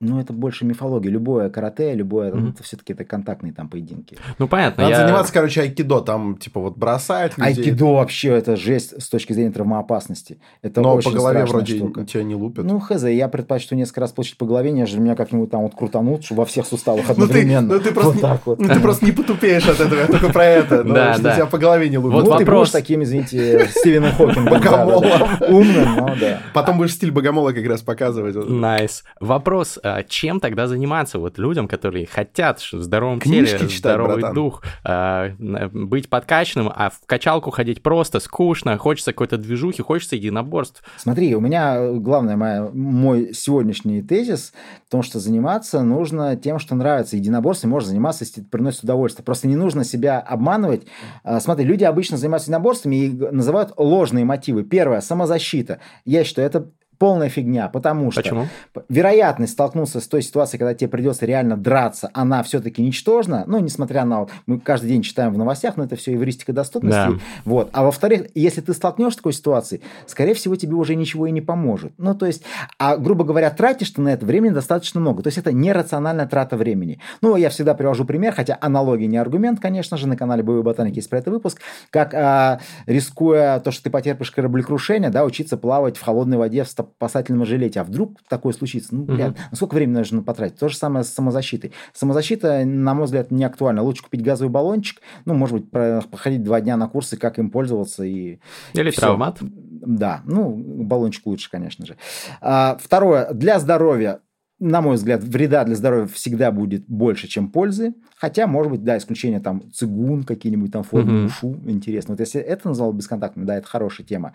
Ну, 0.05 0.19
это 0.19 0.33
больше 0.33 0.65
мифология. 0.65 1.11
Любое 1.13 1.49
карате, 1.49 1.95
любое, 1.95 2.33
Мгм. 2.35 2.51
это 2.51 2.65
все-таки 2.65 2.93
это 2.93 3.05
контактные 3.05 3.53
там 3.53 3.69
поединки. 3.69 4.17
Ну, 4.39 4.49
понятно. 4.49 4.83
Надо 4.83 4.97
я- 4.97 5.07
заниматься, 5.07 5.33
короче, 5.33 5.61
айкидо, 5.61 6.01
там, 6.01 6.37
типа, 6.37 6.59
вот 6.61 6.77
бросать 6.77 7.39
людей. 7.39 7.55
Айкидо 7.55 7.85
вообще 7.87 8.31
это 8.31 8.57
жесть 8.57 9.01
с 9.01 9.09
точки 9.09 9.33
зрения 9.33 9.53
травмоопасности. 9.53 10.39
Это 10.61 10.81
Но 10.81 10.95
очень 10.97 11.13
по 11.13 11.17
голове 11.19 11.45
вроде 11.45 11.77
штука. 11.77 12.05
тебя 12.05 12.25
не 12.25 12.35
лупят. 12.35 12.65
Ну, 12.65 12.81
хз, 12.81 13.05
я 13.05 13.29
предпочту 13.29 13.77
несколько 13.77 14.01
раз 14.01 14.11
получить 14.11 14.37
по 14.39 14.45
голове, 14.45 14.73
нежели 14.73 14.99
меня 14.99 15.15
как-нибудь 15.15 15.51
там 15.51 15.63
вот 15.63 15.75
крутанут, 15.77 16.29
во 16.31 16.45
всех 16.47 16.67
суставах 16.67 17.03
Ну, 17.09 17.15
ты, 17.15 17.23
одновременно. 17.23 17.75
ну, 17.75 17.81
ты 17.81 17.93
просто, 17.93 18.11
вот 18.11 18.15
не- 18.17 18.21
так 18.23 18.47
вот. 18.47 18.59
ну, 18.59 18.69
ты 18.69 18.81
просто 18.81 19.05
не 19.07 19.13
потупеешь 19.13 19.69
от 19.69 19.79
этого, 19.79 20.01
я 20.01 20.07
только 20.09 20.31
про 20.31 20.45
это. 20.45 20.83
ну, 20.83 20.95
Да, 20.95 21.15
что 21.15 21.23
да. 21.23 21.35
тебя 21.37 21.47
по 21.47 21.59
голове 21.59 21.89
не 21.89 21.99
лупят. 21.99 22.15
Вот 22.15 22.25
ну, 22.25 22.33
ты 22.39 22.45
вопрос. 22.45 22.59
будешь 22.71 22.73
таким, 22.73 23.03
извините, 23.05 23.69
Стивеном 23.71 24.11
Хокингом. 24.13 24.47
Богомолом. 24.47 25.29
Умным, 25.49 25.97
но 25.97 26.15
да. 26.21 26.41
Потом 26.55 26.79
будешь 26.79 26.93
стиль 26.95 27.13
богомола 27.13 27.53
как 27.53 27.65
раз 27.67 27.83
показывать. 27.83 28.35
Nice. 28.49 29.05
Вопрос, 29.21 29.79
а 29.83 29.92
чем 30.09 30.41
тогда 30.41 30.67
заниматься 30.67 31.19
вот 31.19 31.39
людям, 31.39 31.69
которые 31.69 32.07
хотят 32.07 32.61
в 32.61 32.83
здоровом 32.83 33.21
Книжки 33.21 33.59
теле, 33.59 33.69
читать, 33.69 33.93
здоровый 33.93 34.17
братан. 34.17 34.35
дух, 34.35 34.63
а, 34.85 35.31
быть 35.39 36.09
подкачанным, 36.09 36.71
а 36.75 36.91
в 36.91 37.01
качалку 37.07 37.51
ходить 37.51 37.83
просто, 37.83 38.21
скучно, 38.21 38.77
хочется 38.79 39.13
какой-то 39.13 39.37
движухи, 39.37 39.83
хочется 39.83 40.17
единоборств. 40.17 40.83
Смотри, 40.97 41.35
у 41.35 41.41
меня 41.41 41.77
э, 41.77 41.95
главное 41.95 42.37
моя, 42.37 42.71
мой 42.73 43.33
сегодняшний 43.35 44.03
тезис 44.03 44.53
в 44.87 44.91
том, 44.91 45.03
что 45.03 45.19
заниматься 45.21 45.83
нужно 45.83 46.37
тем, 46.37 46.59
что 46.59 46.75
нравится. 46.75 47.17
Единоборством 47.17 47.71
можно 47.71 47.91
заниматься, 47.91 48.25
если 48.25 48.43
это 48.43 48.51
приносит 48.51 48.85
удовольствие. 48.85 49.25
Просто 49.25 49.49
не 49.49 49.57
нужно 49.57 49.85
себя 49.85 50.19
обманывать. 50.19 50.87
А, 51.25 51.41
Смотри, 51.41 51.65
люди 51.65 51.85
обычно 51.85 52.17
занимаются 52.17 52.49
единоборствами 52.49 52.97
и 52.97 53.11
называют 53.11 53.73
ложные 53.77 54.25
мотивы. 54.25 54.65
Первое– 54.65 55.01
самозащита. 55.03 55.81
Я 56.05 56.25
считаю, 56.25 56.47
это 56.47 56.71
полная 57.03 57.29
фигня, 57.29 57.67
потому 57.69 58.13
что 58.13 58.23
Почему? 58.23 58.47
вероятность 58.89 59.55
столкнуться 59.55 59.99
с 59.99 60.07
той 60.07 60.23
ситуацией, 60.23 60.61
когда 60.61 60.73
тебе 60.73 60.87
придется 60.87 61.27
реально 61.27 61.57
драться, 61.57 62.09
она 62.15 62.45
все-таки 62.45 62.81
ничтожна. 62.81 63.43
Ну, 63.49 63.59
несмотря 63.59 64.05
на... 64.05 64.21
вот, 64.21 64.31
Мы 64.47 64.61
каждый 64.61 64.87
день 64.87 65.03
читаем 65.03 65.35
в 65.35 65.37
новостях, 65.37 65.77
но 65.77 65.83
это 65.83 65.97
все 65.97 66.15
эвристика 66.15 66.53
доступности. 66.53 66.97
Да. 66.97 67.19
Вот. 67.45 67.71
А 67.73 67.83
во-вторых, 67.83 68.29
если 68.37 68.61
ты 68.61 68.73
столкнешься 68.73 69.15
с 69.15 69.17
такой 69.17 69.33
ситуацией, 69.33 69.83
скорее 70.07 70.35
всего, 70.35 70.55
тебе 70.55 70.75
уже 70.75 70.95
ничего 70.95 71.27
и 71.27 71.33
не 71.33 71.41
поможет. 71.41 71.93
Ну, 71.99 72.15
то 72.15 72.25
есть, 72.25 72.45
а, 72.79 72.97
грубо 72.97 73.25
говоря, 73.25 73.51
тратишь 73.51 73.91
ты 73.91 74.01
на 74.01 74.11
это 74.11 74.25
времени 74.25 74.53
достаточно 74.53 75.01
много. 75.01 75.25
То 75.25 75.27
есть, 75.27 75.39
это 75.39 75.53
нерациональная 75.53 76.29
трата 76.29 76.57
времени. 76.57 77.01
Ну, 77.21 77.35
я 77.35 77.51
всегда 77.51 77.75
привожу 77.75 78.05
пример, 78.05 78.33
хотя 78.33 78.57
аналогия 78.61 79.09
не 79.09 79.17
аргумент, 79.17 79.59
конечно 79.59 79.97
же, 79.97 80.07
на 80.07 80.17
канале 80.17 80.45
Боевой 80.45 80.63
Ботаники 80.63 80.99
есть 80.99 81.11
про 81.11 81.19
это 81.19 81.33
выпуск, 81.33 81.61
как, 81.91 82.15
а, 82.15 82.61
рискуя 82.87 83.59
то, 83.59 83.73
что 83.73 83.83
ты 83.83 83.91
потерпишь 83.91 84.31
кораблекрушение, 84.31 85.11
да, 85.11 85.25
учиться 85.25 85.57
плавать 85.57 85.97
в 85.97 86.03
холодной 86.03 86.37
воде 86.37 86.63
в 86.63 86.69
спасательном 86.97 87.45
жилете. 87.47 87.81
А 87.81 87.85
вдруг 87.85 88.21
такое 88.29 88.53
случится? 88.53 88.95
Ну, 88.95 89.05
блядь, 89.05 89.37
ну, 89.51 89.57
сколько 89.57 89.75
времени 89.75 89.99
нужно 89.99 90.23
потратить? 90.23 90.59
То 90.59 90.69
же 90.69 90.77
самое 90.77 91.05
с 91.05 91.09
самозащитой. 91.09 91.73
Самозащита, 91.93 92.65
на 92.65 92.95
мой 92.95 93.05
взгляд, 93.07 93.31
не 93.31 93.45
актуальна. 93.45 93.83
Лучше 93.83 94.03
купить 94.03 94.23
газовый 94.23 94.51
баллончик, 94.53 95.01
ну, 95.25 95.35
может 95.35 95.61
быть, 95.61 95.71
походить 95.71 96.43
два 96.43 96.61
дня 96.61 96.77
на 96.77 96.89
курсы, 96.89 97.17
как 97.17 97.39
им 97.39 97.51
пользоваться 97.51 98.05
и 98.05 98.39
Или 98.75 98.91
всё. 98.91 99.01
травмат? 99.01 99.39
Да, 99.41 100.23
ну, 100.25 100.55
баллончик 100.57 101.27
лучше, 101.27 101.51
конечно 101.51 101.87
же. 101.87 101.97
А, 102.41 102.77
второе, 102.81 103.33
для 103.33 103.59
здоровья, 103.59 104.21
на 104.61 104.81
мой 104.81 104.95
взгляд, 104.95 105.25
вреда 105.25 105.65
для 105.65 105.75
здоровья 105.75 106.07
всегда 106.07 106.53
будет 106.53 106.85
больше, 106.87 107.27
чем 107.27 107.51
пользы. 107.51 107.95
Хотя, 108.17 108.47
может 108.47 108.71
быть, 108.71 108.85
да, 108.85 108.97
исключение 108.97 109.41
там 109.41 109.73
цигун, 109.73 110.23
какие-нибудь 110.23 110.71
там 110.71 110.85
формы 110.85 111.15
Мгм. 111.17 111.27
ушу, 111.27 111.57
интересно. 111.67 112.15
Вот 112.15 112.21
если 112.21 112.41
это 112.41 112.69
назвал 112.69 112.93
бесконтактным, 112.93 113.45
да, 113.45 113.57
это 113.57 113.67
хорошая 113.67 114.07
тема. 114.07 114.35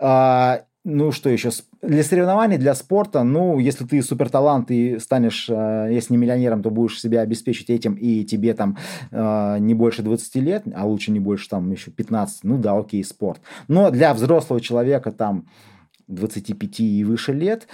А, 0.00 0.62
ну, 0.84 1.12
что 1.12 1.30
еще? 1.30 1.50
Для 1.80 2.02
соревнований, 2.02 2.58
для 2.58 2.74
спорта, 2.74 3.22
ну, 3.22 3.60
если 3.60 3.84
ты 3.84 4.02
суперталант 4.02 4.70
и 4.72 4.98
станешь, 4.98 5.48
а, 5.48 5.86
если 5.88 6.14
не 6.14 6.18
миллионером, 6.18 6.62
то 6.62 6.70
будешь 6.70 7.00
себя 7.00 7.20
обеспечить 7.20 7.70
этим, 7.70 7.94
и 7.94 8.24
тебе 8.24 8.52
там 8.54 8.76
а, 9.12 9.58
не 9.58 9.74
больше 9.74 10.02
20 10.02 10.34
лет, 10.36 10.64
а 10.74 10.84
лучше 10.84 11.12
не 11.12 11.20
больше 11.20 11.48
там 11.48 11.70
еще 11.70 11.92
15, 11.92 12.42
ну 12.42 12.58
да, 12.58 12.76
окей, 12.76 13.04
спорт. 13.04 13.40
Но 13.68 13.90
для 13.90 14.12
взрослого 14.12 14.60
человека 14.60 15.12
там 15.12 15.46
25 16.08 16.80
и 16.80 17.04
выше 17.04 17.32
лет, 17.32 17.68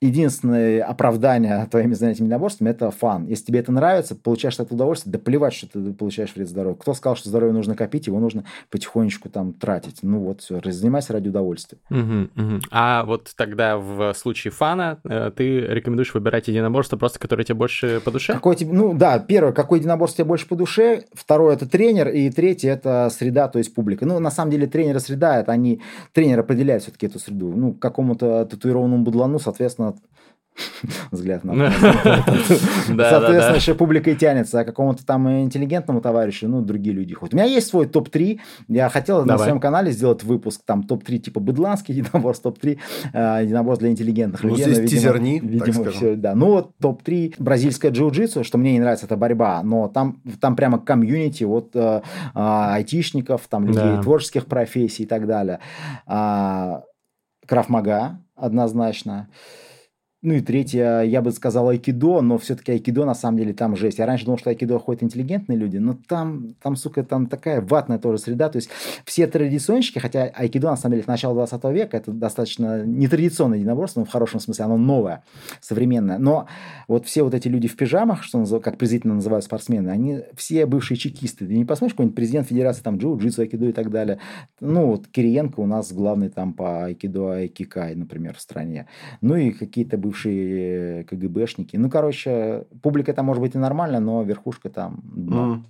единственное 0.00 0.84
оправдание 0.84 1.66
твоими 1.70 1.94
занятиями 1.94 2.26
единоборствами– 2.26 2.68
это 2.70 2.90
фан. 2.90 3.26
Если 3.26 3.46
тебе 3.46 3.60
это 3.60 3.72
нравится, 3.72 4.14
получаешь 4.14 4.54
от 4.54 4.66
этого 4.66 4.76
удовольствие, 4.76 5.12
да 5.12 5.18
плевать, 5.18 5.54
что 5.54 5.66
ты 5.68 5.92
получаешь 5.92 6.34
вред 6.34 6.48
здоровью. 6.48 6.76
Кто 6.76 6.94
сказал, 6.94 7.16
что 7.16 7.28
здоровье 7.28 7.54
нужно 7.54 7.74
копить, 7.74 8.06
его 8.06 8.20
нужно 8.20 8.44
потихонечку 8.70 9.28
там 9.28 9.52
тратить. 9.52 10.00
Ну 10.02 10.20
вот, 10.20 10.42
все, 10.42 10.60
занимайся 10.64 11.12
ради 11.12 11.28
удовольствия. 11.28 11.78
Мгм, 11.90 12.30
мгм. 12.34 12.62
А 12.70 13.04
вот 13.04 13.32
тогда 13.36 13.76
в 13.78 14.14
случае 14.14 14.50
фана 14.50 14.98
э, 15.04 15.30
ты 15.34 15.60
рекомендуешь 15.60 16.12
выбирать 16.14 16.48
единоборство 16.48 16.96
просто, 16.96 17.18
которое 17.18 17.44
тебе 17.44 17.56
больше 17.56 18.00
по 18.04 18.10
душе? 18.10 18.32
Какой 18.34 18.56
тебе, 18.56 18.72
ну 18.72 18.94
да, 18.94 19.18
первое, 19.18 19.52
какой 19.52 19.78
единоборство 19.78 20.18
тебе 20.18 20.28
больше 20.28 20.46
по 20.46 20.56
душе, 20.56 21.04
второе 21.12 21.54
это 21.54 21.68
тренер, 21.68 22.08
и 22.08 22.30
третье 22.30 22.70
это 22.70 23.08
среда, 23.10 23.48
то 23.48 23.58
есть 23.58 23.74
публика. 23.74 24.06
Ну, 24.06 24.18
на 24.18 24.30
самом 24.30 24.50
деле, 24.50 24.66
тренер 24.66 24.96
и 24.96 25.00
среда, 25.00 25.40
это 25.40 25.52
они, 25.52 25.80
тренер 26.12 26.40
определяет 26.40 26.82
все-таки 26.82 27.06
эту 27.06 27.18
среду. 27.18 27.52
Ну, 27.54 27.72
какому-то 27.74 28.44
татуированному 28.46 29.04
будлану, 29.04 29.38
соответственно, 29.38 29.83
взгляд 31.10 31.44
на 31.44 31.70
Соответственно, 32.86 33.56
еще 33.56 33.74
публика 33.74 34.10
и 34.10 34.14
тянется, 34.14 34.60
а 34.60 34.64
какому-то 34.64 35.04
там 35.04 35.28
интеллигентному 35.28 36.00
товарищу, 36.00 36.48
ну, 36.48 36.60
другие 36.62 36.94
люди 36.94 37.14
ходят. 37.14 37.34
У 37.34 37.36
меня 37.36 37.46
есть 37.46 37.68
свой 37.68 37.86
топ-3. 37.86 38.40
Я 38.68 38.88
хотел 38.88 39.24
на 39.24 39.38
своем 39.38 39.60
канале 39.60 39.90
сделать 39.92 40.22
выпуск, 40.22 40.62
там, 40.64 40.84
топ-3 40.84 41.18
типа 41.18 41.40
быдланский 41.40 41.94
единоборств, 41.94 42.44
топ-3 42.44 42.78
э, 43.12 43.40
единоборств 43.42 43.80
для 43.80 43.90
интеллигентных 43.90 44.42
Ну, 44.42 44.50
людей. 44.50 44.64
здесь 44.64 44.76
Но, 44.76 44.82
видимо- 44.82 45.00
тизерни, 45.00 45.40
видимо, 45.42 45.90
всё, 45.90 46.14
да. 46.16 46.34
Ну, 46.34 46.46
вот 46.46 46.70
топ-3 46.80 47.34
бразильское 47.38 47.90
джиу-джитсу, 47.90 48.44
что 48.44 48.58
мне 48.58 48.72
не 48.72 48.80
нравится, 48.80 49.06
это 49.06 49.16
борьба, 49.16 49.62
но 49.62 49.88
там, 49.88 50.22
там 50.40 50.56
прямо 50.56 50.78
комьюнити 50.78 51.44
вот 51.44 51.74
э, 51.74 52.02
а, 52.34 52.74
айтишников, 52.74 53.42
там 53.48 53.66
людей 53.66 54.00
творческих 54.02 54.46
профессий 54.46 55.02
и 55.02 55.06
так 55.06 55.26
далее. 55.26 55.58
А, 56.06 56.82
Крафмага 57.46 58.20
однозначно. 58.36 59.28
Ну 60.24 60.32
и 60.32 60.40
третье, 60.40 61.02
я 61.02 61.20
бы 61.20 61.32
сказал 61.32 61.68
айкидо, 61.68 62.22
но 62.22 62.38
все-таки 62.38 62.72
айкидо 62.72 63.04
на 63.04 63.14
самом 63.14 63.36
деле 63.36 63.52
там 63.52 63.76
жесть. 63.76 63.98
Я 63.98 64.06
раньше 64.06 64.24
думал, 64.24 64.38
что 64.38 64.48
айкидо 64.48 64.78
ходят 64.78 65.02
интеллигентные 65.02 65.58
люди, 65.58 65.76
но 65.76 65.98
там, 66.08 66.54
там, 66.62 66.76
сука, 66.76 67.04
там 67.04 67.26
такая 67.26 67.60
ватная 67.60 67.98
тоже 67.98 68.16
среда. 68.16 68.48
То 68.48 68.56
есть 68.56 68.70
все 69.04 69.26
традиционщики, 69.26 69.98
хотя 69.98 70.22
айкидо 70.34 70.70
на 70.70 70.78
самом 70.78 70.94
деле 70.94 71.02
к 71.02 71.08
началу 71.08 71.34
20 71.34 71.62
века, 71.64 71.98
это 71.98 72.10
достаточно 72.10 72.86
нетрадиционное 72.86 73.58
единоборство, 73.58 74.00
но 74.00 74.06
в 74.06 74.08
хорошем 74.08 74.40
смысле 74.40 74.64
оно 74.64 74.78
новое, 74.78 75.24
современное. 75.60 76.16
Но 76.16 76.46
вот 76.88 77.04
все 77.04 77.22
вот 77.22 77.34
эти 77.34 77.48
люди 77.48 77.68
в 77.68 77.76
пижамах, 77.76 78.22
что 78.22 78.38
назыв... 78.38 78.62
как 78.62 78.78
презрительно 78.78 79.16
называют 79.16 79.44
спортсмены, 79.44 79.90
они 79.90 80.20
все 80.34 80.64
бывшие 80.64 80.96
чекисты. 80.96 81.46
Ты 81.46 81.54
не 81.54 81.66
посмотришь, 81.66 81.92
какой-нибудь 81.92 82.16
президент 82.16 82.48
федерации 82.48 82.80
там 82.80 82.96
джиу-джитсу, 82.96 83.42
айкидо 83.42 83.66
и 83.66 83.72
так 83.72 83.90
далее. 83.90 84.20
Ну, 84.58 84.86
вот 84.86 85.06
Кириенко 85.06 85.60
у 85.60 85.66
нас 85.66 85.92
главный 85.92 86.30
там 86.30 86.54
по 86.54 86.86
айкидо, 86.86 87.32
айкикай, 87.32 87.94
например, 87.94 88.36
в 88.36 88.40
стране. 88.40 88.86
Ну, 89.20 89.36
и 89.36 89.50
какие-то 89.50 89.98
бывшие 89.98 90.13
КГБшники. 90.22 91.76
Ну, 91.76 91.90
короче, 91.90 92.66
публика 92.82 93.12
там 93.12 93.26
может 93.26 93.42
быть 93.42 93.54
и 93.54 93.58
нормально, 93.58 94.00
но 94.00 94.22
верхушка 94.22 94.70
там... 94.70 95.00
Ну, 95.04 95.54
mm. 95.54 95.60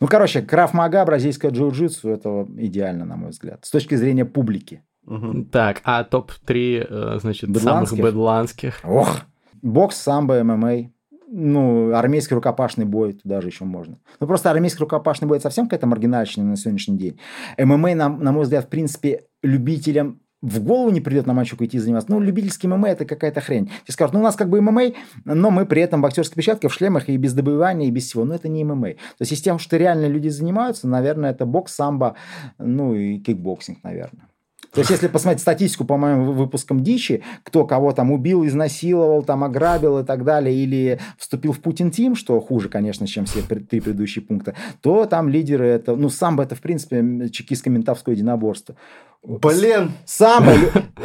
ну 0.00 0.06
короче, 0.06 0.42
краф 0.42 0.74
мага, 0.74 1.04
бразильская 1.04 1.50
джиу-джитсу, 1.50 2.10
это 2.10 2.46
идеально, 2.56 3.04
на 3.04 3.16
мой 3.16 3.30
взгляд, 3.30 3.64
с 3.64 3.70
точки 3.70 3.94
зрения 3.96 4.24
публики. 4.24 4.82
Угу. 5.06 5.46
Так, 5.50 5.80
а 5.84 6.04
топ-3, 6.04 6.86
э, 6.88 7.18
значит, 7.20 7.50
бедланских? 7.50 7.98
самых 7.98 8.12
бедланских? 8.12 8.80
Ох! 8.84 9.20
Бокс, 9.62 9.96
самбо, 9.96 10.42
ММА. 10.42 10.90
Ну, 11.32 11.92
армейский 11.94 12.34
рукопашный 12.34 12.84
бой 12.84 13.12
туда 13.12 13.40
же 13.40 13.48
еще 13.48 13.64
можно. 13.64 13.98
Ну, 14.18 14.26
просто 14.26 14.50
армейский 14.50 14.80
рукопашный 14.80 15.28
бой 15.28 15.40
совсем 15.40 15.66
какая-то 15.66 15.86
маргинальщина 15.86 16.44
на 16.44 16.56
сегодняшний 16.56 16.96
день. 16.96 17.20
ММА, 17.58 17.94
на, 17.94 18.08
на 18.08 18.32
мой 18.32 18.42
взгляд, 18.44 18.66
в 18.66 18.68
принципе, 18.68 19.26
любителям 19.42 20.20
в 20.42 20.62
голову 20.62 20.90
не 20.90 21.00
придет 21.00 21.26
на 21.26 21.34
матчуку 21.34 21.64
идти 21.64 21.78
заниматься. 21.78 22.10
Ну, 22.10 22.20
любительский 22.20 22.68
ММА 22.68 22.88
это 22.88 23.04
какая-то 23.04 23.40
хрень. 23.40 23.66
Тебе 23.84 23.92
скажут, 23.92 24.14
ну, 24.14 24.20
у 24.20 24.22
нас 24.22 24.36
как 24.36 24.48
бы 24.48 24.60
ММА, 24.60 24.92
но 25.24 25.50
мы 25.50 25.66
при 25.66 25.82
этом 25.82 26.00
в 26.00 26.06
актерской 26.06 26.36
перчатке, 26.36 26.68
в 26.68 26.74
шлемах 26.74 27.08
и 27.08 27.16
без 27.16 27.34
добивания, 27.34 27.88
и 27.88 27.90
без 27.90 28.06
всего. 28.06 28.24
Но 28.24 28.34
это 28.34 28.48
не 28.48 28.64
ММА. 28.64 28.90
То 28.90 29.20
есть, 29.20 29.32
из 29.32 29.42
тем, 29.42 29.58
что 29.58 29.76
реально 29.76 30.06
люди 30.06 30.28
занимаются, 30.28 30.88
наверное, 30.88 31.30
это 31.30 31.44
бокс, 31.44 31.74
самбо, 31.74 32.16
ну, 32.58 32.94
и 32.94 33.18
кикбоксинг, 33.18 33.82
наверное. 33.82 34.29
То 34.72 34.80
есть, 34.80 34.90
если 34.90 35.08
посмотреть 35.08 35.40
статистику 35.40 35.84
по 35.84 35.96
моим 35.96 36.32
выпускам 36.32 36.82
дичи, 36.82 37.22
кто 37.42 37.64
кого 37.64 37.92
там 37.92 38.12
убил, 38.12 38.46
изнасиловал, 38.46 39.22
там 39.22 39.42
ограбил 39.42 39.98
и 39.98 40.04
так 40.04 40.24
далее, 40.24 40.54
или 40.54 41.00
вступил 41.18 41.52
в 41.52 41.58
Putin 41.60 41.90
Team, 41.90 42.14
что 42.14 42.40
хуже, 42.40 42.68
конечно, 42.68 43.06
чем 43.06 43.24
все 43.24 43.42
три 43.42 43.80
предыдущие 43.80 44.24
пункта, 44.24 44.54
то 44.80 45.06
там 45.06 45.28
лидеры 45.28 45.66
это, 45.66 45.96
ну, 45.96 46.08
самбо 46.08 46.44
это, 46.44 46.54
в 46.54 46.60
принципе, 46.60 46.98
чекистско-ментовское 46.98 48.12
единоборство. 48.12 48.76
Блин! 49.22 49.92
Самбо, 50.06 50.54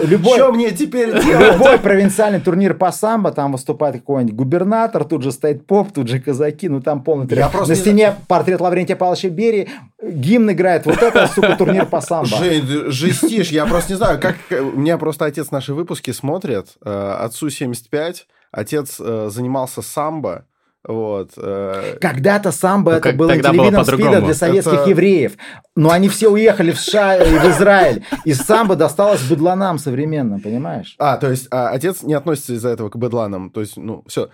любой... 0.02 0.38
Что 0.38 0.54
мне 0.54 0.72
теперь 0.72 1.12
делать? 1.22 1.56
Любой 1.56 1.78
провинциальный 1.80 2.40
турнир 2.40 2.74
по 2.74 2.90
самбо, 2.94 3.32
там 3.32 3.52
выступает 3.52 3.96
какой-нибудь 3.96 4.34
губернатор, 4.34 5.04
тут 5.04 5.22
же 5.22 5.34
стоит 5.34 5.68
поп, 5.68 5.92
тут 5.92 6.08
же 6.08 6.22
казаки, 6.22 6.70
ну 6.70 6.80
там 6.80 7.04
полный... 7.04 7.28
Просто 7.28 7.68
На 7.68 7.76
стене 7.76 8.16
не... 8.18 8.26
портрет 8.28 8.62
Лаврентия 8.62 8.96
Павловича 8.96 9.28
Берии, 9.28 9.68
гимн 10.02 10.52
играет, 10.52 10.86
вот 10.86 11.04
это, 11.04 11.28
сука, 11.28 11.58
турнир 11.58 11.88
по 11.88 12.00
самбо. 12.00 12.38
Жень, 12.38 12.90
жестишь, 12.90 13.50
я 13.56 13.66
просто 13.66 13.94
не 13.94 13.98
знаю, 13.98 14.20
как... 14.20 14.36
У 14.52 14.80
меня 14.80 14.98
просто 14.98 15.26
отец 15.26 15.52
наши 15.52 15.74
выпуски 15.74 16.12
смотрит, 16.12 16.76
э, 16.84 17.18
отцу 17.20 17.50
75, 17.50 18.28
отец 18.52 18.98
э, 19.00 19.30
занимался 19.32 19.82
самбо, 19.82 20.46
вот. 20.88 21.32
Э, 21.38 21.98
Когда-то 22.00 22.52
самбо 22.52 22.92
ну, 22.92 22.98
это 22.98 23.10
как, 23.10 23.18
было 23.18 23.36
телевидом 23.36 23.84
спида 23.86 24.22
для 24.22 24.34
советских 24.34 24.74
это... 24.74 24.90
евреев. 24.90 25.34
Но 25.76 25.92
они 25.92 26.10
все 26.10 26.30
уехали 26.30 26.72
в 26.72 26.80
США 26.80 27.18
и 27.18 27.40
в 27.40 27.46
Израиль. 27.50 28.04
И 28.24 28.34
самбо 28.34 28.76
досталось 28.76 29.24
быдланам 29.24 29.80
современным, 29.80 30.42
понимаешь? 30.42 30.96
А, 31.00 31.18
то 31.18 31.30
есть 31.32 31.48
а, 31.50 31.70
отец 31.70 32.04
не 32.04 32.14
относится 32.14 32.54
из-за 32.54 32.70
этого 32.70 32.90
к 32.90 32.98
быдланам. 32.98 33.50
То 33.50 33.62
есть, 33.62 33.78
ну, 33.78 34.04
все. 34.08 34.30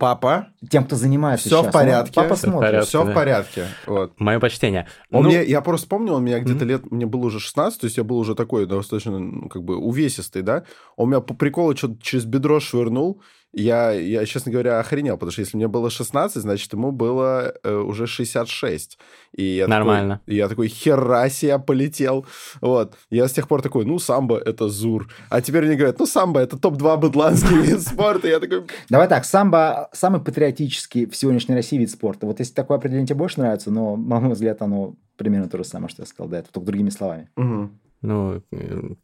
Папа. 0.00 0.48
Тем, 0.70 0.84
кто 0.84 0.96
занимается 0.96 1.46
Все 1.46 1.58
сейчас. 1.58 1.68
в 1.68 1.72
порядке. 1.72 2.14
Папа 2.14 2.34
все 2.34 2.46
смотрит. 2.46 2.70
Порядке, 2.70 2.88
все 2.88 3.04
да. 3.04 3.10
в 3.10 3.14
порядке. 3.14 3.66
Вот. 3.86 4.18
Мое 4.18 4.40
почтение. 4.40 4.88
Он 5.10 5.24
ну... 5.24 5.28
мне, 5.28 5.44
я 5.44 5.60
просто 5.60 5.88
помню, 5.88 6.14
он 6.14 6.24
меня 6.24 6.40
где-то 6.40 6.64
mm-hmm. 6.64 6.68
лет, 6.68 6.90
мне 6.90 7.04
было 7.04 7.26
уже 7.26 7.38
16, 7.38 7.82
то 7.82 7.84
есть 7.84 7.98
я 7.98 8.02
был 8.02 8.16
уже 8.16 8.34
такой 8.34 8.64
достаточно, 8.64 9.18
ну, 9.18 9.50
как 9.50 9.62
бы, 9.62 9.76
увесистый, 9.76 10.40
да. 10.40 10.64
Он 10.96 11.10
меня 11.10 11.20
по 11.20 11.34
приколу 11.34 11.76
что-то 11.76 12.02
через 12.02 12.24
бедро 12.24 12.60
швырнул, 12.60 13.20
я, 13.52 13.90
я, 13.90 14.24
честно 14.26 14.52
говоря, 14.52 14.78
охренел, 14.78 15.16
потому 15.16 15.32
что 15.32 15.40
если 15.40 15.56
мне 15.56 15.66
было 15.66 15.90
16, 15.90 16.40
значит, 16.40 16.72
ему 16.72 16.92
было 16.92 17.52
э, 17.64 17.74
уже 17.74 18.06
66. 18.06 18.98
И 19.36 19.42
я 19.42 19.66
Нормально. 19.66 20.18
Такой, 20.18 20.34
я 20.36 20.48
такой, 20.48 20.68
хера 20.68 21.28
себе 21.28 21.58
полетел. 21.58 22.26
Вот. 22.60 22.94
Я 23.10 23.26
с 23.26 23.32
тех 23.32 23.48
пор 23.48 23.62
такой, 23.62 23.84
ну, 23.84 23.98
самбо— 23.98 24.38
это 24.44 24.68
ЗУР. 24.68 25.08
А 25.30 25.40
теперь 25.40 25.66
мне 25.66 25.74
говорят, 25.74 25.98
ну, 25.98 26.06
самбо— 26.06 26.40
это 26.40 26.58
топ-2 26.58 26.96
быдланский 26.98 27.56
вид 27.62 27.82
спорта. 27.82 28.28
Я 28.28 28.38
такой... 28.38 28.64
Давай 28.88 29.08
так, 29.08 29.24
самбо— 29.24 29.88
самый 29.92 30.20
патриотический 30.20 31.06
в 31.06 31.16
сегодняшней 31.16 31.56
России 31.56 31.76
вид 31.76 31.90
спорта. 31.90 32.26
Вот 32.26 32.38
если 32.38 32.54
такое 32.54 32.78
определение 32.78 33.08
тебе 33.08 33.18
больше 33.18 33.40
нравится, 33.40 33.72
но, 33.72 33.96
на 33.96 34.20
мой 34.20 34.34
взгляд, 34.34 34.62
оно 34.62 34.94
примерно 35.16 35.48
то 35.48 35.58
же 35.58 35.64
самое, 35.64 35.88
что 35.88 36.02
я 36.02 36.06
сказал 36.06 36.30
до 36.30 36.36
этого, 36.36 36.52
только 36.52 36.66
другими 36.66 36.90
словами. 36.90 37.28
Угу 37.36 37.70
ну, 38.02 38.42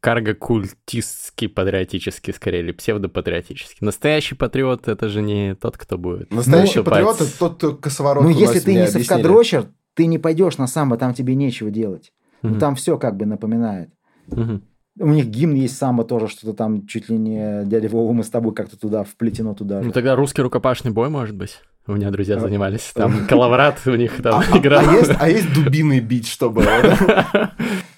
карго-культистский, 0.01 1.49
патриотический, 1.49 2.33
скорее, 2.33 2.61
или 2.61 2.73
псевдопатриотический. 2.73 3.79
Настоящий 3.81 4.35
патриот— 4.35 4.89
это 4.89 5.09
же 5.09 5.21
не 5.21 5.55
тот, 5.55 5.77
кто 5.77 5.99
будет. 5.99 6.33
Настоящий 6.33 6.79
ну, 6.79 6.85
патриот— 6.85 7.21
это 7.21 7.39
тот, 7.39 7.57
кто 7.57 7.75
косоворот 7.75 8.25
Ну, 8.25 8.31
если 8.31 8.61
ты 8.61 8.75
не 8.75 8.87
совкадрочер, 8.87 9.67
ты 9.95 10.07
не 10.07 10.19
пойдешь 10.19 10.59
на 10.59 10.67
самбо, 10.67 10.97
там 10.97 11.15
тебе 11.15 11.35
нечего 11.35 11.71
делать. 11.71 12.13
Угу. 12.43 12.55
Ну, 12.55 12.61
там 12.61 12.75
все 12.75 12.99
как 12.99 13.17
бы 13.17 13.27
напоминает. 13.27 13.91
Угу. 14.29 14.61
У 14.99 15.09
них 15.09 15.27
гимн 15.27 15.55
есть 15.55 15.77
самбо 15.77 16.05
тоже, 16.05 16.29
что-то 16.29 16.55
там 16.55 16.87
чуть 16.87 17.11
ли 17.11 17.19
не 17.19 17.65
дядя 17.67 17.89
Вова, 17.89 18.13
мы 18.13 18.25
с 18.25 18.31
тобой 18.31 18.55
как-то 18.55 18.79
туда 18.79 19.05
вплетено 19.05 19.55
туда. 19.55 19.83
Ну 19.83 19.93
тогда 19.93 20.17
русский 20.17 20.41
рукопашный 20.41 20.91
бой, 20.91 21.11
может 21.11 21.37
быть? 21.37 21.61
У 21.88 21.92
меня 21.92 22.11
друзья 22.11 22.40
занимались. 22.40 22.90
Там 22.94 23.27
коловрат 23.29 23.81
у 23.87 23.94
них 23.94 24.20
там 24.20 24.40
а, 24.40 24.59
играл. 24.59 24.83
А 24.88 24.92
есть, 24.92 25.12
а 25.20 25.29
есть 25.29 25.53
дубины 25.55 26.01
бить, 26.01 26.27
чтобы... 26.27 26.64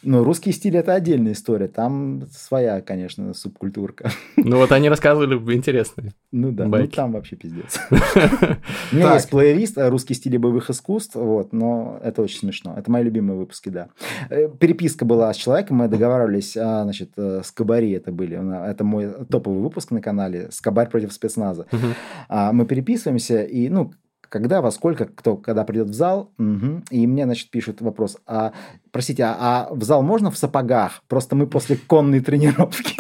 Ну, 0.05 0.25
русский 0.25 0.53
стиль 0.53 0.77
это 0.77 0.95
отдельная 0.95 1.33
история. 1.33 1.69
Там 1.69 2.23
своя, 2.33 2.81
конечно, 2.81 3.35
субкультурка. 3.35 4.11
Ну, 4.37 4.57
вот 4.57 4.73
они 4.73 4.89
рассказывали 4.89 5.35
интересные. 5.55 6.13
Ну 6.31 6.53
да, 6.53 6.67
ну 6.67 6.87
там 6.87 7.13
вообще 7.13 7.37
пиздец. 7.37 7.81
У 7.91 8.97
меня 8.97 9.15
есть 9.15 9.29
плейлист 9.29 9.77
э, 9.77 9.89
«Русский 9.89 10.15
стиль 10.15 10.39
боевых 10.39 10.71
искусств», 10.71 11.15
вот, 11.15 11.53
но 11.53 11.99
это 12.03 12.23
очень 12.23 12.39
смешно. 12.39 12.75
Это 12.79 12.91
мои 12.91 13.03
любимые 13.03 13.39
выпуски, 13.39 13.71
да. 13.71 13.89
Э, 14.31 14.49
переписка 14.49 15.05
была 15.05 15.33
с 15.33 15.37
человеком, 15.37 15.79
мы 15.79 15.89
договаривались, 15.89 16.57
а, 16.57 16.85
значит, 16.85 17.11
э, 17.17 17.43
с 17.45 17.51
Кабари 17.51 17.91
это 17.93 18.13
были. 18.13 18.39
Это 18.71 18.85
мой 18.85 19.13
топовый 19.27 19.61
выпуск 19.61 19.91
на 19.91 20.01
канале 20.01 20.49
«Скобарь 20.51 20.89
против 20.89 21.13
спецназа». 21.13 21.67
А, 22.29 22.53
мы 22.53 22.67
переписываемся, 22.67 23.43
и, 23.43 23.69
ну, 23.69 23.78
когда, 24.29 24.61
во 24.61 24.71
сколько, 24.71 25.07
кто, 25.07 25.37
когда 25.37 25.65
придет 25.65 25.89
в 25.89 25.95
зал, 25.95 26.31
угу. 26.39 26.83
и 26.91 27.07
мне, 27.07 27.25
значит, 27.25 27.51
пишут 27.51 27.81
вопрос, 27.81 28.19
а, 28.27 28.53
простите, 28.91 29.25
а, 29.25 29.37
а 29.39 29.75
в 29.75 29.83
зал 29.83 30.03
можно 30.03 30.31
в 30.31 30.39
сапогах? 30.39 31.03
Просто 31.09 31.37
мы 31.37 31.47
после 31.47 31.77
конной 31.77 32.21
тренировки. 32.21 32.97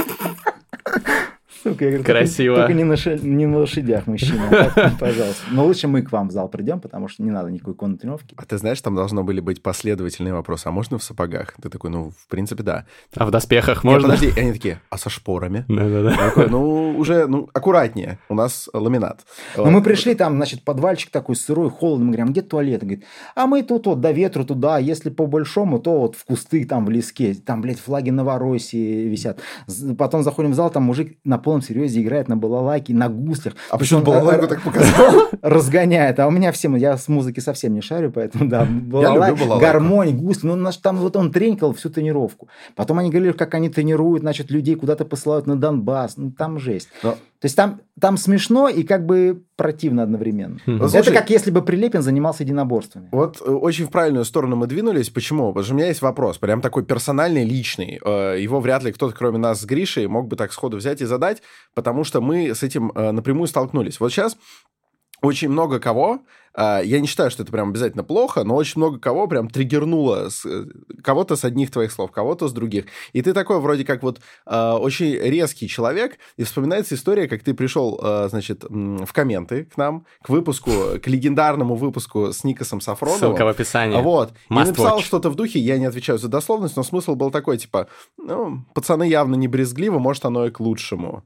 Сука, 1.68 1.84
я 1.84 1.90
говорю, 1.90 2.04
Красиво. 2.04 2.56
Только, 2.56 2.68
только 2.68 2.78
не, 2.78 2.84
на 2.84 2.96
ш... 2.96 3.18
не 3.22 3.46
на 3.46 3.58
лошадях, 3.58 4.06
мужчина. 4.06 4.48
Так, 4.50 4.98
пожалуйста. 4.98 5.44
Но 5.50 5.66
лучше 5.66 5.88
мы 5.88 6.02
к 6.02 6.12
вам 6.12 6.28
в 6.28 6.32
зал 6.32 6.48
придем, 6.48 6.80
потому 6.80 7.08
что 7.08 7.22
не 7.22 7.30
надо 7.30 7.50
никакой 7.50 7.74
конной 7.74 7.98
тренировки. 7.98 8.34
А 8.36 8.44
ты 8.44 8.58
знаешь, 8.58 8.80
там 8.80 8.94
должно 8.94 9.24
были 9.24 9.40
быть 9.40 9.62
последовательные 9.62 10.34
вопросы. 10.34 10.66
А 10.66 10.70
можно 10.70 10.98
в 10.98 11.02
сапогах? 11.02 11.54
Ты 11.60 11.68
такой, 11.68 11.90
ну, 11.90 12.10
в 12.10 12.26
принципе, 12.28 12.62
да. 12.62 12.86
А 13.14 13.26
в 13.26 13.30
доспехах 13.30 13.84
можно? 13.84 14.12
Нет, 14.12 14.20
подожди. 14.20 14.40
И 14.40 14.42
они 14.42 14.52
такие, 14.52 14.80
а 14.90 14.98
со 14.98 15.10
шпорами? 15.10 15.64
Да-да-да. 15.68 16.16
Такой, 16.16 16.48
ну, 16.48 16.96
уже, 16.96 17.26
ну, 17.26 17.48
аккуратнее. 17.52 18.18
У 18.28 18.34
нас 18.34 18.68
ламинат. 18.72 19.24
Ну, 19.56 19.70
мы 19.70 19.82
пришли 19.82 20.14
там, 20.14 20.36
значит, 20.36 20.62
подвальчик 20.64 21.10
такой 21.10 21.36
сырой, 21.36 21.70
холодный. 21.70 22.06
Мы 22.06 22.12
говорим, 22.12 22.28
«А 22.28 22.30
где 22.30 22.42
туалет? 22.42 22.82
Он 22.82 22.88
говорит, 22.88 23.04
а 23.34 23.46
мы 23.46 23.62
тут 23.62 23.86
вот 23.86 24.00
до 24.00 24.10
ветру 24.10 24.44
туда, 24.44 24.78
если 24.78 25.10
по 25.10 25.26
большому, 25.26 25.78
то 25.78 25.98
вот 26.00 26.16
в 26.16 26.24
кусты 26.24 26.64
там 26.64 26.84
в 26.84 26.90
леске. 26.90 27.34
Там, 27.34 27.60
блядь, 27.60 27.80
флаги 27.80 28.10
Новороссии 28.10 29.08
висят. 29.08 29.40
Потом 29.96 30.22
заходим 30.22 30.52
в 30.52 30.54
зал, 30.54 30.70
там 30.70 30.84
мужик 30.84 31.18
на 31.24 31.38
полном 31.38 31.57
серьезе 31.62 32.02
играет 32.02 32.28
на 32.28 32.36
балалайке, 32.36 32.94
на 32.94 33.08
гуслях. 33.08 33.54
А 33.70 33.78
почему 33.78 34.02
балалайку 34.02 34.46
так 34.46 34.62
показал? 34.62 35.28
Разгоняет. 35.42 36.18
А 36.20 36.26
у 36.26 36.30
меня 36.30 36.52
все, 36.52 36.74
я 36.76 36.96
с 36.96 37.08
музыки 37.08 37.40
совсем 37.40 37.74
не 37.74 37.80
шарю, 37.80 38.12
поэтому 38.12 38.48
да, 38.48 38.64
балалайка, 38.64 39.58
гармонь, 39.58 40.16
гусли. 40.16 40.48
Ну, 40.48 40.70
там 40.82 40.96
вот 40.98 41.16
он 41.16 41.32
тренькал 41.32 41.74
всю 41.74 41.90
тренировку. 41.90 42.48
Потом 42.74 42.98
они 42.98 43.10
говорили, 43.10 43.32
как 43.32 43.54
они 43.54 43.68
тренируют, 43.68 44.22
значит, 44.22 44.50
людей 44.50 44.74
куда-то 44.74 45.04
посылают 45.04 45.46
на 45.46 45.56
Донбасс. 45.56 46.16
Ну, 46.16 46.30
там 46.30 46.58
жесть. 46.58 46.88
То 47.40 47.44
есть 47.44 47.56
там, 47.56 47.80
там 48.00 48.16
смешно 48.16 48.68
и 48.68 48.82
как 48.82 49.06
бы 49.06 49.44
противно 49.58 50.04
одновременно. 50.04 50.60
Mm-hmm. 50.66 50.96
Это 50.96 51.12
как 51.12 51.30
если 51.30 51.50
бы 51.50 51.62
Прилепин 51.62 52.00
занимался 52.00 52.44
единоборствами. 52.44 53.08
Вот 53.10 53.42
э, 53.44 53.50
очень 53.50 53.86
в 53.86 53.90
правильную 53.90 54.24
сторону 54.24 54.54
мы 54.54 54.68
двинулись. 54.68 55.10
Почему? 55.10 55.48
Потому 55.48 55.64
что 55.64 55.74
у 55.74 55.76
меня 55.76 55.88
есть 55.88 56.00
вопрос, 56.00 56.38
прям 56.38 56.60
такой 56.60 56.84
персональный, 56.84 57.44
личный. 57.44 58.00
Э, 58.04 58.36
его 58.38 58.60
вряд 58.60 58.84
ли 58.84 58.92
кто-то, 58.92 59.12
кроме 59.14 59.38
нас 59.38 59.60
с 59.60 59.64
Гришей, 59.64 60.06
мог 60.06 60.28
бы 60.28 60.36
так 60.36 60.52
сходу 60.52 60.76
взять 60.76 61.00
и 61.00 61.06
задать, 61.06 61.42
потому 61.74 62.04
что 62.04 62.20
мы 62.20 62.54
с 62.54 62.62
этим 62.62 62.92
э, 62.94 63.10
напрямую 63.10 63.48
столкнулись. 63.48 63.98
Вот 63.98 64.12
сейчас 64.12 64.36
очень 65.22 65.48
много 65.48 65.80
кого, 65.80 66.20
я 66.56 67.00
не 67.00 67.06
считаю, 67.06 67.30
что 67.30 67.42
это 67.42 67.52
прям 67.52 67.70
обязательно 67.70 68.04
плохо, 68.04 68.44
но 68.44 68.54
очень 68.56 68.74
много 68.76 68.98
кого 68.98 69.26
прям 69.26 69.48
триггернуло, 69.48 70.28
с, 70.28 70.44
э, 70.44 70.66
кого-то 71.02 71.36
с 71.36 71.44
одних 71.44 71.70
твоих 71.70 71.92
слов, 71.92 72.10
кого-то 72.10 72.48
с 72.48 72.52
других. 72.52 72.86
И 73.12 73.22
ты 73.22 73.32
такой 73.32 73.60
вроде 73.60 73.84
как 73.84 74.02
вот 74.02 74.20
э, 74.46 74.72
очень 74.72 75.12
резкий 75.14 75.68
человек, 75.68 76.18
и 76.36 76.44
вспоминается 76.44 76.94
история, 76.94 77.28
как 77.28 77.42
ты 77.42 77.54
пришел, 77.54 78.00
э, 78.02 78.28
значит, 78.28 78.64
в 78.64 79.12
комменты 79.12 79.64
к 79.64 79.76
нам, 79.76 80.04
к 80.22 80.28
выпуску, 80.28 80.70
к 81.02 81.06
легендарному 81.06 81.76
выпуску 81.76 82.32
с 82.32 82.44
Никосом 82.44 82.80
Сафроновым. 82.80 83.20
Ссылка 83.20 83.44
в 83.44 83.48
описании. 83.48 84.00
Вот. 84.00 84.32
Must 84.50 84.62
и 84.62 84.66
написал 84.66 85.00
что-то 85.00 85.30
в 85.30 85.34
духе, 85.34 85.58
я 85.58 85.78
не 85.78 85.86
отвечаю 85.86 86.18
за 86.18 86.28
дословность, 86.28 86.76
но 86.76 86.82
смысл 86.82 87.14
был 87.14 87.30
такой, 87.30 87.58
типа, 87.58 87.88
ну, 88.16 88.64
пацаны 88.74 89.04
явно 89.04 89.34
не 89.34 89.48
брезгливо, 89.48 89.98
может, 89.98 90.24
оно 90.24 90.46
и 90.46 90.50
к 90.50 90.60
лучшему. 90.60 91.24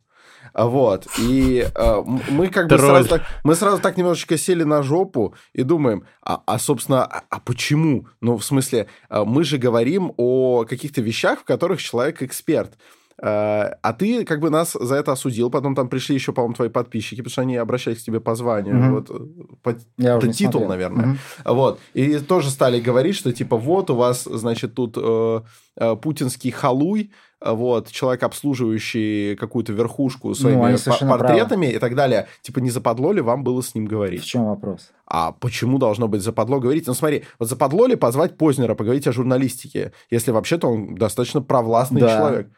Вот. 0.54 1.06
И 1.18 1.66
э, 1.74 2.02
мы 2.30 2.48
как 2.48 2.68
бы 2.68 2.78
сразу 2.78 3.08
так, 3.08 3.22
мы 3.44 3.54
сразу 3.54 3.80
так 3.80 3.96
немножечко 3.96 4.36
сели 4.36 4.64
на 4.64 4.82
жопу 4.82 5.34
и 5.52 5.62
думаем, 5.62 6.04
а, 6.22 6.42
а 6.46 6.58
собственно, 6.58 7.04
а, 7.04 7.22
а 7.30 7.40
почему? 7.40 8.06
Ну, 8.20 8.36
в 8.36 8.44
смысле, 8.44 8.86
э, 9.08 9.24
мы 9.24 9.44
же 9.44 9.58
говорим 9.58 10.12
о 10.16 10.64
каких-то 10.64 11.00
вещах, 11.00 11.40
в 11.40 11.44
которых 11.44 11.80
человек 11.80 12.22
эксперт. 12.22 12.76
Э, 13.22 13.74
а 13.82 13.92
ты 13.92 14.24
как 14.24 14.40
бы 14.40 14.50
нас 14.50 14.76
за 14.78 14.96
это 14.96 15.12
осудил, 15.12 15.48
потом 15.48 15.74
там 15.74 15.88
пришли 15.88 16.14
еще, 16.14 16.32
по-моему, 16.32 16.54
твои 16.54 16.68
подписчики, 16.68 17.20
потому 17.20 17.30
что 17.30 17.42
они 17.42 17.56
обращались 17.56 18.02
к 18.02 18.04
тебе 18.04 18.20
по 18.20 18.34
званию. 18.34 18.74
Mm-hmm. 18.74 18.90
Вот, 18.90 19.10
э, 19.10 19.54
по, 19.62 19.76
Я 19.96 20.16
это 20.16 20.32
титул, 20.32 20.62
смотрел. 20.62 20.68
наверное. 20.68 21.04
Mm-hmm. 21.04 21.54
Вот. 21.54 21.80
И 21.94 22.18
тоже 22.18 22.50
стали 22.50 22.80
говорить, 22.80 23.14
что 23.14 23.32
типа 23.32 23.56
вот 23.56 23.90
у 23.90 23.94
вас, 23.94 24.24
значит, 24.24 24.74
тут 24.74 24.96
э, 24.96 25.40
э, 25.76 25.96
путинский 25.96 26.50
халуй, 26.50 27.12
вот, 27.44 27.90
человек, 27.90 28.22
обслуживающий 28.22 29.36
какую-то 29.36 29.72
верхушку 29.72 30.28
ну, 30.28 30.34
своими 30.34 30.72
ну, 30.72 31.08
портретами 31.08 31.66
правы. 31.66 31.76
и 31.76 31.78
так 31.78 31.94
далее. 31.94 32.28
Типа, 32.42 32.58
не 32.60 32.70
западло 32.70 33.12
ли 33.12 33.20
вам 33.20 33.44
было 33.44 33.62
с 33.62 33.74
ним 33.74 33.86
говорить? 33.86 34.22
В 34.22 34.26
чем 34.26 34.46
вопрос? 34.46 34.90
А 35.06 35.32
почему 35.32 35.78
должно 35.78 36.08
быть 36.08 36.22
западло 36.22 36.60
говорить? 36.60 36.86
Ну, 36.86 36.94
смотри, 36.94 37.24
вот 37.38 37.48
западло 37.48 37.86
ли 37.86 37.96
позвать 37.96 38.36
Познера 38.36 38.74
поговорить 38.74 39.06
о 39.06 39.12
журналистике, 39.12 39.92
если 40.10 40.30
вообще-то 40.30 40.68
он 40.68 40.94
достаточно 40.94 41.42
провластный 41.42 42.00
да. 42.00 42.16
человек? 42.16 42.48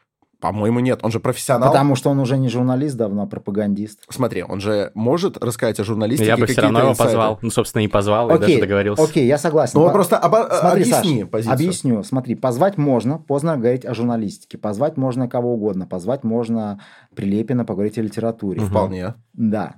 По-моему, 0.45 0.81
нет. 0.81 1.01
Он 1.03 1.11
же 1.11 1.21
профессионал. 1.21 1.71
Потому 1.71 1.97
что 1.97 2.11
он 2.11 2.21
уже 2.21 2.37
не 2.37 2.51
журналист 2.51 2.99
давно, 2.99 3.23
а 3.23 3.27
пропагандист. 3.27 4.01
Смотри, 4.11 4.43
он 4.43 4.61
же 4.61 4.91
может 4.93 5.43
рассказать 5.43 5.81
о 5.81 5.85
журналистике. 5.85 6.29
Я 6.29 6.37
бы 6.37 6.45
все 6.45 6.61
равно 6.61 6.81
его 6.81 6.91
инсайты. 6.91 7.13
позвал. 7.13 7.39
Ну, 7.41 7.49
собственно, 7.49 7.81
и 7.83 7.89
позвал, 7.89 8.31
окей, 8.31 8.37
и 8.37 8.41
даже 8.49 8.61
договорился. 8.61 9.03
Окей, 9.03 9.27
я 9.27 9.39
согласен. 9.39 9.81
Ну, 9.81 9.91
просто 9.91 10.21
оба... 10.23 10.47
Смотри, 10.53 10.83
объясни 10.83 11.21
Саш, 11.21 11.31
позицию. 11.31 11.55
Объясню. 11.55 12.03
Смотри, 12.03 12.35
позвать 12.35 12.77
можно, 12.77 13.17
поздно 13.17 13.57
говорить 13.57 13.87
о 13.87 13.95
журналистике. 13.95 14.59
Позвать 14.59 14.99
можно 14.99 15.29
кого 15.29 15.55
угодно. 15.55 15.87
Позвать 15.87 16.25
можно 16.25 16.79
Прилепина 17.15 17.65
поговорить 17.65 17.97
о 17.97 18.03
литературе. 18.03 18.61
Вполне. 18.61 19.15
Да. 19.33 19.77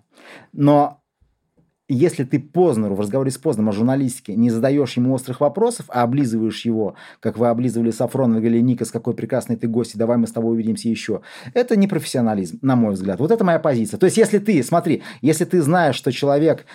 Но 0.53 1.01
если 1.89 2.25
ты 2.25 2.41
Познеру 2.41 2.95
в 2.95 3.01
разговоре 3.01 3.31
с 3.31 3.39
Познером 3.39 3.69
о 3.69 3.73
журналистике 3.73 4.35
не 4.35 4.51
задаешь 4.51 4.97
ему 4.97 5.13
острых 5.15 5.41
вопросов, 5.41 5.87
а 5.89 6.03
облизываешь 6.03 6.65
его, 6.65 6.95
как 7.21 7.39
вы 7.39 7.49
облизывали 7.49 7.91
Сафронова, 7.91 8.41
говорили, 8.41 8.61
Ника, 8.61 8.85
с 8.85 8.91
какой 8.91 9.15
прекрасной 9.15 9.57
ты 9.57 9.69
гость, 9.69 9.97
давай 9.97 10.17
мы 10.17 10.27
с 10.27 10.33
тобой 10.33 10.55
увидимся 10.55 10.89
еще, 10.89 11.21
это 11.55 11.77
не 11.77 11.87
профессионализм, 11.87 12.59
на 12.63 12.77
мой 12.77 12.95
взгляд. 12.95 13.21
Вот 13.21 13.31
это 13.31 13.45
моя 13.45 13.59
позиция. 13.59 13.99
То 13.99 14.07
есть, 14.07 14.17
если 14.17 14.39
ты, 14.39 14.63
смотри, 14.63 15.03
если 15.23 15.45
ты 15.45 15.63
знаешь, 15.63 15.97
что 15.97 16.11
человек 16.13 16.67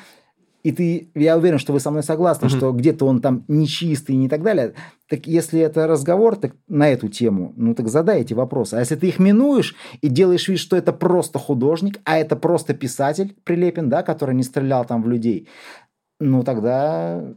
и 0.64 0.72
ты, 0.72 1.12
я 1.16 1.38
уверен, 1.38 1.58
что 1.58 1.74
вы 1.74 1.80
со 1.80 1.92
мной 1.92 2.04
согласны, 2.04 2.46
mm-hmm. 2.46 2.58
что 2.58 2.72
где-то 2.72 3.06
он 3.06 3.22
там 3.22 3.44
нечистый 3.48 4.16
и 4.16 4.18
не 4.18 4.30
так 4.30 4.44
далее. 4.44 4.74
Так 5.10 5.28
если 5.28 5.60
это 5.60 5.88
разговор 5.88 6.36
так, 6.36 6.56
на 6.68 6.90
эту 6.90 7.08
тему, 7.08 7.54
ну 7.56 7.74
так 7.76 7.90
задай 7.90 8.22
эти 8.22 8.34
вопросы. 8.34 8.76
А 8.76 8.80
если 8.80 8.96
ты 8.96 9.08
их 9.08 9.20
минуешь 9.20 9.76
и 10.02 10.08
делаешь 10.08 10.48
вид, 10.48 10.60
что 10.60 10.76
это 10.76 10.94
просто 10.94 11.40
художник, 11.40 12.00
а 12.04 12.18
это 12.18 12.36
просто 12.36 12.74
писатель 12.74 13.36
Прилепин, 13.44 13.90
да, 13.90 14.04
который 14.04 14.36
не 14.36 14.44
стрелял 14.44 14.86
там 14.86 15.04
в 15.04 15.10
людей, 15.10 15.48
ну 16.20 16.44
тогда 16.44 17.34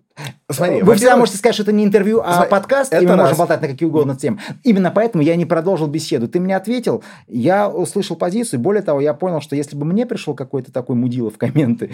Смотри, 0.51 0.83
Вы 0.83 0.95
всегда 0.95 1.17
можете 1.17 1.39
сказать, 1.39 1.55
что 1.55 1.63
это 1.65 1.73
не 1.73 1.85
интервью, 1.85 2.21
а 2.25 2.35
смотри, 2.35 2.51
подкаст, 2.51 2.93
это 2.93 3.03
и 3.03 3.07
мы 3.07 3.15
раз. 3.15 3.23
можем 3.23 3.39
болтать 3.39 3.63
на 3.63 3.69
какие 3.69 3.89
угодно 3.89 4.15
темы. 4.15 4.39
Именно 4.63 4.91
поэтому 4.93 5.25
я 5.25 5.35
не 5.35 5.45
продолжил 5.45 5.89
беседу. 5.89 6.29
Ты 6.29 6.39
мне 6.39 6.55
ответил, 6.57 7.03
я 7.27 7.69
услышал 7.69 8.15
позицию, 8.15 8.61
более 8.61 8.83
того, 8.83 9.01
я 9.01 9.15
понял, 9.15 9.41
что 9.41 9.57
если 9.57 9.75
бы 9.77 9.85
мне 9.85 10.07
пришел 10.07 10.35
какой-то 10.35 10.71
такой 10.71 10.95
мудила 10.95 11.31
в 11.31 11.39
комменты, 11.39 11.91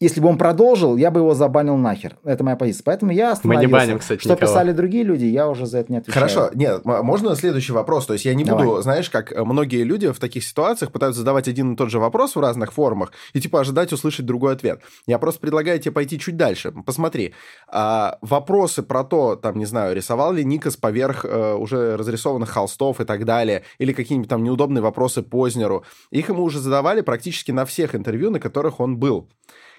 если 0.00 0.20
бы 0.20 0.28
он 0.28 0.38
продолжил, 0.38 0.96
я 0.96 1.10
бы 1.12 1.20
его 1.20 1.34
забанил 1.34 1.76
нахер. 1.76 2.16
Это 2.24 2.42
моя 2.42 2.56
позиция. 2.56 2.82
Поэтому 2.84 3.12
я 3.12 3.32
остановился. 3.32 3.68
Мы 3.68 3.72
не 3.78 3.80
баним, 3.80 3.98
кстати, 4.00 4.20
Что 4.20 4.30
никого. 4.30 4.50
писали 4.50 4.72
другие 4.72 5.04
люди, 5.04 5.26
я 5.26 5.48
уже 5.48 5.66
за 5.66 5.78
это 5.78 5.92
не 5.92 5.98
отвечаю. 5.98 6.28
Хорошо, 6.28 6.50
нет, 6.54 6.84
можно 6.84 7.36
следующий 7.36 7.72
вопрос? 7.72 8.06
То 8.06 8.14
есть 8.14 8.24
я 8.24 8.34
не 8.34 8.44
Давай. 8.44 8.64
буду, 8.66 8.82
знаешь, 8.82 9.08
как 9.10 9.32
многие 9.36 9.84
люди 9.84 10.10
в 10.10 10.18
таких 10.18 10.42
ситуациях 10.44 10.90
пытаются 10.90 11.20
задавать 11.20 11.46
один 11.46 11.74
и 11.74 11.76
тот 11.76 11.90
же 11.90 12.00
вопрос 12.00 12.34
в 12.34 12.40
разных 12.40 12.72
формах 12.72 13.12
и 13.32 13.40
типа 13.40 13.60
ожидать 13.60 13.92
услышать 13.92 14.26
другой 14.26 14.54
ответ. 14.54 14.80
Я 15.06 15.18
просто 15.18 15.40
предлагаю 15.40 15.78
тебе 15.78 15.92
пойти 15.92 16.18
чуть 16.18 16.36
дальше. 16.36 16.72
Посмотри, 16.84 17.34
а, 17.68 18.18
вопросы 18.20 18.82
про 18.82 19.04
то, 19.04 19.36
там, 19.36 19.58
не 19.58 19.66
знаю, 19.66 19.94
рисовал 19.94 20.32
ли 20.32 20.44
Никас 20.44 20.76
поверх 20.76 21.24
э, 21.24 21.54
уже 21.54 21.96
разрисованных 21.96 22.50
холстов 22.50 23.00
и 23.00 23.04
так 23.04 23.24
далее, 23.24 23.62
или 23.78 23.92
какие-нибудь 23.92 24.28
там 24.28 24.42
неудобные 24.42 24.82
вопросы 24.82 25.22
Познеру, 25.22 25.84
их 26.10 26.28
ему 26.28 26.42
уже 26.42 26.58
задавали 26.58 27.00
практически 27.00 27.52
на 27.52 27.64
всех 27.64 27.94
интервью, 27.94 28.30
на 28.30 28.40
которых 28.40 28.80
он 28.80 28.98
был. 28.98 29.28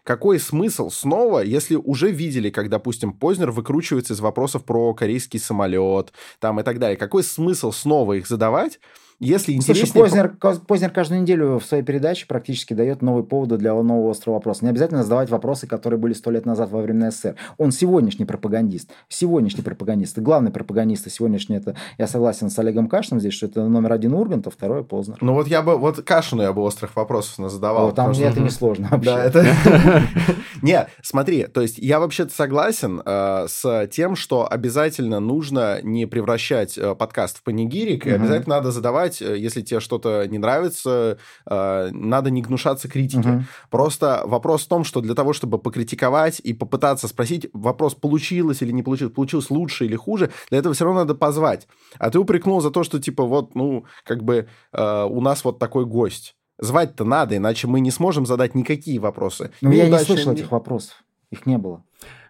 Какой 0.04 0.40
смысл 0.40 0.90
снова, 0.90 1.42
если 1.42 1.76
уже 1.76 2.10
видели, 2.10 2.50
как, 2.50 2.70
допустим, 2.70 3.14
Познер 3.14 3.52
выкручивается 3.52 4.14
из 4.14 4.20
вопросов 4.20 4.66
про 4.66 4.94
корейский 4.96 5.40
самолет, 5.40 6.12
там 6.40 6.60
и 6.60 6.64
так 6.64 6.80
далее? 6.80 6.98
Какой 6.98 7.24
смысл 7.24 7.72
снова 7.72 8.14
их 8.14 8.28
задавать, 8.28 8.80
если 9.22 9.54
интереснее... 9.54 9.86
Слушай, 9.86 10.30
Познер, 10.40 10.62
Познер 10.68 10.90
каждую 10.90 11.22
неделю 11.22 11.60
в 11.60 11.64
своей 11.64 11.84
передаче 11.84 12.26
практически 12.26 12.74
дает 12.74 13.04
новые 13.04 13.24
поводы 13.24 13.58
для 13.58 13.74
нового 13.74 14.12
острого 14.12 14.36
вопроса. 14.36 14.66
Не 14.66 14.72
обязательно 14.72 15.04
задавать 15.04 15.30
вопросы, 15.30 15.68
которые 15.68 16.00
были 16.00 16.14
сто 16.14 16.32
лет 16.32 16.46
назад 16.46 16.72
во 16.72 16.82
время 16.82 17.12
СССР. 17.12 17.36
Он 17.58 17.72
сегодняшний 17.72 18.26
пропагандист. 18.26 18.90
Сегодняшний 19.10 19.62
пропагандист. 19.62 20.18
И 20.18 20.22
главный 20.22 20.52
пропагандист 20.52 21.10
сегодняшний 21.12 21.58
это... 21.58 21.76
Я 22.00 22.08
согласен 22.08 22.50
с 22.50 22.58
Олегом 22.58 22.88
Кашиным 22.88 23.20
здесь, 23.20 23.34
что 23.34 23.46
это 23.46 23.68
номер 23.68 23.94
один 23.94 24.14
Ургант, 24.14 24.48
а 24.48 24.50
второй 24.50 24.84
Познер. 24.84 25.18
Ну 25.22 25.34
вот 25.36 25.48
я 25.48 25.62
бы... 25.62 25.78
Вот 25.78 26.02
Кашину 26.02 26.42
я 26.42 26.52
бы 26.52 26.64
острых 26.64 26.96
вопросов 26.96 27.52
задавал. 27.52 27.90
О, 27.90 27.92
там 27.92 28.10
мне 28.10 28.24
это 28.24 28.40
не 28.42 28.50
сложно 28.50 28.88
вообще. 28.90 29.12
Да, 29.12 29.24
это... 29.24 29.46
Не, 30.62 30.88
смотри, 31.02 31.46
то 31.46 31.62
есть 31.62 31.78
я 31.78 32.00
вообще-то 32.00 32.34
согласен 32.34 33.02
э, 33.04 33.46
с 33.48 33.88
тем, 33.92 34.16
что 34.16 34.52
обязательно 34.52 35.20
нужно 35.20 35.80
не 35.82 36.06
превращать 36.06 36.78
э, 36.78 36.94
подкаст 36.94 37.38
в 37.40 37.44
панигирик, 37.44 38.06
и 38.06 38.12
обязательно 38.12 38.56
надо 38.56 38.72
задавать 38.72 39.11
сказать, 39.12 39.22
э, 39.22 39.38
если 39.38 39.62
тебе 39.62 39.80
что-то 39.80 40.28
не 40.28 40.38
нравится, 40.38 41.18
э, 41.46 41.90
надо 41.92 42.30
не 42.30 42.42
гнушаться 42.42 42.88
критики. 42.88 43.28
Угу. 43.28 43.44
Просто 43.70 44.24
вопрос 44.26 44.64
в 44.64 44.68
том, 44.68 44.84
что 44.84 45.02
для 45.02 45.14
того, 45.14 45.34
чтобы 45.34 45.58
покритиковать 45.58 46.40
и 46.40 46.54
попытаться 46.54 47.08
спросить, 47.08 47.48
вопрос 47.54 47.96
получилось 47.96 48.62
или 48.62 48.72
не 48.72 48.84
получилось, 48.84 49.14
получилось 49.14 49.50
лучше 49.50 49.86
или 49.86 49.96
хуже, 49.96 50.32
для 50.50 50.60
этого 50.60 50.74
все 50.74 50.86
равно 50.86 51.02
надо 51.02 51.16
позвать. 51.16 51.68
А 52.00 52.10
ты 52.10 52.20
упрекнул 52.20 52.62
за 52.62 52.72
то, 52.72 52.84
что 52.84 53.00
типа 53.00 53.24
вот, 53.24 53.56
ну, 53.56 53.86
как 54.04 54.24
бы 54.24 54.48
э, 54.74 55.04
у 55.10 55.22
нас 55.22 55.44
вот 55.44 55.60
такой 55.60 55.86
гость. 55.86 56.36
Звать-то 56.60 57.06
надо, 57.06 57.38
иначе 57.38 57.68
мы 57.68 57.80
не 57.80 57.92
сможем 57.92 58.26
задать 58.26 58.54
никакие 58.54 59.00
вопросы. 59.00 59.52
Ну, 59.62 59.72
я 59.72 59.90
не 59.90 60.00
слышал 60.00 60.34
этих 60.34 60.52
вопросов. 60.52 60.94
Их 61.32 61.46
не 61.46 61.58
было. 61.58 61.84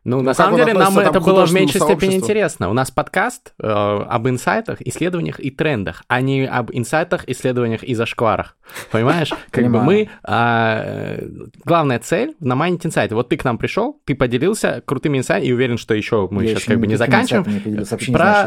Ну, 0.03 0.17
ну 0.17 0.23
на 0.23 0.33
самом 0.33 0.57
деле, 0.57 0.73
нам 0.73 0.97
это 0.97 1.19
было 1.19 1.45
в 1.45 1.53
меньшей 1.53 1.79
степени 1.79 2.15
интересно. 2.15 2.69
У 2.69 2.73
нас 2.73 2.89
подкаст 2.89 3.53
э, 3.61 3.67
об 3.67 4.27
инсайтах, 4.27 4.81
исследованиях 4.81 5.39
и 5.39 5.51
трендах, 5.51 6.03
а 6.07 6.21
не 6.21 6.45
об 6.45 6.71
инсайтах, 6.71 7.27
исследованиях 7.27 7.83
и 7.83 7.93
зашкварах. 7.93 8.57
Понимаешь? 8.91 9.31
Как 9.51 9.69
бы 9.69 9.81
мы... 9.81 10.09
А, 10.23 11.19
главная 11.65 11.99
цель— 11.99 12.35
намайнить 12.39 12.85
инсайты. 12.85 13.15
Вот 13.15 13.29
ты 13.29 13.37
к 13.37 13.43
нам 13.43 13.57
пришел, 13.57 13.99
ты 14.05 14.15
поделился 14.15 14.81
крутыми 14.85 15.19
инсайтами, 15.19 15.49
и 15.49 15.53
уверен, 15.53 15.77
что 15.77 15.93
еще 15.93 16.27
мы 16.31 16.47
сейчас 16.47 16.63
как 16.63 16.79
бы 16.79 16.87
не 16.87 16.95
заканчиваем. 16.95 17.43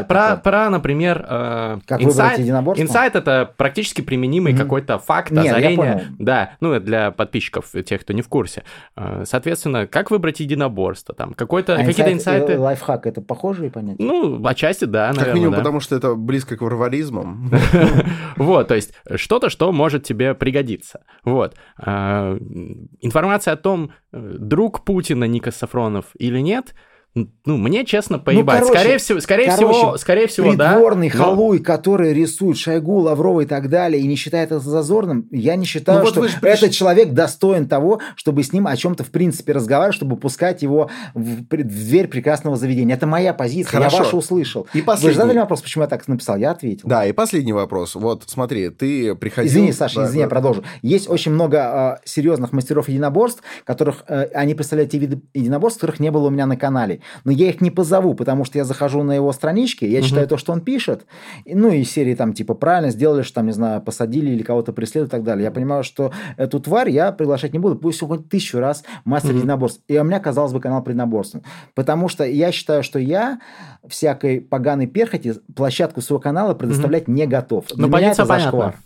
Про, 0.07 0.37
про, 0.37 0.69
например, 0.69 1.25
э, 1.27 1.79
инсайт. 1.99 2.39
Инсайт— 2.39 3.15
это 3.15 3.53
практически 3.55 4.01
применимый 4.01 4.55
какой-то 4.55 4.99
факт, 4.99 5.31
озарение. 5.31 6.07
Да, 6.19 6.51
ну, 6.59 6.79
для 6.79 7.11
подписчиков, 7.11 7.71
тех, 7.85 8.01
кто 8.01 8.13
не 8.13 8.21
в 8.21 8.27
курсе. 8.27 8.63
Э, 8.95 9.23
соответственно, 9.25 9.87
как 9.87 10.11
выбрать 10.11 10.39
единоборство, 10.39 11.15
там, 11.15 11.33
какой-то, 11.45 11.75
а 11.75 11.85
какие-то 11.85 12.11
инсайты. 12.11 12.53
Э, 12.53 12.57
лайфхак 12.57 13.07
это 13.07 13.21
похожие 13.21 13.69
понятия? 13.71 14.03
Ну, 14.03 14.45
отчасти, 14.45 14.85
да, 14.85 15.07
наверное. 15.07 15.25
Как 15.25 15.33
минимум, 15.33 15.51
да. 15.53 15.57
потому 15.59 15.79
что 15.79 15.95
это 15.95 16.15
близко 16.15 16.57
к 16.57 16.61
варваризму. 16.61 17.37
Вот, 18.37 18.67
то 18.67 18.75
есть 18.75 18.93
что-то, 19.15 19.49
что 19.49 19.71
может 19.71 20.03
тебе 20.03 20.33
пригодиться. 20.33 21.05
Вот. 21.23 21.55
А, 21.77 22.37
информация 22.99 23.53
о 23.53 23.57
том, 23.57 23.91
э, 24.11 24.35
друг 24.39 24.83
Путина 24.83 25.23
Ника 25.23 25.51
Сафронов 25.51 26.05
или 26.17 26.39
нет– 26.39 26.75
ну, 27.15 27.55
мне 27.55 27.85
честно 27.85 28.19
поебать. 28.19 28.59
Ну, 28.59 28.67
короче, 28.67 28.79
скорее 28.79 28.97
всего, 28.97 29.19
скорее 29.21 29.45
короче, 29.45 29.73
всего, 29.73 29.97
скорее 29.97 30.27
всего, 30.27 30.53
да. 30.53 30.73
Придворный 30.73 31.09
халуй, 31.09 31.59
но... 31.59 31.63
который 31.63 32.13
рисует 32.13 32.57
Шойгу, 32.57 32.99
Лаврова 32.99 33.41
и 33.41 33.45
так 33.45 33.69
далее, 33.69 34.01
и 34.01 34.05
не 34.05 34.17
считает 34.17 34.51
это 34.51 34.59
зазорным, 34.59 35.25
я 35.31 35.55
не 35.55 35.65
считаю, 35.65 35.99
ну, 35.99 36.05
вот 36.05 36.11
что 36.11 36.39
приш... 36.41 36.57
этот 36.57 36.71
человек 36.71 37.13
достоин 37.13 37.69
того, 37.69 38.01
чтобы 38.17 38.43
с 38.43 38.51
ним 38.51 38.67
о 38.67 38.75
чем-то 38.75 39.05
в 39.05 39.11
принципе 39.11 39.53
разговаривать, 39.53 39.95
чтобы 39.95 40.17
пускать 40.17 40.61
его 40.61 40.89
в, 41.13 41.43
в 41.43 41.63
дверь 41.63 42.09
прекрасного 42.09 42.57
заведения. 42.57 42.95
Это 42.95 43.07
моя 43.07 43.33
позиция, 43.33 43.77
Хорошо. 43.77 43.97
я 43.97 44.03
вашу 44.03 44.17
услышал. 44.17 44.67
И 44.73 44.81
последний... 44.81 45.07
Вы 45.07 45.13
же 45.13 45.19
задали 45.19 45.37
вопрос, 45.37 45.61
почему 45.61 45.83
я 45.83 45.87
так 45.87 46.05
написал, 46.09 46.35
я 46.35 46.51
ответил. 46.51 46.89
Да, 46.89 47.05
и 47.05 47.13
последний 47.13 47.53
вопрос. 47.53 47.95
Вот, 47.95 48.23
смотри, 48.27 48.69
ты 48.71 49.15
приходил... 49.15 49.49
Извини, 49.49 49.71
Саша, 49.71 50.01
да, 50.01 50.05
извини, 50.07 50.19
да. 50.19 50.23
я 50.23 50.29
продолжу. 50.29 50.65
Есть 50.81 51.09
очень 51.09 51.31
много 51.31 51.99
э, 52.03 52.07
серьезных 52.09 52.51
мастеров 52.51 52.89
единоборств, 52.89 53.41
которых 53.63 54.03
э, 54.09 54.25
они 54.33 54.53
представляют 54.53 54.91
те 54.91 54.97
виды 54.97 55.21
единоборств, 55.33 55.79
которых 55.79 56.01
не 56.01 56.11
было 56.11 56.27
у 56.27 56.29
меня 56.29 56.45
на 56.45 56.57
канале. 56.57 56.99
Но 57.23 57.31
я 57.31 57.49
их 57.49 57.61
не 57.61 57.71
позову, 57.71 58.13
потому 58.13 58.45
что 58.45 58.57
я 58.57 58.65
захожу 58.65 59.03
на 59.03 59.13
его 59.13 59.31
странички, 59.33 59.85
я 59.85 59.99
угу. 59.99 60.07
читаю 60.07 60.27
то, 60.27 60.37
что 60.37 60.53
он 60.53 60.61
пишет, 60.61 61.05
ну 61.45 61.69
и 61.71 61.83
серии 61.83 62.15
там 62.15 62.33
типа 62.33 62.53
правильно 62.53 62.91
сделали, 62.91 63.21
что 63.21 63.35
там, 63.35 63.47
не 63.47 63.51
знаю, 63.51 63.81
посадили 63.81 64.31
или 64.31 64.43
кого-то 64.43 64.73
преследуют 64.73 65.09
и 65.09 65.11
так 65.11 65.23
далее. 65.23 65.43
Я 65.43 65.51
понимаю, 65.51 65.83
что 65.83 66.11
эту 66.37 66.59
тварь 66.59 66.89
я 66.89 67.11
приглашать 67.11 67.53
не 67.53 67.59
буду, 67.59 67.75
пусть 67.75 68.01
хоть 68.01 68.29
тысячу 68.29 68.59
раз 68.59 68.83
мастер 69.03 69.31
угу. 69.31 69.39
единоборств. 69.39 69.81
И 69.87 69.97
у 69.97 70.03
меня, 70.03 70.19
казалось 70.19 70.53
бы, 70.53 70.59
канал 70.59 70.83
предноборств. 70.83 71.37
Потому 71.73 72.07
что 72.09 72.23
я 72.23 72.51
считаю, 72.51 72.83
что 72.83 72.99
я 72.99 73.39
всякой 73.87 74.41
поганой 74.41 74.87
перхоти 74.87 75.33
площадку 75.55 76.01
своего 76.01 76.19
канала 76.19 76.53
предоставлять 76.53 77.03
угу. 77.03 77.13
не 77.13 77.27
готов. 77.27 77.65
Ну, 77.75 77.89
понятна. 77.89 78.15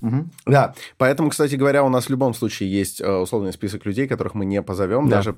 Угу. 0.01 0.25
Да, 0.45 0.73
поэтому, 0.97 1.29
кстати 1.29 1.55
говоря, 1.55 1.83
у 1.83 1.89
нас 1.89 2.05
в 2.05 2.09
любом 2.09 2.33
случае 2.33 2.71
есть 2.71 3.01
э, 3.01 3.11
условный 3.11 3.53
список 3.53 3.85
людей, 3.85 4.07
которых 4.07 4.33
мы 4.33 4.45
не 4.45 4.61
позовем, 4.61 5.09
да. 5.09 5.17
даже 5.17 5.35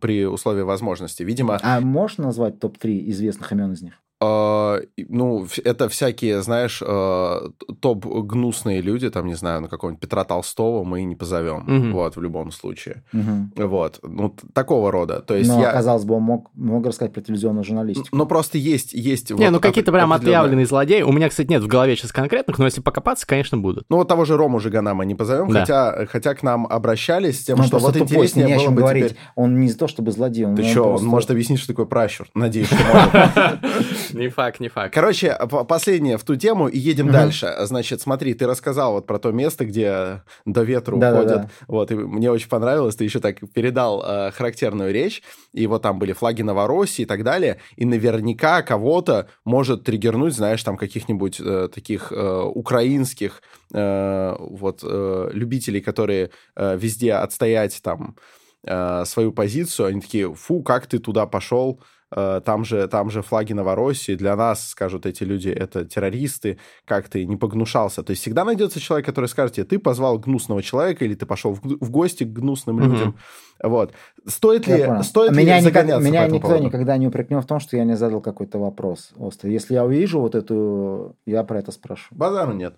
при 0.00 0.26
условии 0.26 0.62
возможности. 0.62 1.22
Видимо... 1.22 1.58
А 1.62 1.80
можешь 2.18 2.26
назвать 2.26 2.60
топ-3 2.60 3.08
известных 3.10 3.52
имен 3.52 3.72
из 3.72 3.82
них? 3.82 4.02
Uh, 4.20 4.84
ну, 5.08 5.46
это 5.64 5.88
всякие, 5.88 6.42
знаешь, 6.42 6.82
uh, 6.82 7.52
топ-гнусные 7.80 8.80
люди, 8.80 9.10
там, 9.10 9.26
не 9.26 9.34
знаю, 9.34 9.60
на 9.60 9.68
какого-нибудь 9.68 10.00
Петра 10.00 10.24
Толстого 10.24 10.82
мы 10.82 11.04
не 11.04 11.14
позовем, 11.14 11.64
uh-huh. 11.68 11.92
вот, 11.92 12.16
в 12.16 12.20
любом 12.20 12.50
случае. 12.50 13.04
Uh-huh. 13.14 13.66
Вот, 13.68 14.00
ну, 14.02 14.34
такого 14.52 14.90
рода. 14.90 15.20
То 15.20 15.36
есть 15.36 15.48
Но, 15.48 15.60
я... 15.60 15.70
казалось 15.70 16.04
бы, 16.04 16.16
он 16.16 16.22
мог 16.22 16.50
много 16.54 16.88
рассказать 16.88 17.12
про 17.12 17.20
телевизионную 17.20 17.62
журналистику. 17.62 18.16
Ну, 18.16 18.26
просто 18.26 18.58
есть... 18.58 18.92
есть 18.92 19.30
не, 19.30 19.36
вот 19.36 19.50
ну, 19.52 19.60
какие-то 19.60 19.92
прям 19.92 20.12
отъявленные 20.12 20.66
злодеи. 20.66 21.02
У 21.02 21.12
меня, 21.12 21.28
кстати, 21.28 21.48
нет 21.48 21.62
в 21.62 21.68
голове 21.68 21.94
сейчас 21.94 22.10
конкретных, 22.10 22.58
но 22.58 22.64
если 22.64 22.80
покопаться, 22.80 23.24
конечно, 23.24 23.56
будут. 23.56 23.84
Ну, 23.88 23.98
вот 23.98 24.08
того 24.08 24.24
же 24.24 24.36
Рому 24.36 24.58
Жигана 24.58 24.94
мы 24.94 25.06
не 25.06 25.14
позовем, 25.14 25.48
да. 25.52 25.60
хотя, 25.60 26.06
хотя 26.06 26.34
к 26.34 26.42
нам 26.42 26.66
обращались 26.66 27.40
с 27.40 27.44
тем, 27.44 27.58
ну, 27.58 27.64
что 27.64 27.78
вот 27.78 27.92
тупой, 27.92 28.04
интереснее 28.04 28.46
не 28.46 28.56
было 28.56 28.70
бы 28.70 28.80
говорить. 28.80 29.04
Теперь... 29.10 29.18
Он 29.36 29.60
не 29.60 29.68
за 29.68 29.78
то, 29.78 29.86
чтобы 29.86 30.10
злодей, 30.10 30.44
он... 30.44 30.56
Ты 30.56 30.62
он 30.62 30.68
что, 30.68 30.82
просто... 30.82 31.04
он 31.04 31.10
может 31.10 31.30
объяснить, 31.30 31.60
что 31.60 31.68
такое 31.68 31.86
пращур? 31.86 32.26
Надеюсь, 32.34 32.66
что 32.66 32.76
может. 32.76 34.07
Не 34.14 34.28
факт, 34.28 34.60
не 34.60 34.68
факт. 34.68 34.94
Короче, 34.94 35.36
последнее 35.68 36.18
в 36.18 36.24
ту 36.24 36.36
тему 36.36 36.68
и 36.68 36.78
едем 36.78 37.06
угу. 37.06 37.12
дальше. 37.12 37.54
Значит, 37.60 38.00
смотри, 38.00 38.34
ты 38.34 38.46
рассказал 38.46 38.92
вот 38.92 39.06
про 39.06 39.18
то 39.18 39.32
место, 39.32 39.64
где 39.64 40.22
до 40.44 40.62
ветру 40.62 40.98
да, 40.98 41.12
уходят. 41.12 41.28
Да, 41.28 41.42
да. 41.42 41.50
Вот, 41.66 41.90
и 41.90 41.94
мне 41.94 42.30
очень 42.30 42.48
понравилось, 42.48 42.96
ты 42.96 43.04
еще 43.04 43.20
так 43.20 43.38
передал 43.52 44.02
э, 44.04 44.30
характерную 44.32 44.92
речь, 44.92 45.22
и 45.52 45.66
вот 45.66 45.82
там 45.82 45.98
были 45.98 46.12
флаги 46.12 46.42
Новороссии 46.42 47.02
и 47.02 47.06
так 47.06 47.24
далее, 47.24 47.58
и 47.76 47.84
наверняка 47.84 48.62
кого-то 48.62 49.28
может 49.44 49.84
триггернуть, 49.84 50.34
знаешь, 50.34 50.62
там 50.62 50.76
каких-нибудь 50.76 51.40
э, 51.40 51.68
таких 51.72 52.12
э, 52.12 52.42
украинских 52.42 53.42
э, 53.72 54.36
вот 54.38 54.80
э, 54.82 55.30
любителей, 55.32 55.80
которые 55.80 56.30
э, 56.56 56.76
везде 56.76 57.14
отстоять 57.14 57.80
там 57.82 58.16
э, 58.64 59.04
свою 59.04 59.32
позицию, 59.32 59.86
они 59.86 60.00
такие, 60.00 60.32
фу, 60.34 60.62
как 60.62 60.86
ты 60.86 60.98
туда 60.98 61.26
пошел, 61.26 61.80
там 62.10 62.64
же, 62.64 62.88
там 62.88 63.10
же 63.10 63.22
флаги 63.22 63.52
Новороссии, 63.52 64.14
для 64.14 64.36
нас, 64.36 64.68
скажут 64.68 65.06
эти 65.06 65.24
люди, 65.24 65.48
это 65.48 65.84
террористы, 65.84 66.58
как 66.84 67.08
ты 67.08 67.24
не 67.26 67.36
погнушался. 67.36 68.02
То 68.02 68.10
есть 68.12 68.22
всегда 68.22 68.44
найдется 68.44 68.80
человек, 68.80 69.06
который 69.06 69.26
скажет 69.26 69.56
тебе, 69.56 69.64
ты 69.64 69.78
позвал 69.78 70.18
гнусного 70.18 70.62
человека, 70.62 71.04
или 71.04 71.14
ты 71.14 71.26
пошел 71.26 71.54
в, 71.54 71.60
в 71.62 71.90
гости 71.90 72.24
к 72.24 72.32
гнусным 72.32 72.78
mm-hmm. 72.78 72.88
людям. 72.90 73.16
Вот. 73.62 73.92
Стоит 74.26 74.66
ли, 74.66 74.86
стоит 75.02 75.32
меня 75.32 75.60
ли 75.60 75.66
никогда, 75.66 75.98
Меня 75.98 76.26
никто 76.26 76.48
поводу? 76.48 76.64
никогда 76.64 76.96
не 76.96 77.08
упрекнет 77.08 77.44
в 77.44 77.46
том, 77.46 77.60
что 77.60 77.76
я 77.76 77.84
не 77.84 77.96
задал 77.96 78.20
какой-то 78.20 78.58
вопрос 78.58 79.10
острый. 79.16 79.52
Если 79.52 79.74
я 79.74 79.84
увижу 79.84 80.20
вот 80.20 80.34
эту, 80.34 81.16
я 81.26 81.44
про 81.44 81.58
это 81.58 81.72
спрошу. 81.72 82.14
Базару 82.14 82.52
нет. 82.52 82.74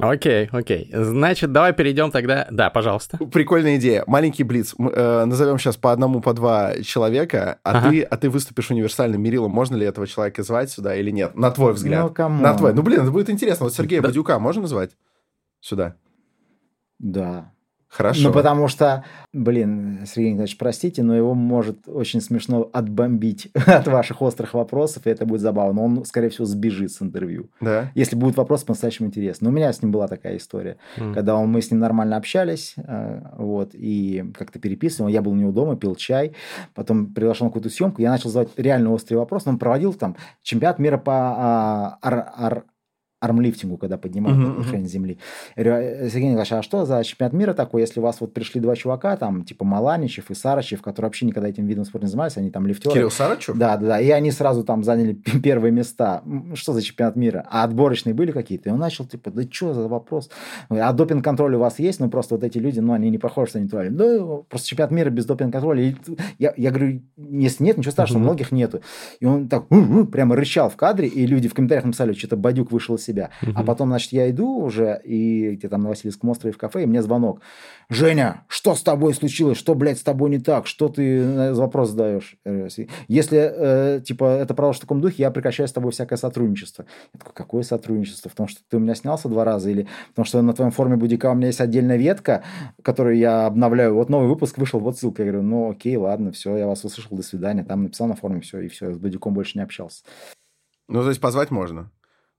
Окей, 0.00 0.48
окей. 0.52 0.90
Значит, 0.92 1.52
давай 1.52 1.72
перейдем 1.72 2.10
тогда... 2.10 2.46
Да, 2.50 2.70
пожалуйста. 2.70 3.18
Прикольная 3.18 3.76
идея. 3.76 4.04
Маленький 4.06 4.44
блиц. 4.44 4.74
Мы, 4.78 4.90
э, 4.90 5.24
назовем 5.24 5.58
сейчас 5.58 5.76
по 5.76 5.92
одному, 5.92 6.20
по 6.20 6.32
два 6.32 6.74
человека, 6.82 7.58
а, 7.62 7.78
ага. 7.78 7.90
ты, 7.90 8.02
а 8.02 8.16
ты 8.16 8.30
выступишь 8.30 8.70
универсальным 8.70 9.22
мерилом. 9.22 9.50
Можно 9.50 9.76
ли 9.76 9.86
этого 9.86 10.06
человека 10.06 10.42
звать 10.42 10.70
сюда 10.70 10.94
или 10.94 11.10
нет? 11.10 11.36
На 11.36 11.50
твой 11.50 11.72
взгляд. 11.72 12.04
Ну, 12.04 12.14
кому? 12.14 12.42
На 12.42 12.54
твой. 12.54 12.74
Ну, 12.74 12.82
блин, 12.82 13.02
это 13.02 13.10
будет 13.10 13.30
интересно. 13.30 13.64
Вот 13.64 13.74
Сергея 13.74 14.00
да. 14.00 14.08
Бадюка 14.08 14.38
можно 14.38 14.62
назвать 14.62 14.90
сюда? 15.60 15.96
Да. 16.98 17.52
Хорошо. 17.90 18.28
Ну, 18.28 18.32
потому 18.32 18.68
что, 18.68 19.04
блин, 19.32 20.04
Сергей 20.06 20.30
Николаевич, 20.30 20.56
простите, 20.56 21.02
но 21.02 21.16
его 21.16 21.34
может 21.34 21.88
очень 21.88 22.20
смешно 22.20 22.70
отбомбить 22.72 23.50
от 23.66 23.88
ваших 23.88 24.22
острых 24.22 24.54
вопросов, 24.54 25.06
и 25.06 25.10
это 25.10 25.26
будет 25.26 25.40
забавно. 25.40 25.82
Он, 25.82 26.04
скорее 26.04 26.28
всего, 26.28 26.44
сбежит 26.44 26.92
с 26.92 27.02
интервью. 27.02 27.50
Да. 27.60 27.90
Если 27.96 28.14
будет 28.14 28.36
вопрос 28.36 28.62
по-настоящему 28.62 29.08
интересный. 29.08 29.46
Но 29.46 29.50
у 29.50 29.52
меня 29.52 29.72
с 29.72 29.82
ним 29.82 29.90
была 29.90 30.06
такая 30.06 30.36
история, 30.36 30.76
mm. 30.96 31.14
когда 31.14 31.34
он, 31.34 31.50
мы 31.50 31.60
с 31.62 31.72
ним 31.72 31.80
нормально 31.80 32.16
общались, 32.16 32.74
э, 32.76 33.22
вот, 33.36 33.70
и 33.72 34.24
как-то 34.38 34.60
переписывал. 34.60 35.08
Я 35.08 35.20
был 35.20 35.32
у 35.32 35.36
него 35.36 35.50
дома, 35.50 35.76
пил 35.76 35.96
чай, 35.96 36.36
потом 36.74 37.12
приглашал 37.12 37.46
на 37.46 37.50
какую-то 37.50 37.70
съемку, 37.70 38.00
я 38.02 38.10
начал 38.10 38.30
задавать 38.30 38.50
реально 38.56 38.92
острый 38.92 39.16
вопрос. 39.16 39.48
Он 39.48 39.58
проводил 39.58 39.94
там 39.94 40.14
чемпионат 40.44 40.78
мира 40.78 40.96
по 40.96 41.12
а, 41.12 41.98
ар, 42.02 42.32
ар, 42.36 42.64
армлифтингу, 43.20 43.76
когда 43.76 43.98
поднимают 43.98 44.38
uh-huh, 44.38 44.72
uh-huh. 44.72 44.84
земли. 44.86 45.18
Я 45.54 45.64
говорю, 45.64 45.84
«Э, 45.84 46.08
Сергей 46.08 46.28
Николаевич, 46.30 46.52
а 46.52 46.62
что 46.62 46.86
за 46.86 47.04
чемпионат 47.04 47.34
мира 47.34 47.52
такой, 47.52 47.82
если 47.82 48.00
у 48.00 48.02
вас 48.02 48.20
вот 48.20 48.32
пришли 48.32 48.60
два 48.60 48.74
чувака, 48.74 49.16
там, 49.16 49.44
типа 49.44 49.64
Маланичев 49.64 50.30
и 50.30 50.34
Сарачев, 50.34 50.80
которые 50.80 51.08
вообще 51.08 51.26
никогда 51.26 51.48
этим 51.48 51.66
видом 51.66 51.84
спорта 51.84 52.06
не 52.06 52.10
занимались, 52.10 52.36
они 52.38 52.50
там 52.50 52.66
лифтеры. 52.66 52.94
Кирилл 52.94 53.10
Сарачев? 53.10 53.56
Да, 53.56 53.76
да, 53.76 53.86
да, 53.86 54.00
и 54.00 54.08
они 54.10 54.30
сразу 54.30 54.64
там 54.64 54.82
заняли 54.84 55.12
первые 55.42 55.70
места. 55.70 56.22
Что 56.54 56.72
за 56.72 56.82
чемпионат 56.82 57.16
мира? 57.16 57.46
А 57.50 57.64
отборочные 57.64 58.14
были 58.14 58.32
какие-то? 58.32 58.70
И 58.70 58.72
он 58.72 58.78
начал, 58.78 59.04
типа, 59.04 59.30
да 59.30 59.42
что 59.50 59.74
за 59.74 59.86
вопрос? 59.86 60.30
А 60.70 60.92
допинг-контроль 60.92 61.54
у 61.56 61.58
вас 61.58 61.78
есть? 61.78 62.00
Ну, 62.00 62.08
просто 62.08 62.36
вот 62.36 62.44
эти 62.44 62.56
люди, 62.56 62.80
ну, 62.80 62.94
они 62.94 63.10
не 63.10 63.18
похожи, 63.18 63.50
что 63.50 63.58
они 63.58 63.68
творили. 63.68 63.92
Ну, 63.92 64.46
просто 64.48 64.68
чемпионат 64.68 64.92
мира 64.92 65.10
без 65.10 65.26
допинг-контроля. 65.26 65.94
Я, 66.38 66.54
я 66.56 66.70
говорю, 66.70 67.02
если 67.16 67.64
нет, 67.64 67.76
ничего 67.76 67.92
страшного, 67.92 68.20
uh-huh. 68.20 68.24
многих 68.24 68.52
нету. 68.52 68.80
И 69.20 69.26
он 69.26 69.48
так 69.48 69.66
прямо 70.10 70.36
рычал 70.36 70.70
в 70.70 70.76
кадре, 70.76 71.06
и 71.06 71.26
люди 71.26 71.48
в 71.48 71.54
комментариях 71.54 71.84
написали, 71.84 72.14
что-то 72.14 72.36
Бадюк 72.36 72.72
вышел 72.72 72.94
из 72.94 73.04
себя. 73.10 73.30
Uh-huh. 73.42 73.52
А 73.54 73.62
потом 73.62 73.88
значит, 73.88 74.12
я 74.12 74.30
иду 74.30 74.58
уже, 74.58 75.00
и 75.04 75.56
где 75.56 75.68
там 75.68 75.82
на 75.82 75.88
Васильевском 75.88 76.30
острове 76.30 76.52
в 76.52 76.58
кафе, 76.58 76.84
и 76.84 76.86
мне 76.86 77.02
звонок. 77.02 77.40
Женя, 77.88 78.44
что 78.48 78.74
с 78.74 78.82
тобой 78.82 79.14
случилось? 79.14 79.58
Что, 79.58 79.74
блядь, 79.74 79.98
с 79.98 80.02
тобой 80.02 80.30
не 80.30 80.38
так? 80.38 80.66
Что 80.66 80.88
ты 80.88 81.52
вопрос 81.52 81.90
задаешь? 81.90 82.36
Если, 83.08 83.38
э, 83.38 84.00
типа, 84.00 84.24
это 84.24 84.54
продолжится 84.54 84.86
в 84.86 84.88
таком 84.88 85.00
духе, 85.00 85.16
я 85.18 85.30
прекращаю 85.30 85.68
с 85.68 85.72
тобой 85.72 85.92
всякое 85.92 86.16
сотрудничество. 86.16 86.86
Я 87.12 87.18
такой, 87.18 87.34
какое 87.34 87.62
сотрудничество? 87.62 88.30
В 88.30 88.34
том, 88.34 88.48
что 88.48 88.60
ты 88.68 88.76
у 88.76 88.80
меня 88.80 88.94
снялся 88.94 89.28
два 89.28 89.44
раза? 89.44 89.70
Или 89.70 89.88
потому 90.10 90.24
что 90.24 90.42
на 90.42 90.52
твоем 90.52 90.70
форме 90.70 90.96
будика 90.96 91.30
у 91.30 91.34
меня 91.34 91.48
есть 91.48 91.60
отдельная 91.60 91.96
ветка, 91.96 92.44
которую 92.82 93.16
я 93.16 93.46
обновляю. 93.46 93.94
Вот 93.94 94.08
новый 94.08 94.28
выпуск 94.28 94.58
вышел, 94.58 94.80
вот 94.80 94.98
ссылка. 94.98 95.24
Я 95.24 95.32
говорю, 95.32 95.46
ну 95.46 95.70
окей, 95.70 95.96
ладно, 95.96 96.32
все, 96.32 96.56
я 96.56 96.66
вас 96.66 96.84
услышал, 96.84 97.16
до 97.16 97.22
свидания. 97.22 97.64
Там 97.64 97.82
написал 97.84 98.06
на 98.06 98.14
форме, 98.14 98.40
все, 98.40 98.60
и 98.60 98.68
все, 98.68 98.92
с 98.92 98.98
будиком 98.98 99.34
больше 99.34 99.58
не 99.58 99.64
общался. 99.64 100.04
Ну, 100.88 101.02
то 101.02 101.08
есть 101.08 101.20
позвать 101.20 101.50
можно? 101.50 101.90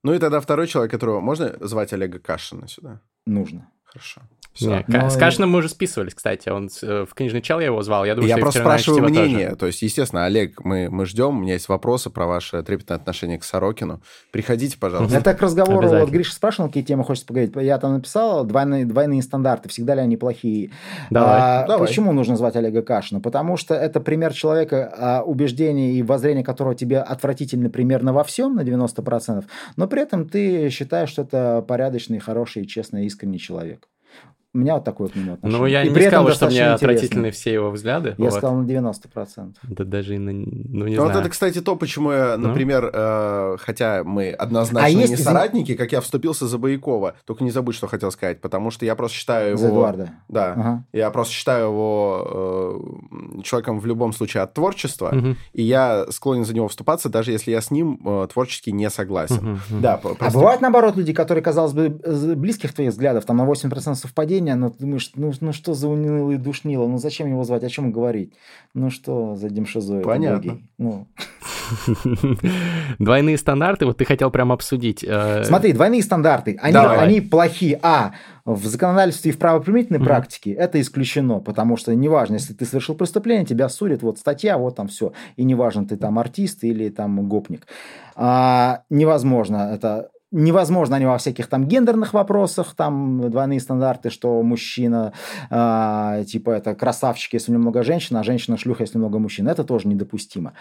Ну 0.04 0.14
и 0.14 0.20
тогда 0.20 0.40
второй 0.40 0.68
человек, 0.68 0.92
которого 0.92 1.20
можно 1.20 1.56
звать 1.60 1.94
Олега 1.94 2.20
Кашина 2.20 2.68
сюда? 2.68 3.02
Нужно. 3.26 3.70
Хорошо. 3.84 4.22
Все. 4.54 4.84
Не, 4.88 4.98
Но... 4.98 5.10
С 5.10 5.16
Кашиным 5.16 5.52
мы 5.52 5.60
уже 5.60 5.70
списывались, 5.70 6.14
кстати. 6.14 6.50
Он 6.50 6.70
э, 6.82 7.06
в 7.10 7.14
книжный 7.14 7.42
чел 7.42 7.60
я 7.60 7.68
его 7.68 7.82
звал. 7.84 8.04
Я, 8.04 8.16
думаю, 8.16 8.30
я 8.30 8.38
просто 8.38 8.60
спрашиваю 8.60 9.04
мнение. 9.04 9.48
Тоже. 9.48 9.56
То 9.58 9.66
есть, 9.68 9.82
естественно, 9.82 10.26
Олег, 10.26 10.64
мы, 10.66 10.90
мы 10.90 11.06
ждем. 11.06 11.38
У 11.38 11.42
меня 11.42 11.54
есть 11.54 11.70
вопросы 11.70 12.10
про 12.10 12.26
ваше 12.26 12.62
трепетное 12.62 12.98
отношение 12.98 13.40
к 13.40 13.44
Сорокину. 13.44 14.02
Приходите, 14.32 14.78
пожалуйста. 14.78 15.18
Это 15.18 15.34
к 15.34 15.42
разговору. 15.42 15.88
Вот 15.88 16.10
Гриша 16.10 16.34
спрашивал, 16.34 16.68
какие 16.68 16.84
темы 16.84 17.04
хочется 17.04 17.28
поговорить. 17.28 17.56
Я 17.56 17.78
там 17.78 17.94
написал 17.94 18.44
двойные, 18.44 18.86
двойные 18.86 19.22
стандарты. 19.22 19.70
Всегда 19.70 19.96
ли 19.96 20.02
они 20.02 20.18
плохие? 20.18 20.72
Давай. 21.10 21.40
А, 21.40 21.68
Давай. 21.68 21.88
Почему 21.88 22.12
нужно 22.12 22.36
звать 22.36 22.56
Олега 22.56 22.82
Кашина? 22.82 23.22
Потому 23.22 23.56
что 23.56 23.74
это 23.74 24.02
пример 24.02 24.34
человека, 24.34 24.94
а, 24.98 25.24
убеждений 25.24 25.94
и 25.94 26.04
воззрения 26.04 26.44
которого 26.44 26.76
тебе 26.76 27.00
отвратительны 27.00 27.70
примерно 27.70 28.12
во 28.12 28.24
всем 28.24 28.56
на 28.56 28.62
90%, 28.62 29.46
но 29.78 29.88
при 29.88 30.02
этом 30.02 30.28
ты 30.28 30.70
считаешь, 30.70 31.10
что 31.10 31.22
это 31.22 31.64
порядочный, 31.68 32.20
хороший, 32.20 32.66
честный, 32.66 33.06
искренний 33.06 33.40
человек. 33.40 33.88
У 34.54 34.58
меня 34.58 34.76
вот 34.76 34.84
такое 34.84 35.08
к 35.08 35.16
нему 35.16 35.34
отношение. 35.34 35.60
Ну, 35.62 35.66
я 35.66 35.84
и 35.84 35.90
не 35.90 35.96
сказал, 35.96 36.30
что 36.32 36.48
мне 36.48 36.66
отвратительны 36.66 37.32
все 37.32 37.54
его 37.54 37.72
взгляды. 37.72 38.16
Я 38.18 38.26
вот. 38.26 38.34
сказал 38.34 38.56
на 38.56 38.66
90%. 38.66 39.56
Да 39.64 39.84
даже 39.86 40.16
и 40.16 40.18
на... 40.18 40.34
Ну, 40.34 40.88
не 40.88 40.96
ну, 40.98 41.04
знаю. 41.04 41.10
Вот 41.10 41.16
это, 41.16 41.30
кстати, 41.30 41.62
то, 41.62 41.78
почему 41.78 42.12
я, 42.12 42.36
ну? 42.38 42.50
например, 42.50 42.84
ну? 42.84 42.90
э, 42.94 43.58
хотя 43.60 44.04
мы 44.04 44.32
однозначно 44.32 44.86
а 44.86 44.90
есть... 44.90 45.12
не 45.12 45.16
соратники, 45.16 45.76
как 45.76 45.94
я 45.94 46.02
вступился 46.02 46.48
за 46.48 46.58
Боякова, 46.58 47.16
только 47.26 47.46
не 47.46 47.52
забудь, 47.52 47.76
что 47.76 47.88
хотел 47.88 48.12
сказать, 48.12 48.42
потому 48.42 48.72
что 48.72 48.86
я 48.86 48.96
просто 48.96 49.18
считаю 49.18 49.52
его... 49.52 49.58
За 49.58 49.68
Эдуарда. 49.70 50.10
Да. 50.28 50.52
Ага. 50.52 50.84
Я 50.92 51.12
просто 51.12 51.34
считаю 51.34 51.68
его 51.68 52.82
э, 53.40 53.42
человеком 53.44 53.80
в 53.80 53.86
любом 53.86 54.12
случае 54.12 54.44
от 54.44 54.54
творчества, 54.54 55.14
угу. 55.16 55.36
и 55.54 55.64
я 55.64 56.06
склонен 56.10 56.44
за 56.44 56.54
него 56.54 56.68
вступаться, 56.68 57.08
даже 57.08 57.32
если 57.32 57.52
я 57.52 57.62
с 57.62 57.72
ним 57.72 58.02
э, 58.06 58.28
творчески 58.32 58.70
не 58.70 58.90
согласен. 58.90 59.54
Угу. 59.54 59.80
Да, 59.80 59.96
просто... 59.96 60.26
А 60.26 60.30
бывают, 60.30 60.60
наоборот, 60.60 60.98
люди, 60.98 61.14
которые, 61.14 61.42
казалось 61.42 61.72
бы, 61.72 61.90
близких 62.36 62.74
твоих 62.74 62.92
взглядов, 62.92 63.24
там 63.24 63.38
на 63.38 63.46
8% 63.46 63.96
совпадения, 63.96 64.41
поведение, 64.42 64.56
но 64.56 64.70
думаешь, 64.70 65.12
ну, 65.16 65.32
ну 65.40 65.54
что 65.54 65.74
за 65.74 65.88
унылый 65.88 66.38
душнило, 66.38 66.88
ну 66.88 66.98
зачем 66.98 67.28
его 67.28 67.44
звать, 67.44 67.64
о 67.64 67.70
чем 67.70 67.92
говорить? 67.92 68.34
Ну 68.74 68.90
что 68.90 69.36
за 69.36 69.50
демшизоид? 69.50 70.04
Понятно. 70.04 70.60
Ну. 70.78 71.08
Двойные 73.00 73.38
стандарты, 73.38 73.86
вот 73.86 73.98
ты 73.98 74.06
хотел 74.06 74.32
прям 74.32 74.52
обсудить. 74.52 75.04
э, 75.08 75.44
Смотри, 75.44 75.74
двойные 75.74 76.02
стандарты, 76.02 76.58
они, 76.62 76.74
Давай. 76.74 77.00
они 77.00 77.22
плохие. 77.22 77.80
А, 77.82 78.12
в 78.44 78.66
законодательстве 78.66 79.32
и 79.32 79.34
в 79.34 79.38
правоприменительной 79.38 80.00
практике 80.00 80.52
это 80.52 80.82
исключено, 80.82 81.40
потому 81.40 81.78
что 81.78 81.94
неважно, 81.94 82.36
если 82.36 82.54
ты 82.54 82.66
совершил 82.66 82.96
преступление, 82.96 83.46
тебя 83.46 83.70
судят, 83.70 84.02
вот 84.02 84.18
статья, 84.18 84.58
вот 84.58 84.76
там 84.76 84.88
все. 84.88 85.14
И 85.36 85.44
неважно, 85.44 85.86
ты 85.86 85.96
там 85.96 86.18
артист 86.18 86.64
или 86.64 86.90
там 86.90 87.28
гопник. 87.28 87.68
А, 88.16 88.82
невозможно 88.90 89.72
это 89.74 90.10
Невозможно 90.32 90.96
они 90.96 91.06
во 91.06 91.18
всяких 91.18 91.48
там 91.48 91.66
гендерных 91.68 92.14
вопросах, 92.14 92.74
там 92.76 93.30
двойные 93.30 93.60
стандарты, 93.60 94.10
что 94.10 94.42
мужчина, 94.42 95.12
а, 95.50 96.24
типа, 96.24 96.52
это 96.52 96.74
красавчик, 96.74 97.34
если 97.34 97.52
у 97.52 97.56
него 97.56 97.64
много 97.64 97.84
женщин, 97.84 98.16
а 98.16 98.24
женщина 98.24 98.58
шлюха, 98.58 98.84
если 98.84 98.98
много 98.98 99.20
мужчин. 99.20 99.48
Это 99.50 99.64
тоже 99.66 99.88
недопустимо. 99.90 100.54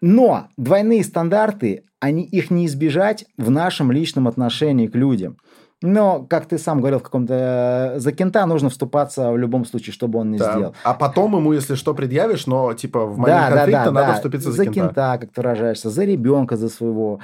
Но 0.00 0.48
двойные 0.56 1.04
стандарты, 1.04 1.84
они, 2.00 2.22
их 2.24 2.50
не 2.50 2.66
избежать 2.66 3.24
в 3.36 3.50
нашем 3.50 3.92
личном 3.92 4.26
отношении 4.28 4.86
к 4.86 4.94
людям. 4.94 5.36
Но, 5.80 6.26
как 6.28 6.46
ты 6.46 6.58
сам 6.58 6.80
говорил 6.80 6.98
в 6.98 7.04
каком-то... 7.04 7.92
э, 7.94 7.98
За 8.00 8.10
кента 8.10 8.44
нужно 8.46 8.68
вступаться 8.68 9.30
в 9.30 9.38
любом 9.38 9.64
случае, 9.64 9.92
что 9.92 10.08
бы 10.08 10.18
он 10.18 10.32
ни 10.32 10.38
Да. 10.38 10.52
сделал. 10.52 10.74
А 10.82 10.92
потом 10.94 11.36
ему, 11.36 11.52
если 11.52 11.76
что, 11.76 11.94
предъявишь, 11.94 12.46
но 12.48 12.74
типа 12.74 13.06
в 13.06 13.16
момент 13.16 13.54
конфликта 13.54 13.90
надо 13.92 14.14
вступиться 14.14 14.50
за, 14.50 14.66
кента. 14.66 15.18
как 15.20 15.30
ты 15.30 15.40
выражаешься, 15.40 15.88
за 15.90 16.04
ребенка, 16.04 16.56
за 16.56 16.68
своего. 16.68 17.20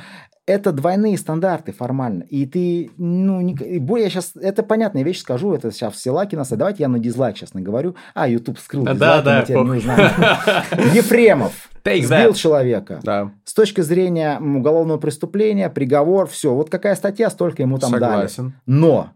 Это 0.46 0.72
двойные 0.72 1.16
стандарты 1.16 1.72
формально. 1.72 2.24
И 2.24 2.44
ты, 2.44 2.90
ну, 2.98 3.40
не, 3.40 3.54
более 3.78 4.04
я 4.04 4.10
сейчас, 4.10 4.32
это 4.36 4.62
понятная 4.62 5.02
вещь 5.02 5.20
скажу, 5.20 5.54
это 5.54 5.70
сейчас 5.70 5.94
все 5.94 6.10
лаки 6.10 6.36
нас. 6.36 6.50
Давайте 6.50 6.82
я 6.82 6.88
на 6.88 6.98
дизлайк 6.98 7.36
честно 7.36 7.62
говорю. 7.62 7.96
А, 8.14 8.28
YouTube 8.28 8.58
скрыл 8.58 8.84
Да, 8.84 8.92
дизлайк, 8.92 9.24
да, 9.24 9.38
мы 9.38 9.42
теперь 9.46 9.62
не 9.62 9.78
узнаем. 9.78 10.94
Ефремов 10.94 11.70
Take 11.82 12.02
сбил 12.02 12.30
that. 12.30 12.34
человека. 12.34 13.00
Да, 13.02 13.32
С 13.44 13.54
точки 13.54 13.80
зрения 13.80 14.38
уголовного 14.38 14.98
преступления, 14.98 15.70
приговор, 15.70 16.26
все. 16.26 16.54
Вот 16.54 16.68
какая 16.68 16.94
статья, 16.94 17.30
столько 17.30 17.62
ему 17.62 17.78
там 17.78 17.92
дали. 17.92 18.28
Но 18.66 19.12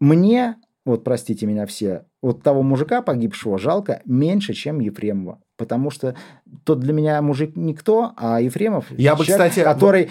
мне, 0.00 0.56
вот 0.84 1.04
простите 1.04 1.46
меня 1.46 1.66
все, 1.66 2.04
вот 2.20 2.42
того 2.42 2.62
мужика 2.62 3.02
погибшего 3.02 3.58
жалко 3.58 4.02
меньше, 4.04 4.54
чем 4.54 4.80
Ефремова. 4.80 5.40
Потому 5.56 5.90
что 5.90 6.16
тот 6.64 6.80
для 6.80 6.92
меня 6.92 7.22
мужик 7.22 7.52
никто, 7.54 8.12
а 8.16 8.40
Ефремов 8.40 8.86
Я 8.90 9.14
бы, 9.14 9.24
человек, 9.24 9.52
кстати, 9.52 9.64
который 9.64 10.10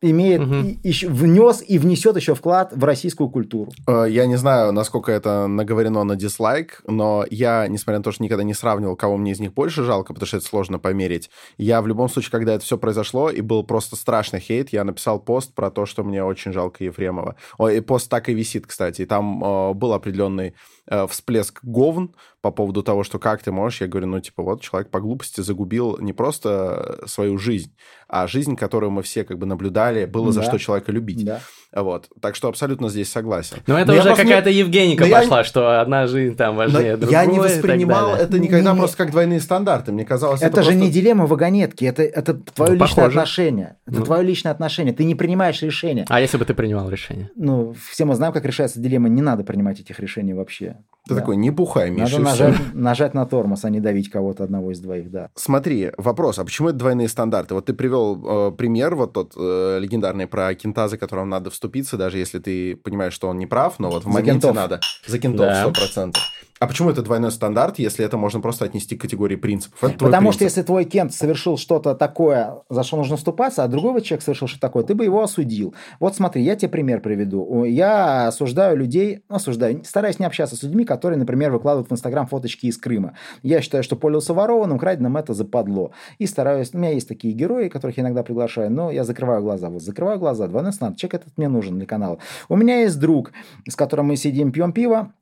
имеет, 0.00 0.40
и- 0.42 0.78
ещё- 0.88 1.10
внес 1.10 1.62
и 1.66 1.78
внесет 1.78 2.16
еще 2.16 2.34
вклад 2.34 2.72
в 2.74 2.84
российскую 2.84 3.28
культуру. 3.30 3.72
Э, 3.86 4.06
Я 4.08 4.26
не 4.26 4.36
знаю, 4.36 4.72
насколько 4.72 5.10
это 5.12 5.46
наговорено 5.48 6.04
на 6.04 6.14
дизлайк, 6.16 6.82
но 6.86 7.24
я, 7.30 7.66
несмотря 7.68 7.98
на 7.98 8.04
то, 8.04 8.12
что 8.12 8.22
никогда 8.22 8.44
не 8.44 8.54
сравнивал, 8.54 8.96
кого 8.96 9.16
мне 9.16 9.32
из 9.32 9.40
них 9.40 9.52
больше 9.54 9.82
жалко, 9.84 10.14
потому 10.14 10.26
что 10.26 10.36
это 10.36 10.46
сложно 10.46 10.78
померить, 10.78 11.30
я 11.56 11.82
в 11.82 11.86
любом 11.88 12.08
случае, 12.08 12.30
когда 12.30 12.54
это 12.54 12.64
все 12.64 12.78
произошло, 12.78 13.30
и 13.30 13.40
был 13.40 13.64
просто 13.64 13.96
страшный 13.96 14.40
хейт, 14.40 14.72
я 14.72 14.84
написал 14.84 15.18
пост 15.20 15.54
про 15.54 15.70
то, 15.70 15.84
что 15.86 16.04
мне 16.04 16.22
очень 16.24 16.52
жалко 16.52 16.84
Ефремова. 16.84 17.34
Ой, 17.58 17.78
и 17.78 17.80
пост 17.80 18.08
так 18.08 18.28
и 18.28 18.34
висит, 18.34 18.66
кстати. 18.66 19.02
И 19.02 19.06
там 19.06 19.42
э, 19.42 19.74
был 19.74 19.92
определенный 19.92 20.54
э, 20.90 21.06
всплеск 21.08 21.60
говн 21.64 22.14
по 22.40 22.50
поводу 22.52 22.82
того, 22.82 23.02
что 23.02 23.18
как 23.18 23.42
ты 23.42 23.50
можешь. 23.52 23.80
Я 23.80 23.88
говорю, 23.88 24.06
ну, 24.06 24.20
типа, 24.20 24.42
вот 24.42 24.62
человек 24.62 24.90
по 24.90 25.00
глупости 25.00 25.40
загубил 25.40 25.98
не 25.98 26.12
просто 26.12 27.00
свою 27.06 27.36
жизнь, 27.36 27.74
а 28.08 28.26
жизнь, 28.26 28.56
которую 28.56 28.90
мы 28.90 29.02
все 29.02 29.22
как 29.24 29.38
бы 29.38 29.46
наблюдали, 29.46 30.06
было 30.06 30.32
за 30.32 30.40
Да. 30.40 30.46
что 30.46 30.58
человека 30.58 30.90
любить. 30.92 31.24
Да. 31.24 31.40
Вот. 31.74 32.08
Так 32.22 32.34
что 32.34 32.48
абсолютно 32.48 32.88
здесь 32.88 33.10
согласен. 33.12 33.58
Ну, 33.66 33.74
это 33.76 33.88
Но 33.88 33.92
я 33.92 33.98
уже 34.00 34.08
просто 34.08 34.24
не- 34.24 34.30
какая-то 34.30 34.48
Евгеника 34.50 35.02
но 35.04 35.08
я- 35.10 35.18
пошла, 35.20 35.44
что 35.44 35.80
одна 35.82 36.06
жизнь 36.06 36.34
там 36.34 36.54
Но 36.54 36.58
важнее 36.62 36.96
другой. 36.96 37.12
я 37.12 37.26
не 37.26 37.38
воспринимал 37.38 38.14
это 38.14 38.38
никогда 38.38 38.70
Не-не. 38.70 38.78
просто 38.80 38.96
как 38.96 39.10
двойные 39.10 39.40
стандарты. 39.40 39.92
Мне 39.92 40.06
казалось, 40.06 40.40
это, 40.40 40.48
Это, 40.48 40.62
же 40.62 40.70
просто- 40.70 40.84
не 40.86 40.90
дилемма 40.90 41.26
вагонетки, 41.26 41.84
это, 41.84 42.02
это 42.02 42.34
твое 42.34 42.72
Ну, 42.72 42.78
личное 42.78 42.94
похоже. 43.04 43.18
отношение. 43.18 43.76
Это 43.86 43.98
Ну. 43.98 44.04
твое 44.06 44.22
личное 44.22 44.50
отношение. 44.52 44.94
Ты 44.94 45.04
не 45.04 45.14
принимаешь 45.14 45.60
решения. 45.60 46.06
А 46.08 46.20
если 46.22 46.38
бы 46.38 46.46
ты 46.46 46.54
принимал 46.54 46.88
решение? 46.88 47.28
Ну, 47.36 47.74
все 47.90 48.06
мы 48.06 48.14
знаем, 48.14 48.32
как 48.32 48.46
решается 48.46 48.80
дилемма. 48.80 49.10
Не 49.10 49.20
надо 49.20 49.44
принимать 49.44 49.78
этих 49.80 50.00
решений 50.00 50.32
вообще. 50.32 50.76
Ты 51.08 51.14
Да. 51.14 51.20
такой, 51.20 51.36
не 51.36 51.50
бухай, 51.50 51.90
Миша. 51.90 52.18
Надо 52.20 52.30
и 52.30 52.34
всё». 52.34 52.44
нажать, 52.48 52.74
нажать 52.74 53.14
на 53.14 53.24
тормоз, 53.26 53.64
а 53.64 53.70
не 53.70 53.80
давить 53.80 54.10
кого-то 54.10 54.44
одного 54.44 54.70
из 54.72 54.80
двоих, 54.80 55.10
да. 55.10 55.30
Смотри, 55.34 55.90
вопрос, 55.96 56.38
а 56.38 56.44
почему 56.44 56.68
это 56.68 56.78
двойные 56.78 57.08
стандарты? 57.08 57.54
Вот 57.54 57.64
ты 57.66 57.72
привел 57.72 58.48
э, 58.48 58.52
пример, 58.52 58.94
вот 58.94 59.12
тот 59.14 59.32
э, 59.36 59.78
легендарный 59.80 60.26
про 60.26 60.54
кента, 60.54 60.86
за 60.88 60.98
которым 60.98 61.28
надо 61.30 61.50
вступиться, 61.50 61.96
даже 61.96 62.18
если 62.18 62.38
ты 62.38 62.76
понимаешь, 62.76 63.12
что 63.14 63.28
он 63.28 63.38
не 63.38 63.46
прав, 63.46 63.78
но 63.78 63.90
вот 63.90 64.02
в 64.02 64.04
За 64.04 64.10
моменте 64.10 64.32
кентов. 64.32 64.54
надо. 64.54 64.80
За 65.06 65.18
кентов, 65.18 65.46
Да. 65.46 65.62
сто 65.62 65.72
процентов. 65.72 66.22
А 66.58 66.66
почему 66.66 66.90
это 66.90 67.02
двойной 67.02 67.30
стандарт, 67.30 67.78
если 67.78 68.04
это 68.04 68.16
можно 68.16 68.40
просто 68.40 68.64
отнести 68.64 68.96
к 68.96 69.00
категории 69.00 69.36
принципов? 69.36 69.82
Это 69.82 69.98
Потому 69.98 70.32
что 70.32 70.40
принцип. 70.40 70.56
если 70.56 70.66
твой 70.66 70.84
Кент 70.84 71.12
совершил 71.12 71.56
что-то 71.56 71.94
такое, 71.94 72.62
за 72.68 72.82
что 72.82 72.96
нужно 72.96 73.16
вступаться, 73.16 73.64
а 73.64 73.68
другой 73.68 74.00
человек 74.02 74.22
совершил 74.22 74.48
что-то 74.48 74.62
такое, 74.62 74.84
ты 74.84 74.94
бы 74.94 75.04
его 75.04 75.22
осудил. 75.22 75.74
Вот 76.00 76.16
смотри, 76.16 76.42
я 76.42 76.56
тебе 76.56 76.68
пример 76.68 77.00
приведу. 77.00 77.64
Я 77.64 78.28
осуждаю 78.28 78.76
людей, 78.76 79.22
ну, 79.28 79.36
осуждаю, 79.36 79.82
стараюсь 79.84 80.18
не 80.18 80.26
общаться 80.26 80.56
с 80.56 80.62
людьми, 80.62 80.84
которые, 80.84 81.18
например, 81.18 81.50
выкладывают 81.52 81.90
в 81.90 81.92
Инстаграм 81.92 82.26
фоточки 82.26 82.66
из 82.66 82.76
Крыма. 82.76 83.14
Я 83.42 83.60
считаю, 83.60 83.84
что 83.84 83.96
пользовался 83.96 84.34
ворованным, 84.34 84.78
краденым 84.78 85.16
это 85.16 85.34
западло. 85.34 85.92
И 86.18 86.26
стараюсь, 86.26 86.70
у 86.72 86.78
меня 86.78 86.90
есть 86.90 87.08
такие 87.08 87.34
герои, 87.34 87.68
которых 87.68 87.96
я 87.98 88.02
иногда 88.02 88.22
приглашаю, 88.22 88.70
но 88.70 88.90
я 88.90 89.04
закрываю 89.04 89.42
глаза. 89.42 89.68
Вот 89.68 89.82
закрываю 89.82 90.18
глаза, 90.18 90.46
двойной 90.48 90.72
стандарт, 90.72 90.98
человек 90.98 91.14
этот 91.22 91.36
мне 91.36 91.48
нужен 91.48 91.78
для 91.78 91.86
канала. 91.86 92.18
У 92.48 92.56
меня 92.56 92.80
есть 92.80 92.98
друг, 92.98 93.32
с 93.68 93.76
которым 93.76 94.06
мы 94.06 94.16
сидим, 94.16 94.52
пьем 94.52 94.72
пиво, 94.72 95.12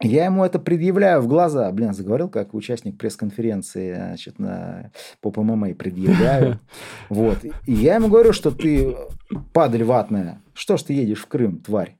я 0.00 0.24
ему 0.24 0.44
это 0.44 0.58
предъявляю 0.58 1.20
в 1.20 1.28
глаза. 1.28 1.70
Блин, 1.72 1.92
заговорил 1.92 2.28
как 2.28 2.54
участник 2.54 2.98
пресс-конференции 2.98 3.94
значит, 3.94 4.38
на 4.38 4.90
поп 5.20 5.36
ММА 5.36 5.74
предъявляю. 5.74 6.60
Вот. 7.08 7.38
И 7.44 7.72
я 7.72 7.96
ему 7.96 8.08
говорю, 8.08 8.32
что 8.32 8.50
ты 8.50 8.96
падаль 9.52 9.84
ватная. 9.84 10.40
Что 10.54 10.76
ж 10.76 10.82
ты 10.82 10.92
едешь 10.94 11.20
в 11.20 11.26
Крым, 11.26 11.58
тварь? 11.58 11.96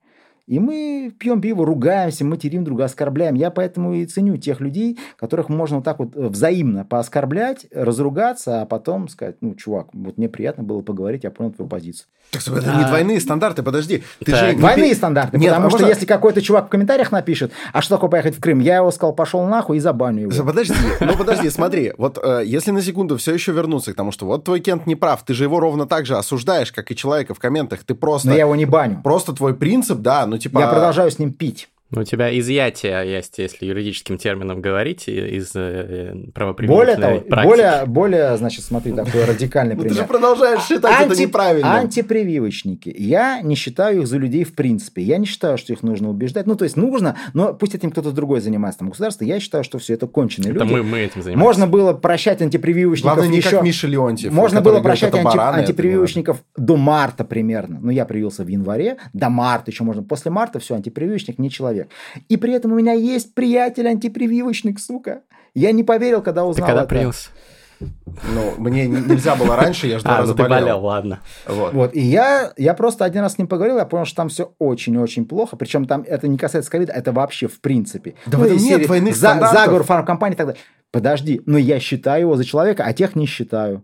И 0.47 0.59
мы 0.59 1.15
пьем 1.17 1.41
пиво, 1.41 1.65
ругаемся, 1.65 2.25
материм 2.25 2.65
друга, 2.65 2.87
оскорбляем. 2.87 3.37
Я 3.37 3.53
поэтому 3.53 3.95
и 3.95 4.05
ценю 4.05 4.37
тех 4.37 4.61
людей, 4.61 4.99
которых 5.17 5.49
можно 5.49 5.77
вот 5.77 5.85
так 5.85 6.01
вот 6.01 6.17
взаимно 6.17 6.85
пооскорблять, 6.85 7.67
разругаться, 7.71 8.63
а 8.63 8.67
потом 8.67 9.07
сказать, 9.07 9.37
ну, 9.41 9.55
чувак, 9.55 9.91
вот 9.93 10.19
мне 10.19 10.29
приятно 10.29 10.65
было 10.65 10.83
поговорить, 10.83 11.23
я 11.23 11.31
понял 11.31 11.53
твою 11.53 11.69
позицию. 11.69 12.09
Так, 12.31 12.43
это 12.47 12.77
не 12.77 12.85
А. 12.85 12.89
двойные 12.89 13.21
стандарты, 13.21 13.63
подожди. 13.63 14.05
Ты 14.25 14.31
Так. 14.33 14.41
же 14.41 14.53
не 14.55 14.59
Двойные 14.61 14.95
стандарты, 14.95 15.37
Нет, 15.37 15.51
потому 15.51 15.67
а 15.67 15.71
что 15.71 15.89
если 15.89 16.07
какой-то 16.07 16.41
чувак 16.41 16.67
в 16.67 16.69
комментариях 16.69 17.11
напишет, 17.11 17.53
а 17.73 17.83
что 17.83 17.97
такое 17.97 18.09
поехать 18.11 18.37
в 18.37 18.41
Крым, 18.41 18.61
я 18.61 18.77
его 18.77 18.91
сказал, 18.93 19.13
пошел 19.13 19.45
нахуй 19.45 19.79
и 19.79 19.81
забаню 19.81 20.29
его. 20.31 20.45
Подожди, 20.45 20.75
ну 21.01 21.17
подожди, 21.17 21.51
смотри, 21.51 21.93
вот 21.99 22.19
э, 22.23 22.43
если 22.47 22.71
на 22.71 22.83
секунду 22.83 23.17
все 23.17 23.35
еще 23.35 23.53
вернуться 23.53 23.93
к 23.93 23.97
тому, 23.97 24.13
что 24.13 24.27
вот 24.27 24.45
твой 24.45 24.61
Кент 24.61 24.87
не 24.87 24.95
прав, 24.95 25.25
ты 25.25 25.35
же 25.35 25.45
его 25.45 25.59
ровно 25.59 25.87
так 25.87 26.07
же 26.07 26.17
осуждаешь, 26.17 26.71
как 26.73 26.91
и 26.91 26.97
человека 26.97 27.35
в 27.35 27.39
комментах, 27.41 27.81
ты 27.85 27.95
просто, 27.95 28.29
Но 28.29 28.35
я 28.35 28.41
его 28.43 28.55
не 28.55 28.65
баню. 28.65 29.01
просто 29.03 29.33
твой 29.33 29.55
принцип, 29.55 29.99
да, 29.99 30.25
ну 30.27 30.39
типа... 30.39 30.61
Я 30.61 30.69
продолжаю 30.69 31.11
с 31.11 31.19
ним 31.19 31.33
пить. 31.33 31.69
Ну, 31.93 32.03
У 32.03 32.05
тебя 32.05 32.39
изъятие 32.39 33.11
есть, 33.11 33.39
если 33.39 33.67
юридическим 33.67 34.17
термином 34.17 34.61
говорить, 34.61 35.09
из 35.09 35.51
э, 35.57 36.13
Более 36.13 36.33
правоприменительной 36.33 36.97
того, 36.97 37.21
практики. 37.21 37.49
более, 37.49 37.85
более, 37.87 38.37
значит, 38.37 38.65
смотри, 38.65 38.93
такой 38.93 39.25
радикальный 39.25 39.75
Ну, 39.75 39.83
ты 39.83 39.89
же 39.89 39.95
пример. 39.97 40.09
продолжаешь 40.09 40.63
считать 40.67 41.07
это 41.07 41.21
неправильно. 41.21 41.79
Антипрививочники. 41.79 42.95
Я 42.97 43.41
не 43.43 43.55
считаю 43.55 44.03
их 44.03 44.07
за 44.07 44.19
людей 44.19 44.45
в 44.45 44.55
принципе. 44.55 45.03
Я 45.03 45.19
не 45.19 45.27
считаю, 45.27 45.59
что 45.59 45.73
их 45.73 45.83
нужно 45.83 46.11
убеждать. 46.11 46.47
Ну, 46.47 46.55
то 46.57 46.65
есть 46.65 46.77
нужно, 46.77 47.17
но 47.35 47.55
пусть 47.55 47.75
этим 47.75 47.91
кто-то 47.91 48.13
другой 48.13 48.41
занимается. 48.41 48.81
Там 48.81 48.91
государство, 48.91 49.25
я 49.25 49.41
считаю, 49.41 49.65
что 49.65 49.79
все 49.79 49.95
это 49.95 50.07
конченые 50.07 50.51
Это 50.53 50.61
люди. 50.65 50.73
мы, 50.75 50.83
мы 50.83 50.99
этим 51.01 51.23
занимаемся. 51.23 51.45
Можно 51.45 51.67
было 51.67 51.93
прощать 51.93 52.43
антипрививочников 52.43 53.15
Главное, 53.17 53.31
не 53.33 53.39
еще... 53.39 53.51
как 53.51 53.63
Миша 53.63 53.87
Леонтьев. 53.87 54.33
Можно 54.33 54.61
было 54.61 54.81
прощать 54.81 55.13
анти- 55.15 55.25
бараны, 55.25 55.59
антипрививочников 55.61 56.43
до 56.57 56.77
марта 56.77 57.25
примерно. 57.25 57.79
Ну, 57.81 57.91
я 57.91 58.05
привился 58.05 58.45
в 58.45 58.49
январе, 58.49 58.97
до 59.13 59.29
марта 59.29 59.71
еще 59.71 59.85
можно. 59.85 60.03
После 60.03 60.31
марта 60.31 60.59
все, 60.59 60.75
антипрививочник 60.75 61.39
не 61.39 61.51
человек. 61.51 61.80
И 62.29 62.37
при 62.37 62.53
этом 62.53 62.73
у 62.73 62.77
меня 62.77 62.93
есть 62.93 63.35
приятель 63.35 63.89
антипрививочник, 63.89 64.79
сука. 64.81 65.23
Я 65.55 65.73
не 65.73 65.83
поверил, 65.85 66.23
когда 66.23 66.43
Ты 66.43 66.49
узнал 66.49 66.67
когда 66.67 66.81
это. 66.83 66.89
привился? 66.89 67.29
Ну, 67.81 68.53
мне 68.59 68.87
нельзя 68.87 69.35
было 69.37 69.57
раньше, 69.57 69.87
я 69.87 69.97
же 69.99 70.05
два 70.05 70.17
А, 70.17 70.19
раза 70.19 70.33
ну 70.33 70.37
ты 70.37 70.43
болел. 70.43 70.59
болел, 70.61 70.85
ладно. 70.85 71.21
Вот. 71.47 71.73
Вот, 71.73 71.95
и 71.97 72.01
я, 72.01 72.53
я 72.59 72.75
просто 72.75 73.07
один 73.07 73.23
раз 73.23 73.35
с 73.35 73.39
ним 73.39 73.47
поговорил, 73.49 73.79
я 73.79 73.87
понял, 73.87 74.05
что 74.05 74.17
там 74.17 74.29
все 74.29 74.53
очень-очень 74.59 75.25
плохо. 75.25 75.57
Причем 75.57 75.87
там 75.87 76.03
это 76.07 76.29
не 76.29 76.37
касается 76.37 76.71
ковида, 76.71 76.93
это 76.93 77.11
вообще 77.13 77.49
в 77.49 77.59
принципе. 77.63 78.15
Да 78.27 78.37
в 78.37 78.43
этом 78.43 78.59
нет 78.59 78.67
серии 78.67 78.85
двойных 78.85 79.15
за- 79.15 79.29
стандартов. 79.29 79.59
Заговор 79.61 79.83
фармкомпании 79.85 80.35
и 80.35 80.37
так 80.37 80.47
далее. 80.49 80.63
Подожди, 80.91 81.41
но 81.47 81.57
я 81.57 81.81
считаю 81.81 82.21
его 82.23 82.37
за 82.37 82.45
человека, 82.45 82.85
а 82.85 82.93
тех 82.93 83.17
не 83.17 83.25
считаю. 83.25 83.83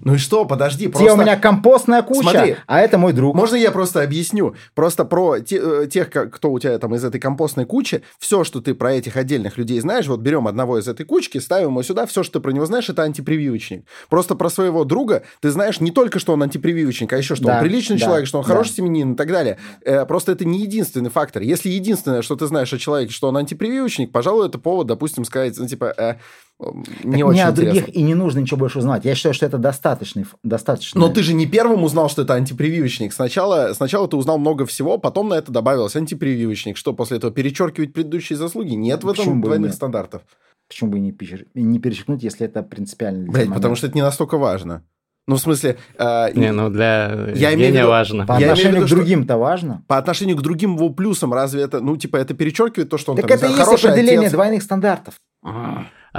Ну 0.00 0.14
и 0.14 0.18
что, 0.18 0.44
подожди, 0.44 0.86
Те 0.86 0.90
просто... 0.92 1.14
у 1.14 1.16
меня 1.16 1.36
компостная 1.36 2.02
куча, 2.02 2.30
Смотри. 2.30 2.56
а 2.66 2.80
это 2.80 2.98
мой 2.98 3.12
друг. 3.12 3.34
Можно 3.34 3.56
я 3.56 3.72
просто 3.72 4.00
объясню? 4.02 4.54
Просто 4.74 5.04
про 5.04 5.40
те- 5.40 5.60
э, 5.60 5.86
тех, 5.88 6.08
кто 6.10 6.52
у 6.52 6.58
тебя 6.60 6.78
там 6.78 6.94
из 6.94 7.04
этой 7.04 7.20
компостной 7.20 7.64
кучи, 7.64 8.02
все, 8.18 8.44
что 8.44 8.60
ты 8.60 8.74
про 8.74 8.92
этих 8.94 9.16
отдельных 9.16 9.58
людей 9.58 9.80
знаешь, 9.80 10.06
вот 10.06 10.20
берем 10.20 10.46
одного 10.46 10.78
из 10.78 10.86
этой 10.86 11.04
кучки, 11.04 11.38
ставим 11.38 11.70
его 11.70 11.82
сюда, 11.82 12.06
все, 12.06 12.22
что 12.22 12.34
ты 12.38 12.40
про 12.40 12.52
него 12.52 12.64
знаешь, 12.66 12.88
это 12.88 13.02
антипрививочник. 13.02 13.84
Просто 14.08 14.34
про 14.36 14.48
своего 14.50 14.84
друга 14.84 15.24
ты 15.40 15.50
знаешь 15.50 15.80
не 15.80 15.90
только, 15.90 16.18
что 16.20 16.32
он 16.32 16.42
антипрививочник, 16.44 17.12
а 17.12 17.16
еще, 17.16 17.34
что 17.34 17.46
Да, 17.46 17.56
он 17.56 17.62
приличный 17.64 17.98
да, 17.98 18.04
человек, 18.06 18.26
что 18.28 18.38
он 18.38 18.44
да. 18.44 18.48
хороший 18.52 18.74
семьянин 18.74 19.14
и 19.14 19.16
так 19.16 19.28
далее. 19.28 19.58
Э, 19.84 20.06
Просто 20.06 20.32
это 20.32 20.44
не 20.44 20.60
единственный 20.60 21.10
фактор. 21.10 21.42
Если 21.42 21.68
единственное, 21.70 22.22
что 22.22 22.36
ты 22.36 22.46
знаешь 22.46 22.72
о 22.72 22.78
человеке, 22.78 23.12
что 23.12 23.28
он 23.28 23.36
антипрививочник, 23.36 24.12
пожалуй, 24.12 24.46
это 24.46 24.58
повод, 24.58 24.86
допустим, 24.86 25.24
сказать, 25.24 25.58
ну, 25.58 25.66
типа, 25.66 25.92
э, 25.96 26.14
не 26.60 26.82
так 26.82 27.04
очень 27.04 27.24
мне 27.28 27.46
о 27.46 27.50
интересно. 27.50 27.54
других 27.80 27.96
и 27.96 28.02
не 28.02 28.14
нужно 28.14 28.40
ничего 28.40 28.56
больше 28.58 28.78
узнать. 28.78 29.04
Я 29.04 29.14
считаю, 29.14 29.34
что 29.34 29.46
это 29.46 29.58
достаточный, 29.58 30.26
достаточно. 30.42 31.00
Но 31.00 31.08
ты 31.08 31.22
же 31.22 31.32
не 31.34 31.46
первым 31.46 31.84
узнал, 31.84 32.08
что 32.08 32.22
это 32.22 32.34
антипрививочник. 32.34 33.12
Сначала, 33.12 33.72
сначала 33.74 34.08
ты 34.08 34.16
узнал 34.16 34.38
много 34.38 34.66
всего, 34.66 34.98
потом 34.98 35.28
на 35.28 35.34
это 35.34 35.52
добавилось 35.52 35.94
антипрививочник. 35.94 36.76
Что, 36.76 36.92
после 36.92 37.18
этого 37.18 37.32
перечеркивать 37.32 37.92
предыдущие 37.92 38.36
заслуги? 38.36 38.74
Нет 38.74 39.04
в 39.04 39.08
Почему 39.08 39.24
этом 39.26 39.40
и 39.40 39.42
двойных 39.42 39.68
нет? 39.68 39.74
стандартов. 39.76 40.22
Почему 40.68 40.90
бы 40.90 40.98
и 40.98 41.00
не, 41.00 41.14
не 41.54 41.78
перечеркнуть, 41.78 42.22
если 42.22 42.44
это 42.46 42.62
принципиально? 42.62 43.24
для 43.24 43.32
Блять, 43.32 43.54
потому 43.54 43.74
что 43.76 43.86
это 43.86 43.94
не 43.96 44.02
настолько 44.02 44.36
важно. 44.36 44.82
Ну, 45.28 45.36
в 45.36 45.40
смысле... 45.40 45.76
э, 45.98 46.32
Не, 46.34 46.52
ну 46.52 46.70
для 46.70 47.30
Я 47.34 47.54
имею 47.54 47.72
виду- 47.74 47.86
важно. 47.88 48.26
По 48.26 48.32
Я 48.40 48.46
отношению 48.52 48.76
виду, 48.76 48.86
к 48.86 48.88
другим-то 48.90 49.36
важно. 49.36 49.84
по 49.86 49.98
отношению 49.98 50.36
к 50.38 50.42
другим 50.42 50.74
его 50.74 50.88
плюсам, 50.90 51.32
разве 51.34 51.62
это, 51.62 51.80
ну, 51.80 51.96
типа, 51.98 52.16
это 52.16 52.32
перечеркивает 52.34 52.88
то, 52.90 52.96
что 52.98 53.12
он 53.12 53.18
Так 53.18 53.28
там, 53.28 53.36
это 53.36 53.46
знаю, 53.54 53.70
есть 53.70 53.84
определение 53.84 54.20
отец? 54.20 54.32
двойных 54.32 54.62
стандартов. 54.62 55.14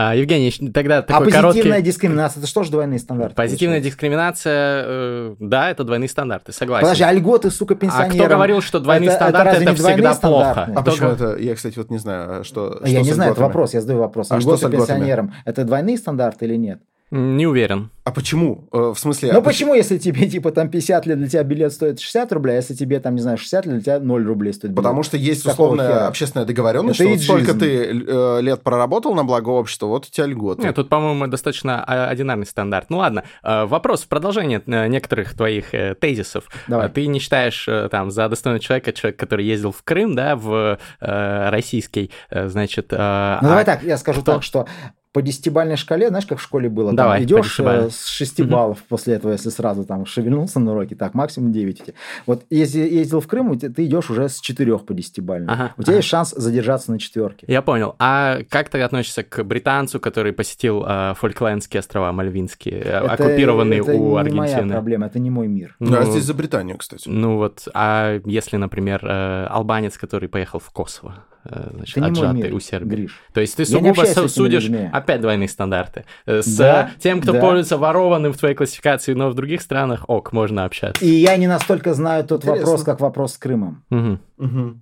А, 0.01 0.15
Евгений, 0.15 0.49
тогда 0.71 0.99
А 0.99 1.01
такой 1.01 1.25
позитивная 1.25 1.51
короткий... 1.51 1.81
дискриминация, 1.81 2.39
это 2.39 2.47
что 2.47 2.63
же 2.63 2.71
двойные 2.71 2.99
стандарты? 2.99 3.35
Позитивная 3.35 3.79
получается? 3.79 3.89
дискриминация, 3.89 4.83
э, 4.87 5.35
да, 5.39 5.69
это 5.69 5.83
двойные 5.83 6.07
стандарты, 6.07 6.53
согласен. 6.53 6.85
Подожди, 6.85 7.03
а 7.03 7.11
льготы, 7.11 7.51
сука, 7.51 7.73
а 7.73 7.77
пенсионерам? 7.77 8.11
кто 8.27 8.35
говорил, 8.35 8.61
что 8.61 8.79
двойные 8.79 9.09
это- 9.09 9.25
это 9.25 9.29
стандарты 9.29 9.61
это, 9.61 9.71
не 9.71 9.75
двойные 9.77 10.11
всегда 10.13 10.27
плохо? 10.29 10.63
А 10.63 10.81
Кто 10.81 10.91
почему 10.91 11.09
это? 11.09 11.35
Я, 11.35 11.53
кстати, 11.53 11.77
вот 11.77 11.89
не 11.89 11.97
знаю, 11.97 12.39
а 12.39 12.43
что... 12.45 12.79
А 12.81 12.87
Я 12.87 12.99
что 12.99 13.07
не 13.07 13.11
с 13.11 13.15
знаю, 13.15 13.33
это 13.33 13.41
вопрос, 13.41 13.73
я 13.73 13.81
задаю 13.81 13.99
вопрос. 13.99 14.27
А 14.31 14.39
что 14.39 14.55
льготы 14.55 14.67
с 14.67 14.71
пенсионерам, 14.71 15.33
это 15.43 15.65
двойные 15.65 15.97
стандарты 15.97 16.45
или 16.45 16.55
нет? 16.55 16.79
Не 17.11 17.47
уверен. 17.47 17.89
А 18.03 18.11
почему? 18.11 18.67
Э, 18.71 18.93
В 18.95 18.99
смысле... 18.99 19.31
Ну 19.33 19.39
а 19.39 19.41
почему, 19.41 19.73
если 19.73 19.97
тебе, 19.97 20.27
типа, 20.27 20.51
там 20.51 20.69
50 20.69 21.05
лет 21.05 21.17
для 21.19 21.27
тебя 21.27 21.43
билет 21.43 21.73
стоит 21.73 21.99
60 21.99 22.31
рублей, 22.33 22.53
а 22.53 22.55
если 22.57 22.73
тебе, 22.73 22.99
там, 22.99 23.15
не 23.15 23.21
знаю, 23.21 23.37
60 23.37 23.65
лет 23.65 23.75
для 23.75 23.81
тебя 23.83 23.99
0 23.99 24.25
рублей 24.25 24.53
стоит 24.53 24.71
билет? 24.71 24.77
Потому 24.77 25.03
что 25.03 25.17
есть 25.17 25.43
Какого 25.43 25.67
условная 25.73 25.87
хера? 25.87 26.07
общественная 26.07 26.45
договоренность, 26.45 26.99
Это 26.99 27.09
что 27.09 27.33
вот 27.33 27.43
сколько 27.45 27.53
ты 27.59 28.03
э, 28.07 28.41
лет 28.41 28.61
проработал 28.61 29.13
на 29.15 29.23
благо 29.23 29.49
общества, 29.49 29.87
вот 29.87 30.05
у 30.05 30.09
тебя 30.09 30.25
льготы. 30.27 30.63
Нет, 30.63 30.75
тут, 30.75 30.89
по-моему, 30.89 31.27
достаточно 31.27 31.83
а, 31.83 32.07
одинарный 32.09 32.45
стандарт. 32.45 32.89
Ну 32.89 32.97
ладно, 32.97 33.23
э, 33.43 33.65
вопрос 33.65 34.03
в 34.03 34.07
продолжение 34.07 34.61
э, 34.65 34.87
некоторых 34.87 35.35
твоих 35.35 35.71
тезисов. 35.99 36.45
Давай. 36.67 36.89
Ты 36.89 37.05
не 37.07 37.19
считаешь 37.19 37.67
там 37.91 38.09
за 38.11 38.27
достойного 38.29 38.59
человека, 38.59 38.91
человек, 38.93 39.19
который 39.19 39.45
ездил 39.45 39.71
в 39.71 39.83
Крым, 39.83 40.15
да, 40.15 40.35
в 40.35 40.79
э, 40.99 41.49
российский, 41.49 42.11
значит... 42.31 42.87
э, 42.91 42.95
Ну, 42.97 42.99
а 43.01 43.39
давай 43.41 43.65
так, 43.65 43.83
я 43.83 43.97
скажу 43.97 44.21
кто? 44.21 44.33
так, 44.35 44.43
что 44.43 44.67
по 45.11 45.21
десятибальной 45.23 45.75
шкале, 45.75 46.09
знаешь, 46.09 46.25
как 46.27 46.37
в 46.37 46.41
школе 46.41 46.69
было? 46.69 46.93
Давай, 46.93 47.19
там 47.19 47.25
идешь 47.25 47.59
э, 47.59 47.89
с 47.89 48.07
6 48.07 48.39
Мгм. 48.41 48.49
баллов 48.49 48.83
после 48.87 49.15
этого, 49.15 49.31
если 49.31 49.49
сразу 49.49 49.83
там 49.83 50.05
шевельнулся 50.05 50.59
на 50.59 50.71
уроке, 50.73 50.95
так, 50.95 51.15
максимум 51.15 51.51
9 51.51 51.81
у 51.81 51.83
тебя. 51.85 51.93
Вот 52.27 52.43
если 52.51 52.79
ездил 52.79 53.19
в 53.19 53.27
Крым, 53.27 53.57
ты 53.57 53.85
идешь 53.85 54.09
уже 54.11 54.29
с 54.29 54.39
4 54.39 54.77
по 54.79 54.93
десятибалльной. 54.93 55.51
Ага, 55.51 55.73
у 55.77 55.81
тебя 55.81 55.93
ага. 55.93 55.97
есть 55.97 56.07
шанс 56.07 56.29
задержаться 56.31 56.91
на 56.91 56.99
четверке. 56.99 57.45
Я 57.47 57.61
понял. 57.63 57.95
А 57.97 58.39
как 58.49 58.69
ты 58.69 58.79
относишься 58.81 59.23
к 59.23 59.43
британцу, 59.43 59.99
который 59.99 60.31
посетил 60.31 60.83
э, 60.87 61.13
Фольклендские 61.17 61.79
острова 61.79 62.11
Мальвинские, 62.11 62.75
э, 62.79 62.81
Это- 62.81 63.13
оккупированные 63.13 63.79
это 63.81 63.93
у 63.93 64.19
не 64.21 64.31
моя 64.31 64.51
Аргентины? 64.57 64.73
проблема, 64.73 65.07
это 65.07 65.17
не 65.19 65.31
мой 65.31 65.47
мир. 65.47 65.75
Ну, 65.79 65.97
а 65.97 66.05
здесь 66.05 66.23
за 66.23 66.33
Британию, 66.35 66.77
кстати. 66.77 67.09
Ну 67.09 67.37
вот, 67.37 67.67
а 67.73 68.19
если, 68.25 68.57
например, 68.57 69.03
э, 69.03 69.45
албанец, 69.49 69.97
который 69.97 70.29
поехал 70.29 70.59
в 70.59 70.69
Косово, 70.69 71.23
значит, 71.43 71.97
Это 71.97 72.07
отжатый 72.07 72.41
мир, 72.43 72.53
у 72.53 72.59
Сербии. 72.59 72.95
Гриш. 72.95 73.19
То 73.33 73.41
есть 73.41 73.55
ты 73.55 73.65
сугубо 73.65 74.05
судишь 74.27 74.63
людьми. 74.65 74.89
опять 74.91 75.21
двойные 75.21 75.47
стандарты. 75.49 76.05
Э, 76.25 76.41
С 76.41 76.57
Да, 76.57 76.91
э, 76.95 76.99
тем, 76.99 77.21
кто 77.21 77.33
да. 77.33 77.39
пользуется 77.39 77.77
ворованным 77.77 78.33
в 78.33 78.37
твоей 78.37 78.55
классификации, 78.55 79.13
но 79.13 79.29
в 79.29 79.35
других 79.35 79.61
странах, 79.61 80.05
ок, 80.07 80.33
можно 80.33 80.65
общаться. 80.65 81.03
И 81.03 81.09
я 81.09 81.37
не 81.37 81.47
настолько 81.47 81.93
знаю 81.93 82.23
тот 82.25 82.43
Интересно. 82.43 82.65
вопрос, 82.65 82.83
как 82.83 82.99
вопрос 82.99 83.33
с 83.33 83.37
Крымом. 83.37 83.83
Мгм. 83.89 84.19
Мгм. 84.37 84.81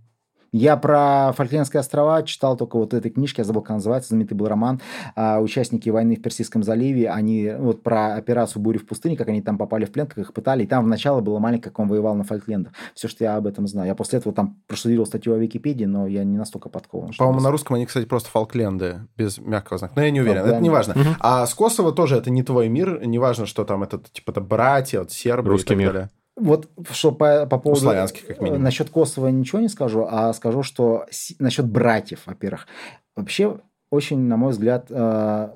Я 0.51 0.77
про 0.77 1.33
Фольклендские 1.35 1.79
острова 1.81 2.23
читал 2.23 2.57
только 2.57 2.77
вот 2.77 2.93
этой 2.93 3.11
книжки, 3.11 3.39
я 3.39 3.43
забыл, 3.43 3.61
как 3.61 3.75
называется, 3.77 4.09
знаменитый 4.09 4.37
был 4.37 4.47
роман. 4.47 4.79
А, 5.15 5.39
участники 5.39 5.89
войны 5.89 6.15
в 6.15 6.21
Персидском 6.21 6.63
заливе, 6.63 7.09
они 7.09 7.51
вот 7.57 7.83
про 7.83 8.15
операцию 8.15 8.61
«Буря 8.61 8.79
в 8.79 8.85
пустыне», 8.85 9.17
как 9.17 9.27
они 9.27 9.41
там 9.41 9.57
попали 9.57 9.85
в 9.85 9.91
плен, 9.91 10.07
как 10.07 10.17
их 10.17 10.33
пытали. 10.33 10.63
И 10.63 10.67
там 10.67 10.85
вначале 10.85 11.21
было 11.21 11.39
маленько, 11.39 11.69
как 11.69 11.79
он 11.79 11.87
воевал 11.87 12.15
на 12.15 12.23
Фольклендах. 12.23 12.73
Все, 12.93 13.07
что 13.07 13.23
я 13.23 13.35
об 13.35 13.47
этом 13.47 13.67
знаю. 13.67 13.87
Я 13.87 13.95
после 13.95 14.19
этого 14.19 14.33
там 14.33 14.57
проштудировал 14.67 15.05
статью 15.05 15.33
о 15.33 15.37
Википедии, 15.37 15.85
но 15.85 16.07
я 16.07 16.23
не 16.23 16.37
настолько 16.37 16.69
подкован. 16.69 17.11
По-моему, 17.17 17.41
на 17.41 17.51
русском 17.51 17.75
они, 17.75 17.85
кстати, 17.85 18.05
просто 18.05 18.29
Фолкленды, 18.29 19.01
без 19.15 19.37
мягкого 19.37 19.77
знака. 19.77 19.93
Но 19.95 20.03
я 20.03 20.11
не 20.11 20.21
уверен, 20.21 20.37
это 20.37 20.49
Фолкленды. 20.49 20.63
не 20.63 20.69
важно. 20.69 20.93
Мгм. 20.95 21.15
А 21.19 21.45
с 21.45 21.53
Косово 21.53 21.91
тоже 21.91 22.15
это 22.17 22.29
не 22.29 22.43
твой 22.43 22.69
мир, 22.69 23.05
не 23.05 23.19
важно, 23.19 23.45
что 23.45 23.63
там 23.65 23.83
это, 23.83 23.99
типа, 24.11 24.31
это 24.31 24.41
братья, 24.41 24.99
вот, 24.99 25.11
сербы 25.11 25.49
Русский 25.49 25.73
и 25.73 25.75
так 25.75 25.77
мир. 25.77 25.93
далее. 25.93 26.09
Вот 26.38 26.69
что 26.91 27.11
по, 27.11 27.45
по 27.45 27.57
поводу... 27.57 27.81
славянских, 27.81 28.27
как 28.27 28.41
минимум. 28.41 28.63
Насчет 28.63 28.89
Косово 28.89 29.27
ничего 29.29 29.59
не 29.59 29.69
скажу, 29.69 30.07
а 30.09 30.31
скажу, 30.33 30.63
что 30.63 31.05
с- 31.09 31.35
насчет 31.39 31.65
братьев, 31.65 32.21
во-первых. 32.25 32.67
Вообще, 33.15 33.57
очень, 33.89 34.19
на 34.19 34.38
мой 34.38 34.51
взгляд, 34.51 34.85
э, 34.89 35.49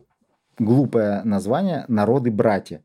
глупое 0.57 1.21
название 1.23 1.85
«Народы-братья». 1.87 2.81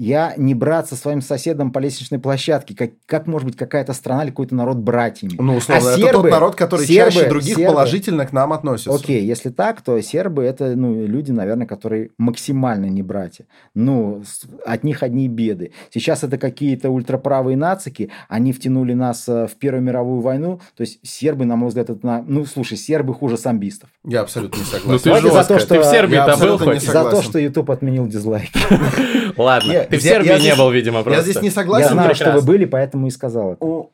Я 0.00 0.34
не 0.36 0.54
брат 0.54 0.88
со 0.88 0.94
своим 0.94 1.20
соседом 1.20 1.72
по 1.72 1.80
лестничной 1.80 2.20
площадке. 2.20 2.72
Как, 2.76 2.90
как 3.04 3.26
может 3.26 3.46
быть 3.48 3.56
какая-то 3.56 3.92
страна 3.94 4.22
или 4.22 4.30
какой-то 4.30 4.54
народ 4.54 4.76
братьями? 4.76 5.32
Ну, 5.38 5.56
условно, 5.56 5.88
А 5.88 5.92
это 5.92 6.00
сербы- 6.00 6.22
тот 6.22 6.30
народ, 6.30 6.54
который 6.54 6.86
сербы- 6.86 7.10
чаще 7.12 7.28
других 7.28 7.56
сербы- 7.56 7.72
положительно 7.72 8.24
к 8.24 8.32
нам 8.32 8.52
относится. 8.52 8.94
Окей, 8.94 9.24
если 9.24 9.48
так, 9.50 9.82
то 9.82 10.00
сербы 10.00 10.44
это 10.44 10.76
ну, 10.76 11.04
люди, 11.04 11.32
наверное, 11.32 11.66
которые 11.66 12.10
максимально 12.16 12.86
не 12.86 13.02
братья. 13.02 13.46
Ну, 13.74 14.22
от 14.64 14.84
них 14.84 15.02
одни 15.02 15.26
беды. 15.26 15.72
Сейчас 15.92 16.22
это 16.22 16.38
какие-то 16.38 16.90
ультраправые 16.90 17.56
нацики, 17.56 18.10
они 18.28 18.52
втянули 18.52 18.92
нас 18.94 19.28
э, 19.28 19.48
в 19.48 19.56
Первую 19.56 19.82
мировую 19.82 20.20
войну. 20.20 20.60
То 20.76 20.82
есть 20.82 21.00
сербы, 21.02 21.44
на 21.44 21.56
мой 21.56 21.70
взгляд, 21.70 21.90
это... 21.90 22.06
на- 22.06 22.22
Ну, 22.24 22.44
слушай, 22.46 22.76
сербы 22.76 23.14
хуже 23.14 23.36
самбистов. 23.36 23.90
Я 24.04 24.20
абсолютно 24.20 24.58
не 24.58 24.62
Ну 24.62 24.70
согласен. 24.70 24.98
ты 25.02 25.04
Давайте 25.08 25.30
за 25.32 25.44
то, 25.44 25.58
что- 25.58 25.74
Ты 25.74 25.80
в 25.80 25.84
Сербии-то 25.84 26.36
был 26.36 26.58
хоть? 26.58 26.82
За 26.82 27.10
то, 27.10 27.20
что 27.20 27.40
YouTube 27.40 27.68
отменил 27.72 28.06
дизлайки. 28.06 28.58
Ладно, 29.36 29.70
Нет, 29.72 29.87
ты 29.90 29.98
в 29.98 30.02
я- 30.04 30.10
Сербии 30.12 30.28
я 30.28 30.34
не 30.36 30.40
здесь- 30.42 30.56
был, 30.58 30.70
видимо, 30.70 31.02
просто. 31.02 31.18
Я 31.18 31.22
здесь 31.22 31.42
не 31.42 31.48
Я 31.48 31.52
согласен. 31.54 31.92
знаю, 31.92 32.14
что 32.14 32.32
вы 32.32 32.42
были, 32.42 32.64
поэтому 32.64 33.06
и 33.06 33.10
сказал 33.10 33.52
это. 33.54 33.86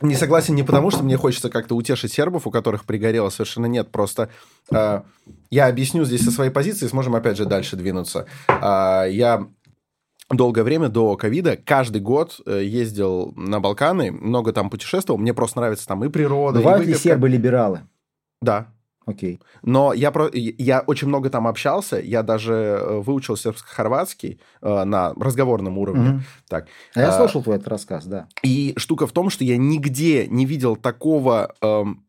Не 0.00 0.16
согласен 0.16 0.54
не 0.54 0.62
потому, 0.64 0.90
что 0.90 1.02
мне 1.02 1.16
хочется 1.16 1.48
как-то 1.48 1.76
утешить 1.76 2.12
сербов, 2.12 2.46
у 2.46 2.50
которых 2.50 2.84
пригорело, 2.84 3.30
совершенно 3.30 3.66
нет. 3.66 3.90
Просто 3.90 4.28
э, 4.70 5.00
я 5.50 5.66
объясню 5.66 6.04
здесь 6.04 6.22
со 6.24 6.30
своей 6.30 6.50
позиции, 6.50 6.86
сможем 6.88 7.14
опять 7.14 7.36
же 7.38 7.46
дальше 7.46 7.76
двинуться. 7.76 8.26
А, 8.48 9.04
я 9.06 9.46
долгое 10.30 10.62
время 10.62 10.88
до 10.88 11.16
ковида 11.16 11.56
каждый 11.56 12.02
год 12.02 12.40
э, 12.44 12.64
ездил 12.64 13.32
на 13.36 13.60
Балканы, 13.60 14.10
много 14.10 14.52
там 14.52 14.68
путешествовал. 14.68 15.18
Мне 15.18 15.32
просто 15.32 15.60
нравится 15.60 15.86
там 15.86 16.04
и 16.04 16.08
природа, 16.08 16.58
и 16.58 16.62
Бывают 16.62 16.80
ли 16.82 16.86
выпивка. 16.88 17.08
сербы 17.08 17.28
либералы? 17.28 17.80
Да. 18.42 18.73
Окей. 19.06 19.40
Но 19.62 19.92
я, 19.92 20.10
про... 20.10 20.30
я 20.32 20.80
очень 20.80 21.08
много 21.08 21.28
там 21.30 21.46
общался, 21.46 22.00
я 22.00 22.22
даже 22.22 22.52
э, 22.54 23.00
выучил 23.00 23.36
сербско-хорватский 23.36 24.40
э, 24.62 24.84
на 24.84 25.12
разговорном 25.14 25.78
уровне. 25.78 26.10
Мгм. 26.10 26.22
Так. 26.48 26.68
А 26.94 27.00
я 27.00 27.08
А, 27.08 27.12
слушал 27.12 27.42
твой 27.42 27.56
этот 27.56 27.68
рассказ, 27.68 28.06
да. 28.06 28.28
И 28.42 28.74
штука 28.76 29.06
в 29.06 29.12
том, 29.12 29.30
что 29.30 29.44
я 29.44 29.56
нигде 29.56 30.26
не 30.26 30.46
видел 30.46 30.76
такого, 30.76 31.54
эм, 31.60 32.04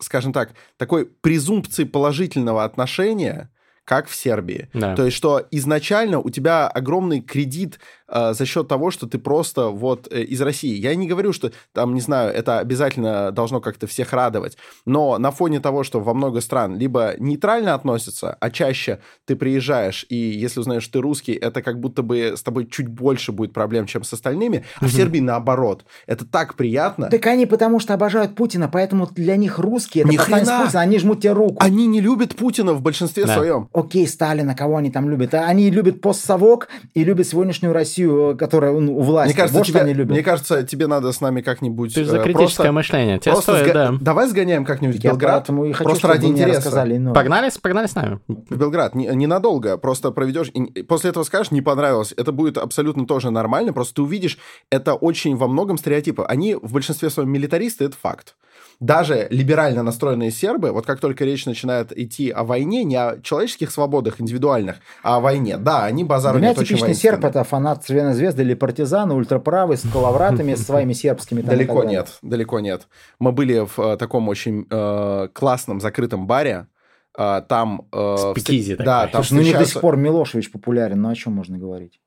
скажем 0.00 0.32
так, 0.32 0.54
такой 0.76 1.06
презумпции 1.06 1.84
положительного 1.84 2.64
отношения, 2.64 3.50
как 3.84 4.06
в 4.08 4.14
Сербии. 4.14 4.68
Да. 4.74 4.94
То 4.94 5.06
есть, 5.06 5.16
что 5.16 5.46
изначально 5.50 6.20
у 6.20 6.28
тебя 6.28 6.68
огромный 6.68 7.22
кредит 7.22 7.78
э, 8.08 8.32
за 8.34 8.46
счет 8.46 8.68
того, 8.68 8.90
что 8.90 9.06
ты 9.06 9.18
просто 9.18 9.68
вот 9.68 10.08
э, 10.10 10.22
из 10.22 10.40
России. 10.40 10.76
Я 10.76 10.94
не 10.94 11.06
говорю, 11.06 11.32
что 11.32 11.50
там, 11.72 11.94
не 11.94 12.00
знаю, 12.00 12.32
это 12.32 12.58
обязательно 12.58 13.30
должно 13.32 13.60
как-то 13.60 13.86
всех 13.86 14.12
радовать, 14.12 14.56
но 14.86 15.18
на 15.18 15.30
фоне 15.30 15.60
того, 15.60 15.84
что 15.84 16.00
во 16.00 16.14
много 16.14 16.40
стран 16.40 16.76
либо 16.76 17.14
нейтрально 17.18 17.74
относятся, 17.74 18.36
а 18.40 18.50
чаще 18.50 19.00
ты 19.26 19.36
приезжаешь, 19.36 20.06
и 20.08 20.16
если 20.16 20.60
узнаешь, 20.60 20.82
что 20.82 20.94
ты 20.94 21.00
русский, 21.00 21.32
это 21.32 21.62
как 21.62 21.80
будто 21.80 22.02
бы 22.02 22.34
с 22.36 22.42
тобой 22.42 22.66
чуть 22.66 22.88
больше 22.88 23.32
будет 23.32 23.52
проблем, 23.52 23.86
чем 23.86 24.04
с 24.04 24.12
остальными, 24.12 24.64
а 24.80 24.86
в 24.86 24.90
Сербии 24.90 25.20
наоборот. 25.20 25.84
Это 26.06 26.24
так 26.24 26.54
приятно. 26.54 27.08
Так 27.10 27.26
они 27.26 27.46
потому 27.46 27.80
что 27.80 27.94
обожают 27.94 28.34
Путина, 28.34 28.68
поэтому 28.68 29.06
для 29.06 29.36
них 29.36 29.58
русские, 29.58 30.04
это 30.04 30.12
Ни 30.12 30.16
хрена! 30.16 30.62
Путина, 30.64 30.80
они 30.80 30.98
жмут 30.98 31.20
тебе 31.20 31.32
руку. 31.32 31.56
Они 31.60 31.86
не 31.86 32.00
любят 32.00 32.36
Путина 32.36 32.72
в 32.72 32.82
большинстве 32.82 33.24
Да. 33.26 33.34
своем. 33.34 33.68
Окей, 33.72 34.06
Сталина, 34.06 34.54
кого 34.54 34.76
они 34.76 34.90
там 34.90 35.08
любят? 35.08 35.34
А 35.34 35.46
Они 35.46 35.70
любят 35.70 36.00
постсовок 36.00 36.68
и 36.94 37.04
любят 37.04 37.26
сегодняшнюю 37.26 37.72
Россию, 37.72 37.97
которая 38.38 38.72
ну, 38.72 38.96
у 38.98 39.02
власти. 39.02 39.32
Мне 39.32 39.36
кажется, 39.36 39.58
вот 39.58 39.66
тебе, 39.66 39.80
они 39.80 39.92
любят. 39.92 40.12
мне 40.12 40.22
кажется, 40.22 40.62
тебе 40.62 40.86
надо 40.86 41.12
с 41.12 41.20
нами 41.20 41.40
как-нибудь... 41.40 41.94
Ты 41.94 42.04
же 42.04 42.10
за 42.10 42.18
э, 42.18 42.22
критическое 42.22 42.64
просто- 42.64 42.72
мышление. 42.72 43.18
Тебе 43.18 43.32
Просто 43.32 43.52
стоит, 43.56 43.68
сга- 43.70 43.72
да. 43.72 43.94
Давай 44.00 44.28
сгоняем 44.28 44.64
как-нибудь 44.64 44.96
в 44.96 45.02
Белград. 45.02 45.48
и 45.48 45.52
хочу, 45.52 45.84
просто 45.84 45.98
чтобы 45.98 46.14
ради 46.14 46.26
интереса. 46.26 46.58
рассказали 46.58 46.96
иное. 46.96 47.14
Погнали, 47.14 47.50
погнали 47.60 47.86
с 47.86 47.94
нами. 47.94 48.20
В 48.26 48.56
Белград. 48.56 48.94
Не- 48.94 49.08
Ненадолго. 49.14 49.76
Просто 49.78 50.10
проведешь... 50.10 50.48
и 50.48 50.82
после 50.82 51.10
этого 51.10 51.24
скажешь, 51.24 51.50
не 51.50 51.62
понравилось. 51.62 52.14
Это 52.16 52.32
будет 52.32 52.58
абсолютно 52.58 53.06
тоже 53.06 53.30
нормально. 53.30 53.72
Просто 53.72 53.94
ты 53.94 54.02
увидишь, 54.02 54.38
это 54.70 54.94
очень 54.94 55.36
во 55.36 55.48
многом 55.48 55.78
стереотипы. 55.78 56.24
Они 56.26 56.54
в 56.54 56.72
большинстве 56.72 57.10
своем 57.10 57.30
милитаристы, 57.30 57.84
это 57.84 57.96
факт. 57.96 58.34
Даже 58.80 59.26
либерально 59.30 59.82
настроенные 59.82 60.30
сербы, 60.30 60.70
вот 60.70 60.86
как 60.86 61.00
только 61.00 61.24
речь 61.24 61.46
начинает 61.46 61.96
идти 61.96 62.30
о 62.30 62.44
войне, 62.44 62.84
не 62.84 62.94
о 62.94 63.18
человеческих 63.20 63.72
свободах 63.72 64.20
индивидуальных, 64.20 64.76
а 65.02 65.16
о 65.16 65.20
войне, 65.20 65.56
да, 65.56 65.84
они 65.84 66.04
Для 66.04 66.10
базару 66.10 66.38
меня 66.38 66.50
нет 66.50 66.58
очень 66.58 66.76
типичный 66.76 66.94
серб 66.94 67.24
это 67.24 67.42
фанат 67.42 67.84
Цервяной 67.84 68.14
звезды 68.14 68.42
или 68.42 68.54
партизан, 68.54 69.10
ультраправый, 69.10 69.76
с 69.76 69.82
коловратами, 69.82 70.54
с 70.54 70.64
своими 70.64 70.92
сербскими. 70.92 71.40
Далеко 71.40 71.82
нет, 71.82 72.18
далеко 72.22 72.60
нет. 72.60 72.86
Мы 73.18 73.32
были 73.32 73.66
в 73.66 73.78
э, 73.80 73.96
таком 73.96 74.28
очень 74.28 74.66
э, 74.70 75.28
классном 75.32 75.80
закрытом 75.80 76.28
баре, 76.28 76.68
а, 77.16 77.40
там... 77.40 77.88
э, 77.90 78.32
Спикизи 78.32 78.74
встр- 78.74 78.84
Да, 78.84 79.08
там 79.08 79.24
Слушай, 79.24 79.40
ну 79.40 79.46
не 79.48 79.52
до 79.54 79.64
сих 79.64 79.80
пор 79.80 79.96
Милошевич 79.96 80.52
популярен, 80.52 81.02
ну 81.02 81.08
о 81.08 81.16
чем 81.16 81.32
можно 81.32 81.58
говорить? 81.58 82.00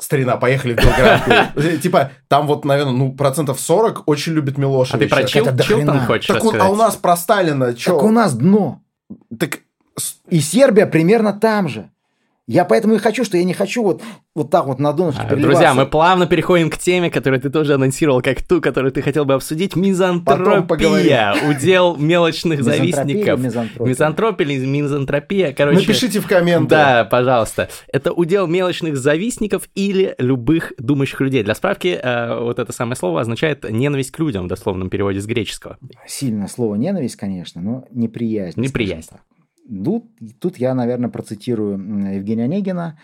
Старина, 0.00 0.36
поехали 0.36 0.74
в 0.74 0.76
Белград. 0.76 1.80
Типа, 1.82 2.12
там 2.28 2.46
вот, 2.46 2.64
наверное, 2.64 2.92
ну, 2.92 3.12
процентов 3.12 3.58
40 3.60 4.04
очень 4.06 4.32
любит 4.32 4.56
А 4.56 4.60
Милошевича. 4.60 4.98
ты 5.16 5.22
про 5.22 5.26
Чил, 5.28 5.44
хрена. 5.46 6.06
хочешь 6.06 6.26
Так 6.26 6.44
он- 6.44 6.60
а 6.60 6.68
у 6.68 6.76
нас 6.76 6.94
про 6.96 7.16
Сталина 7.16 7.66
Так 7.66 7.78
что? 7.80 7.98
у 7.98 8.10
нас 8.10 8.34
дно. 8.34 8.80
Так 9.38 9.58
И 10.28 10.40
Сербия 10.40 10.86
примерно 10.86 11.32
там 11.32 11.68
же. 11.68 11.90
Я 12.48 12.64
поэтому 12.64 12.94
и 12.94 12.98
хочу, 12.98 13.24
что 13.24 13.36
я 13.36 13.44
не 13.44 13.52
хочу 13.52 13.82
вот, 13.82 14.02
вот 14.34 14.50
так 14.50 14.66
вот 14.66 14.78
на 14.78 14.94
донышке 14.94 15.20
А. 15.20 15.36
Друзья, 15.36 15.74
мы 15.74 15.84
плавно 15.84 16.26
переходим 16.26 16.70
к 16.70 16.78
теме, 16.78 17.10
которую 17.10 17.42
ты 17.42 17.50
тоже 17.50 17.74
анонсировал, 17.74 18.22
как 18.22 18.42
ту, 18.42 18.62
которую 18.62 18.90
ты 18.90 19.02
хотел 19.02 19.26
бы 19.26 19.34
обсудить. 19.34 19.76
Мизантропия. 19.76 21.34
Удел 21.46 21.96
мелочных 21.96 22.64
завистников. 22.64 23.40
мизантропия? 23.78 24.46
Или 24.46 24.64
мизантропия, 24.64 25.52
короче. 25.52 25.80
Напишите 25.80 26.20
в 26.20 26.26
комменты. 26.26 26.70
Да, 26.70 27.04
пожалуйста. 27.04 27.68
Это 27.92 28.12
удел 28.12 28.46
мелочных 28.46 28.96
завистников 28.96 29.68
или 29.74 30.14
любых 30.16 30.72
думающих 30.78 31.20
людей. 31.20 31.42
Для 31.42 31.54
справки, 31.54 32.00
э, 32.02 32.40
вот 32.40 32.58
это 32.58 32.72
самое 32.72 32.96
слово 32.96 33.20
означает 33.20 33.70
ненависть 33.70 34.10
к 34.10 34.18
людям 34.18 34.46
в 34.46 34.48
дословном 34.48 34.88
переводе 34.88 35.20
с 35.20 35.26
греческого. 35.26 35.76
Сильное 36.06 36.48
слово 36.48 36.76
ненависть, 36.76 37.16
конечно, 37.16 37.60
но 37.60 37.84
неприязнь. 37.90 38.58
Неприязнь. 38.58 39.10
Тут, 39.68 40.06
тут 40.40 40.56
я, 40.56 40.74
наверное, 40.74 41.10
процитирую 41.10 41.72
Евгения 42.14 42.44
Онегина. 42.44 42.98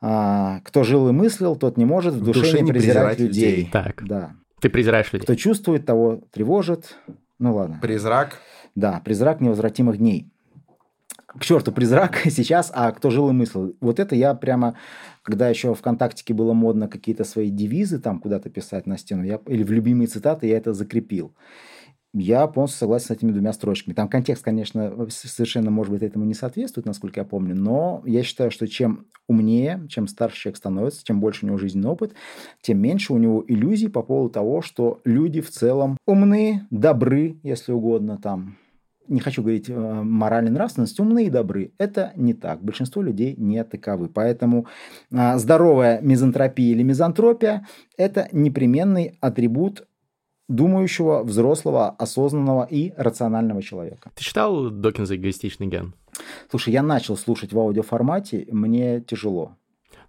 А, 0.00 0.60
Кто 0.64 0.82
жил 0.82 1.08
и 1.08 1.12
мыслил, 1.12 1.56
тот 1.56 1.76
не 1.76 1.84
может 1.84 2.14
в 2.14 2.24
душе, 2.24 2.60
не 2.60 2.72
презирать 2.72 3.18
людей. 3.20 3.68
Так, 3.72 4.02
Да. 4.06 4.32
ты 4.60 4.68
презираешь 4.70 5.12
людей. 5.12 5.24
Кто 5.24 5.34
чувствует, 5.34 5.86
того 5.86 6.22
тревожит. 6.32 6.96
Ну 7.38 7.54
ладно. 7.54 7.78
Призрак. 7.80 8.38
Да, 8.74 9.00
призрак 9.04 9.40
невозвратимых 9.40 9.98
дней. 9.98 10.30
К 11.26 11.44
черту 11.44 11.70
призрак 11.70 12.16
сейчас, 12.30 12.72
а 12.74 12.90
кто 12.92 13.10
жил 13.10 13.28
и 13.28 13.32
мыслил. 13.32 13.76
Вот 13.80 14.00
это 14.00 14.16
я 14.16 14.34
прямо, 14.34 14.74
когда 15.22 15.48
еще 15.48 15.74
ВКонтактике 15.74 16.34
было 16.34 16.54
модно 16.54 16.88
какие-то 16.88 17.24
свои 17.24 17.50
девизы 17.50 18.00
там 18.00 18.18
куда-то 18.20 18.50
писать 18.50 18.86
на 18.86 18.98
стену, 18.98 19.22
я, 19.22 19.38
или 19.46 19.62
в 19.62 19.70
любимые 19.70 20.08
цитаты, 20.08 20.48
я 20.48 20.56
это 20.56 20.72
закрепил. 20.72 21.34
Я 22.12 22.48
полностью 22.48 22.80
согласен 22.80 23.06
с 23.06 23.10
этими 23.10 23.30
двумя 23.30 23.52
строчками. 23.52 23.94
Там 23.94 24.08
контекст, 24.08 24.42
конечно, 24.42 25.08
совершенно, 25.10 25.70
может 25.70 25.92
быть, 25.92 26.02
этому 26.02 26.24
не 26.24 26.34
соответствует, 26.34 26.86
насколько 26.86 27.20
я 27.20 27.24
помню, 27.24 27.54
но 27.54 28.02
я 28.04 28.24
считаю, 28.24 28.50
что 28.50 28.66
чем 28.66 29.06
умнее, 29.28 29.86
чем 29.88 30.08
старше 30.08 30.40
человек 30.40 30.56
становится, 30.56 31.04
чем 31.04 31.20
больше 31.20 31.44
у 31.44 31.48
него 31.48 31.58
жизненный 31.58 31.90
опыт, 31.90 32.14
тем 32.62 32.78
меньше 32.78 33.12
у 33.12 33.18
него 33.18 33.44
иллюзий 33.46 33.86
по 33.86 34.02
поводу 34.02 34.30
того, 34.30 34.60
что 34.60 35.00
люди 35.04 35.40
в 35.40 35.50
целом 35.50 35.96
умны, 36.04 36.66
добры, 36.70 37.38
если 37.44 37.70
угодно, 37.70 38.18
там, 38.18 38.56
не 39.06 39.20
хочу 39.20 39.42
говорить 39.42 39.68
э, 39.68 39.74
моральной 39.74 40.50
нравственности, 40.50 41.00
умные 41.00 41.26
и 41.26 41.30
добры. 41.30 41.72
Это 41.78 42.12
не 42.14 42.32
так. 42.32 42.62
Большинство 42.62 43.02
людей 43.02 43.34
не 43.36 43.62
таковы. 43.64 44.08
Поэтому 44.08 44.66
а, 45.12 45.36
здоровая 45.36 46.00
мизантропия 46.00 46.72
или 46.72 46.84
мизантропия– 46.84 47.66
это 47.96 48.28
непременный 48.30 49.18
атрибут 49.20 49.88
думающего, 50.50 51.22
взрослого, 51.22 51.90
осознанного 51.90 52.66
и 52.68 52.92
рационального 52.96 53.62
человека. 53.62 54.10
Ты 54.14 54.24
читал 54.24 54.70
Докинза 54.70 55.16
«Эгоистичный 55.16 55.68
ген»? 55.68 55.94
Слушай, 56.50 56.72
я 56.72 56.82
начал 56.82 57.16
слушать 57.16 57.52
в 57.52 57.58
аудиоформате, 57.58 58.46
мне 58.50 59.00
тяжело. 59.00 59.56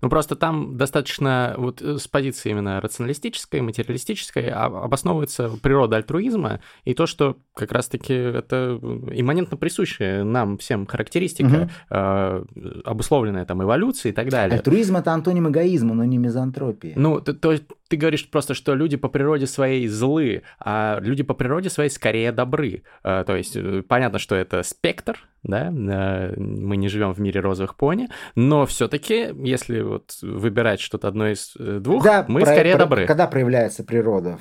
Ну, 0.02 0.10
просто 0.10 0.36
там 0.36 0.78
достаточно 0.78 1.54
вот 1.58 1.82
э, 1.82 1.98
с 1.98 2.08
позиции 2.08 2.50
именно 2.50 2.82
рационалистической, 2.82 3.62
материалистической 3.62 4.50
а- 4.50 4.66
обосновывается 4.66 5.50
природа 5.62 5.98
альтруизма 5.98 6.60
и 6.86 6.94
то, 6.94 7.06
что 7.06 7.38
как 7.54 7.72
раз-таки 7.72 8.14
это 8.14 8.80
имманентно 8.82 9.58
присущая 9.58 10.24
нам 10.24 10.58
всем 10.58 10.86
характеристика, 10.86 11.70
э, 11.90 12.44
обусловленная 12.86 13.46
там 13.46 13.62
эволюцией 13.64 14.12
и 14.12 14.16
так 14.16 14.30
далее. 14.30 14.58
Альтруизм– 14.58 14.96
это 14.98 15.12
антоним 15.12 15.50
эгоизма, 15.50 15.94
но 15.94 16.04
не 16.04 16.18
мизантропия. 16.18 16.94
Ну, 16.96 17.22
то, 17.22 17.34
то 17.34 17.56
ты 17.88 17.98
говоришь 17.98 18.30
просто, 18.30 18.54
что 18.54 18.74
люди 18.74 18.98
по 18.98 19.10
природе 19.10 19.48
своей 19.48 19.88
злы, 19.88 20.44
а 20.60 21.00
люди 21.02 21.24
по 21.24 21.34
природе 21.34 21.70
своей 21.70 21.90
скорее 21.90 22.32
добры. 22.32 22.84
Э, 23.04 23.24
То 23.26 23.36
есть 23.36 23.56
э, 23.56 23.84
понятно, 23.88 24.18
что 24.18 24.36
это 24.36 24.64
спектр, 24.64 25.20
да, 25.44 25.68
э, 25.72 26.34
мы 26.38 26.78
не 26.78 26.88
живем 26.88 27.14
в 27.14 27.20
мире 27.20 27.40
розовых 27.42 27.76
пони, 27.76 28.10
но 28.36 28.66
все-таки, 28.66 29.34
если 29.44 29.82
вот 29.82 30.18
выбирать 30.22 30.80
что-то 30.80 31.08
одно 31.08 31.28
из 31.30 31.54
э, 31.58 31.80
двух, 31.80 32.04
Да, 32.04 32.26
мы 32.28 32.42
про- 32.42 32.52
скорее 32.54 32.76
про- 32.76 32.80
добры. 32.86 33.06
Когда 33.08 33.28
проявляется 33.28 33.84
природа? 33.84 34.38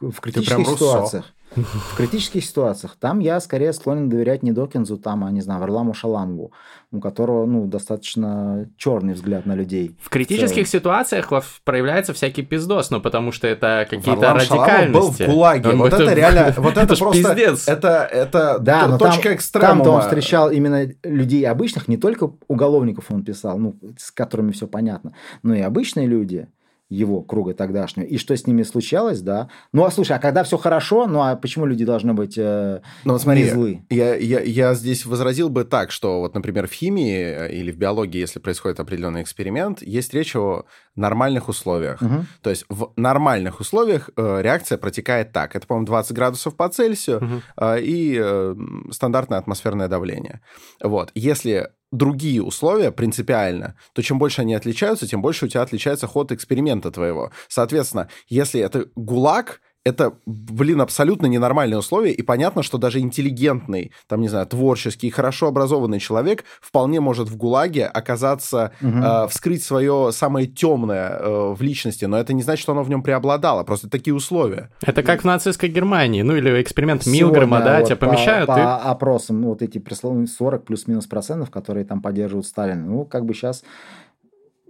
В, 0.00 0.10
в 0.10 0.20
критических 0.20 0.56
прям 0.56 0.66
Руссо. 0.68 1.24
В 1.56 1.96
критических 1.96 2.44
ситуациях. 2.44 2.96
Там 2.98 3.18
я 3.18 3.40
скорее 3.40 3.72
склонен 3.72 4.08
доверять 4.08 4.42
не 4.42 4.52
Докинзу, 4.52 4.96
там, 4.96 5.24
а, 5.24 5.30
не 5.30 5.40
знаю, 5.40 5.60
Варламу 5.60 5.92
Шаламгу, 5.94 6.52
у 6.90 7.00
которого, 7.00 7.44
ну, 7.46 7.66
достаточно 7.66 8.68
черный 8.76 9.14
взгляд 9.14 9.46
на 9.46 9.54
людей. 9.54 9.96
В 10.00 10.08
критических 10.08 10.66
в 10.66 10.70
ситуациях 10.70 11.30
проявляется 11.64 12.12
всякий 12.12 12.42
пиздос, 12.42 12.90
ну 12.90 13.00
потому 13.00 13.32
что 13.32 13.46
это 13.46 13.86
какие-то 13.88 14.34
радикальности. 14.34 14.92
был 14.92 15.10
в 15.10 15.20
guлаге. 15.20 15.70
Ну, 15.72 15.76
Вот 15.78 15.92
это 15.92 16.12
реально, 16.14 16.54
вот 16.58 16.76
это 16.76 16.94
ж 16.94 16.98
просто... 16.98 17.34
пиздец. 17.34 17.68
Это, 17.68 18.08
это 18.10 18.58
Да, 18.60 18.82
т- 18.84 18.88
но 18.88 18.98
точка 18.98 19.22
там, 19.24 19.34
экстремума. 19.34 19.74
там-то 19.74 19.90
он 19.92 20.00
встречал 20.02 20.50
именно 20.50 20.88
людей 21.02 21.46
обычных, 21.46 21.88
не 21.88 21.96
только 21.96 22.32
уголовников 22.48 23.06
он 23.10 23.24
писал, 23.24 23.58
ну, 23.58 23.76
с 23.98 24.10
которыми 24.10 24.52
все 24.52 24.66
понятно, 24.66 25.14
но 25.42 25.54
и 25.54 25.60
обычные 25.60 26.06
люди 26.06 26.48
его 26.92 27.22
круга 27.22 27.54
тогдашнего. 27.54 28.06
И 28.06 28.18
что 28.18 28.36
с 28.36 28.46
ними 28.46 28.62
случалось, 28.62 29.20
да. 29.20 29.48
Ну, 29.72 29.84
а 29.84 29.90
слушай, 29.90 30.16
а 30.16 30.18
когда 30.18 30.44
все 30.44 30.58
хорошо, 30.58 31.06
ну, 31.06 31.22
а 31.22 31.36
почему 31.36 31.66
люди 31.66 31.84
должны 31.84 32.14
быть 32.14 32.36
э, 32.36 32.80
Ну, 33.04 33.12
вот 33.14 33.22
смотри, 33.22 33.44
не 33.44 33.50
злы? 33.50 33.86
Я, 33.90 34.14
я, 34.14 34.40
я 34.40 34.74
здесь 34.74 35.06
возразил 35.06 35.48
бы 35.48 35.64
так, 35.64 35.90
что 35.90 36.20
вот, 36.20 36.34
например, 36.34 36.68
в 36.68 36.72
химии 36.72 37.22
э, 37.22 37.52
или 37.52 37.72
в 37.72 37.76
биологии, 37.76 38.18
если 38.18 38.38
происходит 38.38 38.80
определенный 38.80 39.22
эксперимент, 39.22 39.82
есть 39.82 40.12
речь 40.14 40.36
о 40.36 40.64
нормальных 40.94 41.48
условиях. 41.48 42.00
Мгм. 42.02 42.26
То 42.42 42.50
есть 42.50 42.64
в 42.68 42.92
нормальных 42.96 43.60
условиях 43.60 44.10
э, 44.16 44.42
реакция 44.42 44.78
протекает 44.78 45.32
так. 45.32 45.56
Это, 45.56 45.66
по-моему, 45.66 45.86
20 45.86 46.12
градусов 46.12 46.56
по 46.56 46.68
Цельсию 46.68 47.18
Мгм. 47.22 47.42
э, 47.56 47.80
и 47.80 48.18
э, 48.20 48.54
стандартное 48.90 49.38
атмосферное 49.38 49.88
давление. 49.88 50.40
Вот. 50.82 51.10
Если 51.14 51.70
другие 51.92 52.42
условия 52.42 52.90
принципиально, 52.90 53.76
то 53.92 54.02
чем 54.02 54.18
больше 54.18 54.40
они 54.40 54.54
отличаются, 54.54 55.06
тем 55.06 55.22
больше 55.22 55.44
у 55.44 55.48
тебя 55.48 55.62
отличается 55.62 56.08
ход 56.08 56.32
эксперимента 56.32 56.90
твоего. 56.90 57.30
Соответственно, 57.48 58.08
если 58.28 58.60
это 58.60 58.86
ГУЛАГ, 58.96 59.60
это, 59.84 60.12
блин, 60.26 60.80
абсолютно 60.80 61.26
ненормальные 61.26 61.78
условия, 61.78 62.12
и 62.12 62.22
понятно, 62.22 62.62
что 62.62 62.78
даже 62.78 63.00
интеллигентный, 63.00 63.92
там, 64.08 64.20
не 64.20 64.28
знаю, 64.28 64.46
творческий, 64.46 65.10
хорошо 65.10 65.48
образованный 65.48 65.98
человек 65.98 66.44
вполне 66.60 67.00
может 67.00 67.28
в 67.28 67.36
ГУЛАГе 67.36 67.86
оказаться, 67.86 68.72
Мгм. 68.80 69.02
э, 69.02 69.28
вскрыть 69.28 69.64
свое 69.64 70.10
самое 70.12 70.46
темное 70.46 71.18
э, 71.18 71.54
в 71.54 71.60
личности, 71.62 72.04
но 72.04 72.16
это 72.18 72.32
не 72.32 72.42
значит, 72.42 72.62
что 72.62 72.72
оно 72.72 72.82
в 72.84 72.90
нем 72.90 73.02
преобладало, 73.02 73.64
просто 73.64 73.88
такие 73.90 74.14
условия. 74.14 74.70
Это 74.82 75.02
как 75.02 75.22
в 75.22 75.24
нацистской 75.24 75.68
Германии, 75.68 76.22
ну 76.22 76.36
или 76.36 76.62
эксперимент 76.62 77.02
Сегодня 77.02 77.20
Милгрома, 77.26 77.60
да, 77.60 77.78
вот 77.78 77.86
тебя 77.86 77.96
по- 77.96 78.06
помещают, 78.06 78.46
по, 78.46 78.58
и 78.58 78.62
опросам, 78.62 79.40
ну, 79.40 79.48
вот 79.48 79.62
эти 79.62 79.78
пресловные 79.78 80.28
40 80.28 80.64
плюс-минус 80.64 81.06
процентов, 81.06 81.50
которые 81.50 81.84
там 81.84 82.00
поддерживают 82.00 82.46
Сталина, 82.46 82.80
ну, 82.84 83.04
как 83.04 83.24
бы 83.24 83.34
сейчас 83.34 83.64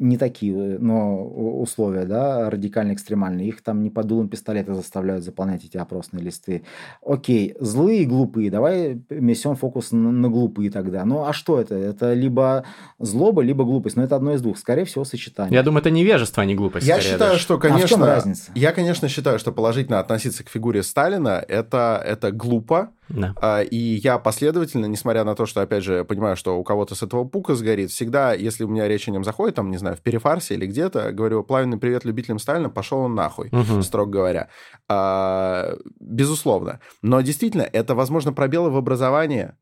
не 0.03 0.19
такие, 0.19 0.75
э, 0.75 0.79
но 0.79 1.25
условия, 1.25 2.05
да, 2.05 2.51
радикально 2.51 2.93
экстремальные. 2.93 3.49
Их 3.49 3.63
там 3.63 3.83
не 3.83 3.91
под 3.91 4.07
дулом 4.07 4.29
пистолета 4.29 4.75
заставляют 4.75 5.25
заполнять 5.25 5.65
эти 5.65 5.77
опросные 5.77 6.23
листы. 6.23 6.63
Окей, 7.05 7.55
злые 7.61 8.03
и 8.03 8.07
глупые, 8.07 8.51
давай 8.51 9.01
несем 9.11 9.57
фокус 9.57 9.93
на, 9.93 10.11
на 10.11 10.29
глупые 10.29 10.71
тогда. 10.71 11.05
Ну, 11.05 11.25
а 11.25 11.33
что 11.33 11.61
это? 11.61 11.75
Это 11.75 12.13
либо 12.13 12.65
злоба, 12.99 13.43
либо 13.43 13.65
глупость. 13.65 13.97
Но 13.97 14.03
это 14.03 14.17
одно 14.17 14.35
из 14.35 14.43
двух. 14.43 14.59
Скорее 14.59 14.85
всего, 14.85 15.05
сочетание. 15.05 15.55
я 15.55 15.63
думаю, 15.63 15.81
это 15.81 15.91
невежество, 15.91 16.43
а 16.43 16.47
не 16.47 16.55
глупость. 16.55 16.87
Я 16.87 17.01
считаю, 17.01 17.33
даже. 17.33 17.41
что, 17.41 17.55
А 17.55 17.59
в 17.59 17.61
чем 17.63 17.73
конечно, 17.73 18.07
разница? 18.07 18.51
я, 18.55 18.73
конечно, 18.73 19.09
считаю, 19.09 19.39
что 19.39 19.53
положительно 19.53 20.01
относиться 20.01 20.45
к 20.45 20.49
фигуре 20.49 20.83
Сталина 20.83 21.43
это, 21.47 22.03
это 22.05 22.33
глупо, 22.33 22.91
Да. 23.13 23.35
А, 23.41 23.61
И 23.63 23.77
я 23.77 24.19
последовательно, 24.19 24.87
несмотря 24.87 25.25
на 25.25 25.35
то, 25.35 25.47
что, 25.47 25.61
опять 25.61 25.85
же, 25.85 26.05
понимаю, 26.05 26.37
что 26.37 26.59
у 26.59 26.65
кого-то 26.65 26.95
с 26.95 27.03
этого 27.03 27.25
пука 27.25 27.55
сгорит, 27.55 27.91
всегда, 27.91 28.33
если 28.33 28.65
у 28.65 28.69
меня 28.69 28.89
речь 28.89 29.07
о 29.09 29.11
нем 29.11 29.23
заходит, 29.25 29.55
там, 29.57 29.71
не 29.71 29.77
знаю, 29.79 29.97
в 29.97 30.01
перефарсе 30.01 30.55
или 30.55 30.67
где-то, 30.67 31.13
говорю, 31.13 31.43
пламенный 31.45 31.79
привет 31.79 32.05
любителям 32.05 32.39
Сталина, 32.39 32.69
пошел 32.71 32.99
он 33.01 33.15
нахуй, 33.15 33.49
Мгм. 33.53 33.83
строго 33.83 34.11
говоря. 34.11 34.49
А, 34.89 35.77
безусловно. 36.01 36.81
Но 37.03 37.21
действительно, 37.21 37.63
это, 37.63 37.95
возможно, 37.95 38.33
пробелы 38.33 38.71
в 38.71 38.77
образовании. 38.77 39.53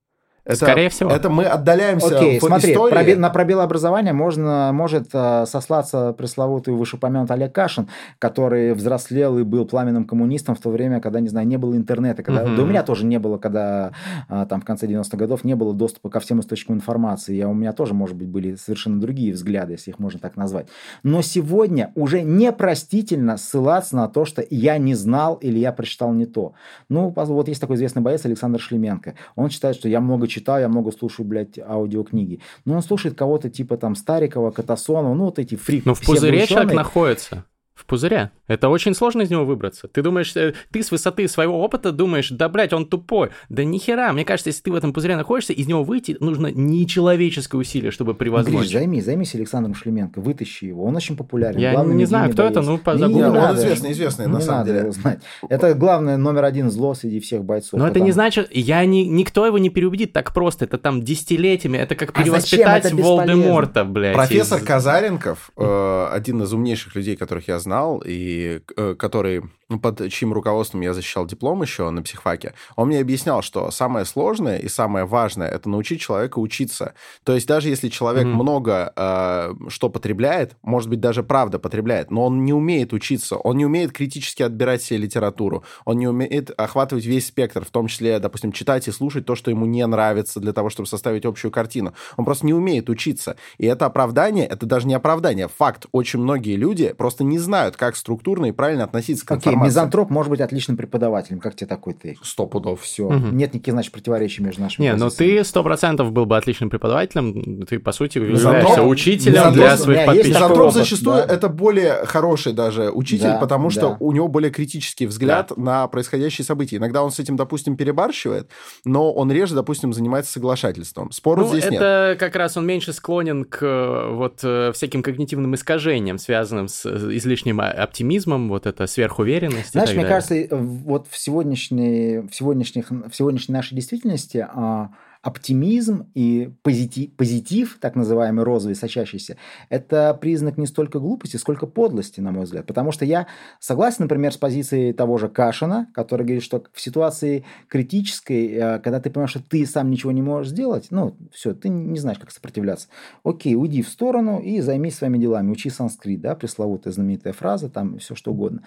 Это, 0.45 0.57
Скорее 0.57 0.89
всего. 0.89 1.11
Это 1.11 1.29
мы 1.29 1.45
отдаляемся 1.45 2.17
Окей, 2.19 2.39
в 2.39 2.43
смотри, 2.43 2.73
истории. 2.73 2.95
пробе- 2.95 3.17
на 3.17 3.31
пробел 3.31 3.61
образования 3.61 4.13
можно, 4.13 4.71
может 4.73 5.09
э, 5.13 5.45
сослаться 5.47 6.13
пресловутый 6.15 6.75
вышеупомянутый 6.75 7.37
Олег 7.37 7.53
Кашин, 7.55 7.89
который 8.19 8.73
взрослел 8.75 9.39
и 9.39 9.43
был 9.43 9.67
пламенным 9.67 10.05
коммунистом 10.05 10.55
в 10.55 10.61
то 10.61 10.71
время, 10.71 11.01
когда, 11.01 11.21
не 11.21 11.29
знаю, 11.29 11.47
не 11.47 11.57
было 11.59 11.77
интернета. 11.77 12.23
Когда, 12.23 12.45
Мгм. 12.45 12.57
Да 12.57 12.63
у 12.63 12.67
меня 12.67 12.83
тоже 12.83 13.05
не 13.07 13.19
было, 13.19 13.39
когда 13.39 13.93
э, 14.29 14.47
там 14.49 14.61
в 14.61 14.65
конце 14.65 14.87
90-х 14.87 15.17
годов 15.17 15.45
не 15.45 15.55
было 15.55 15.75
доступа 15.75 16.09
ко 16.09 16.21
всем 16.21 16.41
источникам 16.41 16.77
информации. 16.77 17.35
Я, 17.35 17.49
у 17.49 17.55
меня 17.55 17.73
тоже, 17.73 17.95
может 17.95 18.17
быть, 18.17 18.29
были 18.29 18.55
совершенно 18.55 19.01
другие 19.01 19.33
взгляды, 19.35 19.73
если 19.73 19.91
их 19.91 19.99
можно 19.99 20.19
так 20.21 20.37
назвать. 20.37 20.69
Но 21.03 21.23
сегодня 21.23 21.93
уже 21.95 22.23
непростительно 22.23 23.37
ссылаться 23.37 23.97
на 23.97 24.09
то, 24.09 24.25
что 24.25 24.45
я 24.51 24.79
не 24.79 24.95
знал 24.95 25.35
или 25.37 25.59
я 25.59 25.73
прочитал 25.73 26.13
не 26.13 26.27
то. 26.27 26.55
Ну, 26.89 27.13
вот 27.15 27.49
есть 27.49 27.61
такой 27.61 27.77
известный 27.77 28.03
боец 28.03 28.25
Александр 28.25 28.59
Шлеменко. 28.61 29.15
Он 29.37 29.51
считает, 29.51 29.77
что 29.77 29.89
я 29.89 30.01
много 30.01 30.27
читал, 30.27 30.40
читаю, 30.41 30.63
я 30.63 30.69
много 30.69 30.91
слушаю, 30.93 31.27
блядь, 31.27 31.59
аудиокниги. 31.59 32.41
Но 32.65 32.77
он 32.77 32.83
слушает 32.83 33.17
кого-то 33.17 33.51
типа 33.51 33.77
там 33.77 33.95
Старикова, 33.95 34.51
Катасонова, 34.51 35.15
ну 35.15 35.25
вот 35.27 35.39
эти 35.39 35.55
фрики. 35.55 35.83
Ну 35.87 35.95
в 35.95 36.01
пузыре 36.01 36.47
человек 36.47 36.75
находится 36.75 37.45
в 37.81 37.87
пузыре. 37.87 38.31
Это 38.47 38.69
очень 38.69 38.95
сложно 38.95 39.23
из 39.23 39.31
него 39.31 39.45
выбраться. 39.45 39.89
Ты 39.89 40.03
думаешь, 40.03 40.37
э, 40.37 40.55
ты 40.71 40.83
с 40.83 40.91
высоты 40.91 41.27
своего 41.29 41.61
опыта 41.63 41.93
думаешь, 41.93 42.31
да, 42.31 42.49
блядь, 42.49 42.73
он 42.73 42.87
тупой. 42.87 43.31
Да 43.49 43.65
нихера, 43.65 44.13
мне 44.13 44.25
кажется, 44.25 44.51
если 44.51 44.63
ты 44.63 44.73
в 44.73 44.75
этом 44.75 44.93
пузыре 44.93 45.17
находишься, 45.17 45.53
из 45.53 45.67
него 45.67 45.83
выйти 45.83 46.17
нужно 46.21 46.49
нечеловеческое 46.49 47.61
усилие, 47.61 47.91
чтобы 47.91 48.15
превозмочь. 48.15 48.55
Гриш, 48.61 48.73
займись, 48.73 49.05
займись 49.05 49.35
Александром 49.35 49.75
Шлеменко, 49.75 50.21
вытащи 50.21 50.65
его, 50.67 50.85
он 50.85 50.97
очень 50.97 51.17
популярен. 51.17 51.59
Я 51.59 51.73
Главный 51.73 51.95
не 51.95 52.05
знаю, 52.05 52.31
кто 52.33 52.43
боец. 52.43 52.53
это, 52.53 52.63
ну, 52.63 52.79
по 52.79 52.91
не, 52.91 53.05
Он 53.25 53.57
известный, 53.57 53.93
известный, 53.93 54.27
не 54.27 54.33
на 54.33 54.41
самом 54.41 54.59
надо 54.61 54.71
деле. 54.71 54.81
Его 54.83 54.93
знать. 54.93 55.21
Это 55.49 55.75
главное, 55.75 56.17
номер 56.17 56.45
один 56.45 56.71
зло 56.71 56.95
среди 56.95 57.21
всех 57.21 57.45
бойцов. 57.45 57.79
Но 57.79 57.87
это 57.89 58.01
не 58.01 58.13
значит, 58.13 58.49
я 58.53 58.85
не, 58.85 59.07
никто 59.07 59.47
его 59.47 59.59
не 59.59 59.71
переубедит 59.71 60.13
так 60.13 60.35
просто, 60.35 60.65
это 60.65 60.79
там 60.79 61.03
десятилетиями, 61.03 61.79
это 61.79 61.95
как 61.95 62.11
А 62.11 62.23
перевоспитать? 62.23 62.85
Это 62.85 62.97
Волдеморта, 62.97 63.85
блядь. 63.85 64.15
Профессор 64.15 64.59
из- 64.59 64.65
Казаренков, 64.65 65.51
э, 65.57 66.09
один 66.13 66.43
из 66.43 66.53
умнейших 66.53 66.95
людей, 66.95 67.17
которых 67.17 67.49
я 67.49 67.59
знал, 67.71 68.03
и 68.05 68.63
э, 68.77 68.95
который 68.97 69.43
под 69.79 70.11
чьим 70.11 70.33
руководством 70.33 70.81
я 70.81 70.93
защищал 70.95 71.27
диплом 71.27 71.63
еще 71.63 71.89
на 71.91 72.03
психфаке, 72.03 72.55
он 72.77 72.89
мне 72.89 72.99
объяснял, 73.01 73.43
что 73.43 73.71
самое 73.71 74.05
сложное 74.05 74.59
и 74.59 74.69
самое 74.69 75.05
важное 75.05 75.49
это 75.49 75.69
научить 75.69 76.01
человека 76.01 76.39
учиться. 76.39 76.95
То 77.25 77.35
есть 77.35 77.47
даже 77.47 77.69
если 77.69 77.89
человек 77.89 78.27
Мгм. 78.27 78.35
много 78.37 78.93
э, 78.97 79.55
что 79.69 79.89
потребляет, 79.89 80.57
может 80.63 80.89
быть 80.89 81.01
даже 81.01 81.23
правда 81.23 81.59
потребляет, 81.59 82.11
но 82.11 82.27
он 82.27 82.45
не 82.45 82.53
умеет 82.53 82.93
учиться, 82.93 83.37
он 83.37 83.57
не 83.57 83.67
умеет 83.67 83.93
критически 83.93 84.43
отбирать 84.43 84.83
себе 84.83 84.99
литературу, 84.99 85.65
он 85.85 85.99
не 85.99 86.09
умеет 86.09 86.51
охватывать 86.59 87.05
весь 87.05 87.27
спектр, 87.27 87.65
в 87.65 87.71
том 87.71 87.87
числе, 87.87 88.19
допустим, 88.19 88.53
читать 88.53 88.89
и 88.89 88.93
слушать 88.93 89.27
то, 89.27 89.35
что 89.35 89.51
ему 89.51 89.67
не 89.67 89.87
нравится 89.87 90.41
для 90.41 90.53
того, 90.53 90.71
чтобы 90.71 90.89
составить 90.89 91.25
общую 91.25 91.51
картину. 91.51 91.95
Он 92.17 92.25
просто 92.25 92.47
не 92.47 92.55
умеет 92.55 92.89
учиться. 92.91 93.37
И 93.59 93.67
это 93.67 93.87
оправдание, 93.87 94.47
это 94.47 94.67
даже 94.67 94.87
не 94.87 94.95
оправдание, 94.95 95.49
факт. 95.49 95.87
Очень 95.93 96.21
многие 96.21 96.57
люди 96.57 96.93
просто 96.97 97.25
не 97.25 97.39
знают, 97.39 97.77
как 97.77 97.97
структурно 97.97 98.47
и 98.47 98.53
правильно 98.53 98.85
относиться 98.85 99.25
к 99.27 99.31
Окей, 99.33 99.55
информации. 99.61 99.71
мизантроп 99.81 100.11
может 100.11 100.31
быть 100.31 100.41
отличным 100.41 100.77
преподавателем. 100.77 101.41
Как 101.41 101.55
тебе 101.55 101.67
такой 101.69 101.95
ты? 101.95 102.17
Сто 102.23 102.47
пудов. 102.47 102.83
Все. 102.83 103.09
Мгм. 103.09 103.37
Нет 103.37 103.55
никаких, 103.55 103.75
значит, 103.75 103.93
противоречий 103.93 104.43
между 104.43 104.63
нашими 104.63 104.87
Не, 104.87 104.95
ну 104.97 105.07
позициями. 105.07 105.39
ты 105.39 105.45
сто 105.45 105.63
процентов 105.63 106.13
был 106.13 106.27
бы 106.27 106.37
отличным 106.37 106.71
преподавателем, 106.71 107.65
ты, 107.67 107.79
по 107.79 107.93
сути, 107.93 108.19
Мизантроп- 108.19 108.37
являешься 108.37 108.83
учителем 108.85 109.35
мизантроп- 109.35 109.53
для 109.53 109.77
своих 109.77 110.07
подписчиков. 110.07 110.37
Мизантроп 110.37 110.61
опыт, 110.61 110.75
зачастую 110.75 111.17
да. 111.17 111.35
это 111.35 111.49
более 111.49 112.05
хороший 112.07 112.53
даже 112.53 112.91
учитель, 112.91 113.25
Да, 113.29 113.39
потому 113.39 113.71
что 113.71 113.81
да. 113.81 113.97
у 114.01 114.13
него 114.13 114.29
более 114.29 114.51
критический 114.51 115.07
взгляд 115.07 115.57
на 115.57 115.87
происходящие 115.89 116.45
события. 116.45 116.77
Иногда 116.77 117.03
он 117.03 117.11
с 117.13 117.19
этим, 117.19 117.37
допустим, 117.37 117.77
перебарщивает, 117.77 118.51
но 118.85 119.13
он 119.13 119.31
реже, 119.33 119.55
допустим, 119.55 119.93
занимается 119.93 120.33
соглашательством. 120.33 121.11
Спора 121.13 121.41
Ну, 121.43 121.49
здесь 121.49 121.65
нет. 121.65 121.75
это 121.75 122.17
как 122.19 122.37
раз 122.37 122.57
он 122.57 122.67
меньше 122.67 122.93
склонен 122.93 123.45
к 123.45 123.59
э, 123.63 124.13
вот 124.15 124.41
э, 124.43 124.73
всяким 124.73 125.03
когнитивным 125.03 125.55
искажениям, 125.55 126.19
связанным 126.19 126.69
с 126.69 126.85
э, 126.87 127.17
излишним 127.17 127.61
оптимизмом, 127.61 128.49
вот 128.49 128.67
это 128.67 128.87
сверхуверенность. 128.87 129.50
И 129.51 129.63
Знаешь, 129.71 129.91
так 129.91 129.97
мне 129.97 130.07
кажется, 130.07 130.47
вот 130.51 131.07
в 131.09 131.17
сегодняшней, 131.19 132.21
в 132.21 132.35
сегодняшних, 132.35 132.91
в 132.91 133.13
сегодняшней 133.13 133.55
нашей 133.55 133.75
действительности 133.75 134.47
а, 134.49 134.91
оптимизм 135.23 136.07
и 136.15 136.51
позитив, 136.63 137.15
позитив, 137.15 137.79
так 137.81 137.95
называемый 137.95 138.45
розовый, 138.45 138.75
сочащийся, 138.75 139.37
это 139.69 140.17
признак 140.19 140.57
не 140.57 140.67
столько 140.67 140.99
глупости, 140.99 141.37
сколько 141.37 141.67
подлости, 141.67 142.21
на 142.21 142.33
мой 142.33 142.45
взгляд. 142.45 142.67
Потому 142.67 142.91
что 142.91 143.05
я 143.05 143.27
согласен, 143.59 144.05
например, 144.05 144.33
с 144.33 144.39
позицией 144.39 144.95
того 144.95 145.19
же 145.19 145.29
Кашина, 145.29 145.89
который 145.95 146.25
говорит, 146.25 146.43
что 146.43 146.63
в 146.73 146.81
ситуации 146.81 147.45
критической, 147.69 148.47
э, 148.47 148.79
когда 148.79 148.99
ты 149.01 149.11
понимаешь, 149.11 149.31
что 149.31 149.43
ты 149.43 149.67
сам 149.67 149.91
ничего 149.91 150.13
не 150.13 150.23
можешь 150.23 150.53
сделать, 150.53 150.87
ну, 150.91 151.15
все, 151.33 151.53
ты 151.53 151.69
не 151.69 151.99
знаешь, 151.99 152.19
как 152.19 152.31
сопротивляться. 152.31 152.89
Окей, 153.23 153.55
уйди 153.55 153.83
в 153.83 153.89
сторону 153.89 154.41
и 154.41 154.61
займись 154.61 154.97
своими 154.97 155.19
делами. 155.19 155.51
Учи 155.51 155.69
санскрит, 155.69 156.23
да, 156.23 156.35
пресловутая 156.35 156.95
знаменитая 156.95 157.35
фраза, 157.35 157.69
там 157.69 157.99
все 157.99 158.15
что 158.15 158.31
угодно. 158.33 158.63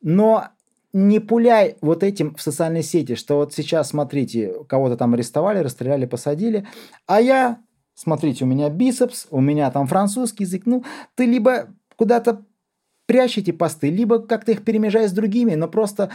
Но 0.00 0.48
не 0.92 1.20
пуляй 1.20 1.76
вот 1.80 2.02
этим 2.02 2.34
в 2.34 2.42
социальной 2.42 2.82
сети, 2.82 3.14
что 3.14 3.36
вот 3.36 3.52
сейчас, 3.52 3.90
смотрите, 3.90 4.54
кого-то 4.68 4.96
там 4.96 5.14
арестовали, 5.14 5.58
расстреляли, 5.58 6.06
посадили, 6.06 6.66
а 7.06 7.20
я, 7.20 7.58
смотрите, 7.94 8.44
у 8.44 8.48
меня 8.48 8.70
бицепс, 8.70 9.26
у 9.30 9.40
меня 9.40 9.70
там 9.70 9.86
французский 9.86 10.44
язык, 10.44 10.62
ну, 10.66 10.84
ты 11.14 11.26
либо 11.26 11.68
куда-то 11.96 12.44
прячь 13.08 13.38
эти 13.38 13.52
посты, 13.52 13.88
либо 13.88 14.18
как-то 14.18 14.52
их 14.52 14.64
перемежай 14.64 15.08
с 15.08 15.12
другими, 15.12 15.54
но 15.54 15.66
просто 15.66 16.10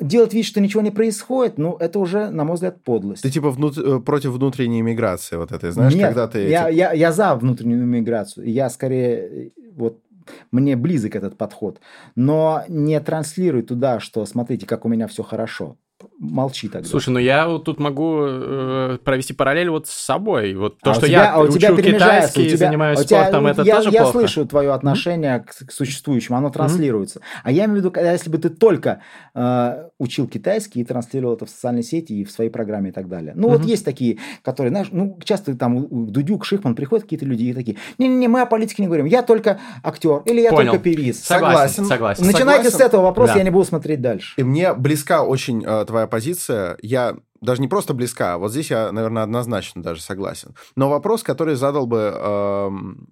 делать 0.00 0.32
вид, 0.32 0.46
что 0.46 0.60
ничего 0.60 0.82
не 0.82 0.90
происходит, 0.90 1.58
ну, 1.58 1.76
это 1.76 1.98
уже, 1.98 2.30
на 2.30 2.44
мой 2.44 2.54
взгляд, 2.54 2.82
подлость. 2.82 3.22
Ты 3.22 3.30
типа 3.30 3.48
внут- 3.48 3.78
э, 3.78 4.00
против 4.00 4.30
внутренней 4.30 4.80
миграции 4.80 5.36
вот 5.36 5.52
этой, 5.52 5.70
знаешь, 5.72 5.94
Нет, 5.94 6.06
когда 6.06 6.26
ты... 6.26 6.48
я, 6.48 6.68
я, 6.68 6.92
я 6.92 7.12
за 7.12 7.34
внутреннюю 7.34 7.84
миграцию. 7.84 8.50
Я 8.50 8.70
скорее, 8.70 9.48
э, 9.48 9.50
вот, 9.76 10.00
мне 10.50 10.76
близок 10.76 11.16
этот 11.16 11.36
подход. 11.36 11.80
Но 12.14 12.64
не 12.68 12.98
транслируй 13.00 13.62
туда, 13.62 14.00
что 14.00 14.24
смотрите, 14.26 14.66
как 14.66 14.84
у 14.84 14.88
меня 14.88 15.06
все 15.06 15.22
хорошо. 15.22 15.78
Молчи 16.20 16.68
тогда. 16.68 16.88
Слушай, 16.88 17.10
ну 17.10 17.18
я 17.18 17.48
вот 17.48 17.64
тут 17.64 17.80
могу 17.80 18.20
э, 18.24 18.98
провести 19.04 19.32
параллель 19.32 19.68
вот 19.70 19.88
с 19.88 19.90
собой. 19.92 20.54
Вот 20.54 20.78
то, 20.78 20.92
А 20.92 20.94
что 20.94 21.06
тебя- 21.08 21.24
я 21.24 21.34
а 21.34 21.40
у 21.40 21.48
тебя 21.48 21.72
учу 21.72 21.82
китайский, 21.82 22.42
у 22.42 22.46
тебя- 22.46 22.56
занимаюсь 22.56 23.00
у 23.00 23.04
тебя- 23.04 23.22
спортом, 23.22 23.46
это 23.48 23.62
я, 23.62 23.76
тоже 23.76 23.90
я 23.90 24.02
плохо. 24.02 24.18
слышу 24.18 24.46
твое 24.46 24.72
отношение 24.72 25.40
к, 25.40 25.66
к 25.66 25.72
существующему, 25.72 26.36
оно 26.38 26.50
транслируется. 26.50 27.20
А 27.42 27.50
я 27.50 27.64
имею 27.64 27.74
в 27.74 27.76
виду, 27.78 27.90
когда- 27.90 28.12
если 28.12 28.30
бы 28.30 28.38
ты 28.38 28.48
только 28.48 29.00
э, 29.34 29.88
учил 29.98 30.28
китайский 30.28 30.80
и 30.80 30.84
транслировал 30.84 31.34
это 31.34 31.46
в 31.46 31.50
социальной 31.50 31.82
сети 31.82 32.12
и 32.12 32.24
в 32.24 32.30
своей 32.30 32.50
программе 32.50 32.90
и 32.90 32.92
так 32.92 33.08
далее. 33.08 33.32
Ну, 33.36 33.48
вот 33.48 33.60
Мгм. 33.60 33.68
есть 33.68 33.84
такие, 33.84 34.18
которые, 34.42 34.70
знаешь, 34.70 34.88
ну, 34.92 35.18
часто 35.24 35.56
там 35.56 35.76
у- 35.76 36.06
Дудюк, 36.06 36.44
Шихман 36.44 36.74
приходят 36.76 37.04
какие-то 37.04 37.24
люди 37.26 37.44
и 37.44 37.52
такие, 37.54 37.76
не-не-не, 37.98 38.28
мы 38.28 38.42
о 38.42 38.46
политике 38.46 38.82
не 38.82 38.86
говорим, 38.86 39.06
я 39.06 39.22
только 39.22 39.58
актер 39.82 40.22
или 40.26 40.40
я 40.40 40.50
Понял. 40.50 40.72
только 40.72 40.84
певиц. 40.84 41.18
Согласен, 41.24 41.84
Согласен. 41.84 41.84
согласен. 41.86 42.26
Начинайте 42.26 42.64
Согласен? 42.70 42.78
с 42.78 42.80
этого 42.80 43.02
вопроса, 43.02 43.32
Да. 43.34 43.38
я 43.38 43.44
не 43.44 43.50
буду 43.50 43.64
смотреть 43.64 44.00
дальше. 44.00 44.34
И 44.36 44.42
мне 44.42 44.74
близка 44.74 45.22
очень 45.24 45.64
э, 45.64 45.84
твоя 45.88 46.06
позиция. 46.06 46.78
Я 46.82 47.16
даже 47.40 47.60
не 47.60 47.68
просто 47.68 47.94
близка, 47.94 48.34
а 48.34 48.38
вот 48.38 48.52
здесь 48.52 48.70
я, 48.70 48.92
наверное, 48.92 49.24
однозначно 49.24 49.82
даже 49.82 50.00
согласен. 50.00 50.54
Но 50.76 50.88
вопрос, 50.88 51.22
который 51.22 51.56
задал 51.56 51.86
бы 51.86 52.12
эм, 52.14 53.08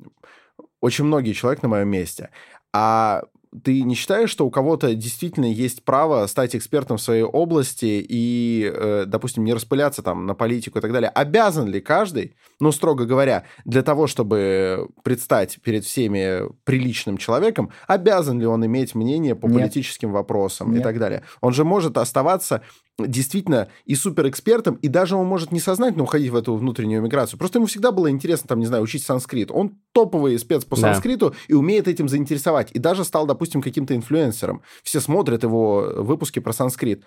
очень 0.81 1.05
многие 1.05 1.33
человек 1.33 1.63
на 1.63 1.69
моем 1.69 1.89
месте. 1.89 2.31
А 2.73 3.23
ты 3.65 3.83
не 3.83 3.95
считаешь, 3.95 4.31
что 4.31 4.47
у 4.47 4.51
кого-то 4.51 4.95
действительно 4.95 5.47
есть 5.47 5.85
право 5.85 6.27
стать 6.27 6.55
экспертом 6.55 6.97
в 6.97 7.03
своей 7.03 7.23
области 7.23 8.05
и, 8.09 8.71
э, 8.73 9.05
допустим, 9.07 9.45
не 9.45 9.55
распыляться 9.55 10.03
там 10.03 10.27
на 10.27 10.35
политику 10.35 10.79
и 10.79 10.83
так 10.83 10.93
далее? 10.93 11.11
Обязан 11.11 11.69
ли 11.69 11.81
каждый, 11.81 12.35
ну, 12.61 12.73
строго 12.73 13.05
говоря, 13.05 13.45
для 13.65 13.83
того, 13.83 14.07
чтобы 14.07 14.89
предстать 15.03 15.59
перед 15.63 15.85
всеми 15.85 16.43
приличным 16.65 17.17
человеком, 17.17 17.71
обязан 17.87 18.41
ли 18.41 18.47
он 18.47 18.65
иметь 18.67 18.95
мнение 18.95 19.35
по 19.35 19.47
Нет. 19.47 19.57
политическим 19.57 20.13
вопросам 20.13 20.73
и 20.73 20.75
Нет. 20.77 20.83
так 20.83 20.99
далее? 20.99 21.23
Он 21.41 21.53
же 21.53 21.65
может 21.65 21.99
оставаться 21.99 22.63
действительно 22.99 23.69
и 23.85 23.95
суперэкспертом, 23.95 24.77
и 24.77 24.89
даже 24.89 25.17
он 25.17 25.27
может 25.27 25.53
несознательно 25.53 26.05
уходить 26.05 26.31
в 26.31 26.37
эту 26.37 26.55
внутреннюю 26.55 27.03
миграцию. 27.03 27.39
Просто 27.39 27.59
ему 27.59 27.67
всегда 27.67 27.93
было 27.93 28.11
интересно, 28.11 28.49
там, 28.49 28.59
не 28.59 28.67
знаю, 28.67 28.83
учить 28.83 29.03
санскрит. 29.03 29.51
Он 29.51 29.79
топовый 29.93 30.39
спец 30.39 30.65
по 30.65 30.77
Да. 30.77 30.93
санскриту 30.95 31.35
и 31.49 31.55
умеет 31.55 31.89
этим 31.89 32.09
заинтересовать. 32.09 32.71
И 32.73 32.79
даже 32.79 33.05
стал, 33.05 33.27
допустим, 33.27 33.61
каким-то 33.61 33.95
инфлюенсером. 33.95 34.63
Все 34.83 35.01
смотрят 35.01 35.43
его 35.43 35.93
выпуски 35.97 36.39
про 36.39 36.53
санскрит. 36.53 37.03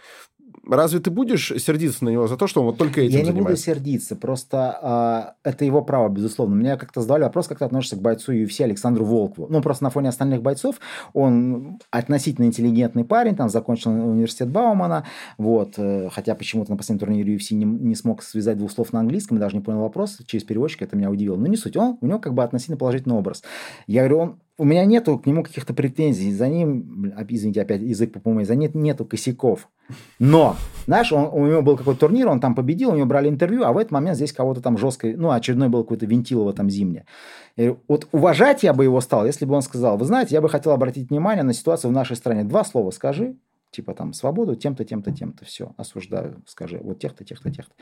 Разве 0.70 1.00
ты 1.00 1.10
будешь 1.10 1.52
сердиться 1.58 2.06
на 2.06 2.10
него 2.10 2.28
за 2.28 2.38
то, 2.38 2.48
что 2.48 2.62
он 2.62 2.68
вот 2.68 2.78
только 2.78 3.02
этим 3.02 3.12
Я 3.12 3.18
не 3.20 3.24
буду 3.26 3.34
занимается? 3.34 3.64
сердиться, 3.64 4.16
просто 4.16 4.80
а, 4.82 5.34
это 5.44 5.66
его 5.66 5.82
право, 5.82 6.10
безусловно. 6.10 6.56
Меня 6.56 6.78
как-то 6.78 7.02
задавали 7.02 7.24
вопрос, 7.24 7.48
как 7.48 7.60
ты 7.60 7.66
относишься 7.66 7.96
к 7.96 8.02
бойцу 8.02 8.34
UFC 8.34 8.64
Александру 8.64 9.06
Волкову. 9.06 9.48
Ну, 9.50 9.62
просто 9.62 9.84
на 9.84 9.90
фоне 9.90 10.10
остальных 10.10 10.42
бойцов 10.42 10.80
он 11.14 11.80
относительно 11.92 12.46
интеллигентный 12.46 13.04
парень, 13.04 13.36
там 13.36 13.50
закончил 13.50 13.92
университет 13.92 14.50
Баумана, 14.50 15.06
вот, 15.38 15.74
э, 15.78 16.10
хотя 16.12 16.36
почему-то 16.36 16.72
на 16.72 16.78
последнем 16.78 17.00
турнире 17.00 17.36
UFC 17.36 17.56
не, 17.56 17.66
не 17.66 17.96
смог 17.96 18.22
связать 18.24 18.58
двух 18.58 18.72
слов 18.72 18.94
на 18.94 19.00
английском, 19.00 19.40
даже 19.40 19.56
не 19.56 19.62
понял 19.62 19.82
вопрос 19.82 20.20
через 20.26 20.44
переводчика, 20.44 20.86
это 20.86 20.96
меня 20.96 21.10
удивило. 21.10 21.36
Но 21.36 21.48
не 21.48 21.58
суть, 21.58 21.78
он, 21.78 21.98
у 22.02 22.08
него 22.08 22.20
как 22.20 22.34
бы 22.34 22.44
относительно 22.44 22.78
положительный 22.78 23.16
образ. 23.16 23.44
Я 23.88 24.02
говорю, 24.02 24.20
он, 24.20 24.40
у 24.60 24.66
меня 24.66 24.84
нету 24.84 25.18
к 25.18 25.26
нему 25.26 25.41
каких-то 25.41 25.74
претензий, 25.74 26.34
за 26.34 26.49
ним, 26.49 26.82
бля, 26.82 27.26
извините, 27.30 27.62
опять 27.62 27.82
язык 27.82 28.12
по 28.12 28.43
за 28.43 28.55
ним 28.55 28.72
нету 28.76 29.05
косяков. 29.05 29.70
Но, 30.20 30.57
знаешь, 30.86 31.12
он, 31.14 31.30
у 31.32 31.47
него 31.47 31.62
был 31.62 31.78
какой-то 31.78 32.01
турнир, 32.01 32.28
он 32.28 32.41
там 32.41 32.55
победил, 32.55 32.91
у 32.91 32.95
него 32.95 33.05
брали 33.05 33.30
интервью, 33.30 33.64
а 33.64 33.72
в 33.72 33.78
этот 33.78 33.91
момент 33.91 34.18
здесь 34.18 34.34
кого-то 34.34 34.62
там 34.62 34.78
жестко, 34.78 35.07
ну, 35.07 35.32
очередной 35.32 35.70
был 35.70 35.84
какой-то 35.84 36.05
Вентилова 36.05 36.53
там 36.53 36.70
зимняя. 36.70 37.05
Говорю, 37.55 37.80
вот 37.88 38.07
уважать 38.12 38.64
я 38.64 38.74
бы 38.74 38.84
его 38.84 38.99
стал, 38.99 39.26
если 39.26 39.45
бы 39.45 39.55
он 39.55 39.62
сказал, 39.62 39.97
вы 39.97 40.05
знаете, 40.05 40.36
я 40.36 40.41
бы 40.41 40.49
хотел 40.49 40.74
обратить 40.74 41.10
внимание 41.10 41.43
на 41.43 41.53
ситуацию 41.53 41.89
в 41.89 41.93
нашей 41.93 42.18
стране. 42.18 42.43
Два 42.43 42.66
слова 42.66 42.91
скажи, 42.91 43.38
типа 43.72 43.93
там 43.93 44.12
свободу 44.12 44.55
тем-то, 44.55 44.84
тем-то, 44.84 45.12
тем-то, 45.12 45.45
все, 45.45 45.74
осуждаю, 45.78 46.43
скажи, 46.45 46.80
вот 46.84 46.99
тех-то, 46.99 47.24
тех-то, 47.24 47.49
тех-то. 47.49 47.74